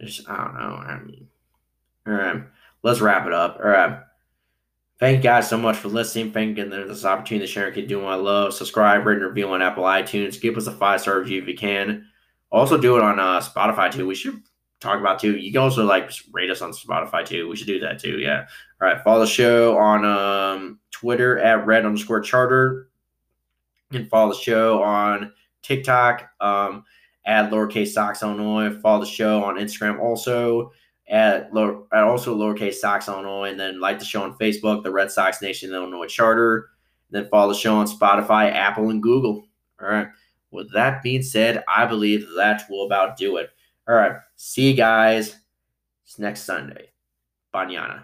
[0.00, 0.76] just I don't know.
[0.76, 1.26] I mean,
[2.06, 2.44] all right
[2.84, 3.56] let's wrap it up.
[3.56, 3.98] All right.
[5.00, 6.32] Thank you guys so much for listening.
[6.32, 8.54] Thank you for this opportunity to share and keep doing what I love.
[8.54, 10.40] Subscribe, rate, and review on Apple iTunes.
[10.40, 12.06] Give us a five star review if you can.
[12.52, 14.06] Also, do it on uh, Spotify too.
[14.06, 14.40] We should
[14.78, 15.36] talk about too.
[15.36, 17.48] You can also like rate us on Spotify too.
[17.48, 18.18] We should do that too.
[18.18, 18.46] Yeah.
[18.80, 19.02] All right.
[19.02, 22.88] Follow the show on um, Twitter at red underscore charter.
[23.90, 26.84] And follow the show on TikTok um,
[27.26, 28.70] at lowercase Sox Illinois.
[28.80, 30.70] Follow the show on Instagram also
[31.08, 34.90] at, lower, at also lowercase Sox Illinois, and then like the show on Facebook, the
[34.90, 36.70] Red Sox Nation Illinois Charter.
[37.10, 39.46] Then follow the show on Spotify, Apple, and Google.
[39.80, 40.08] All right.
[40.50, 43.50] With that being said, I believe that will about do it.
[43.88, 44.16] All right.
[44.36, 45.36] See you guys
[46.18, 46.90] next Sunday.
[47.54, 48.02] Banyana.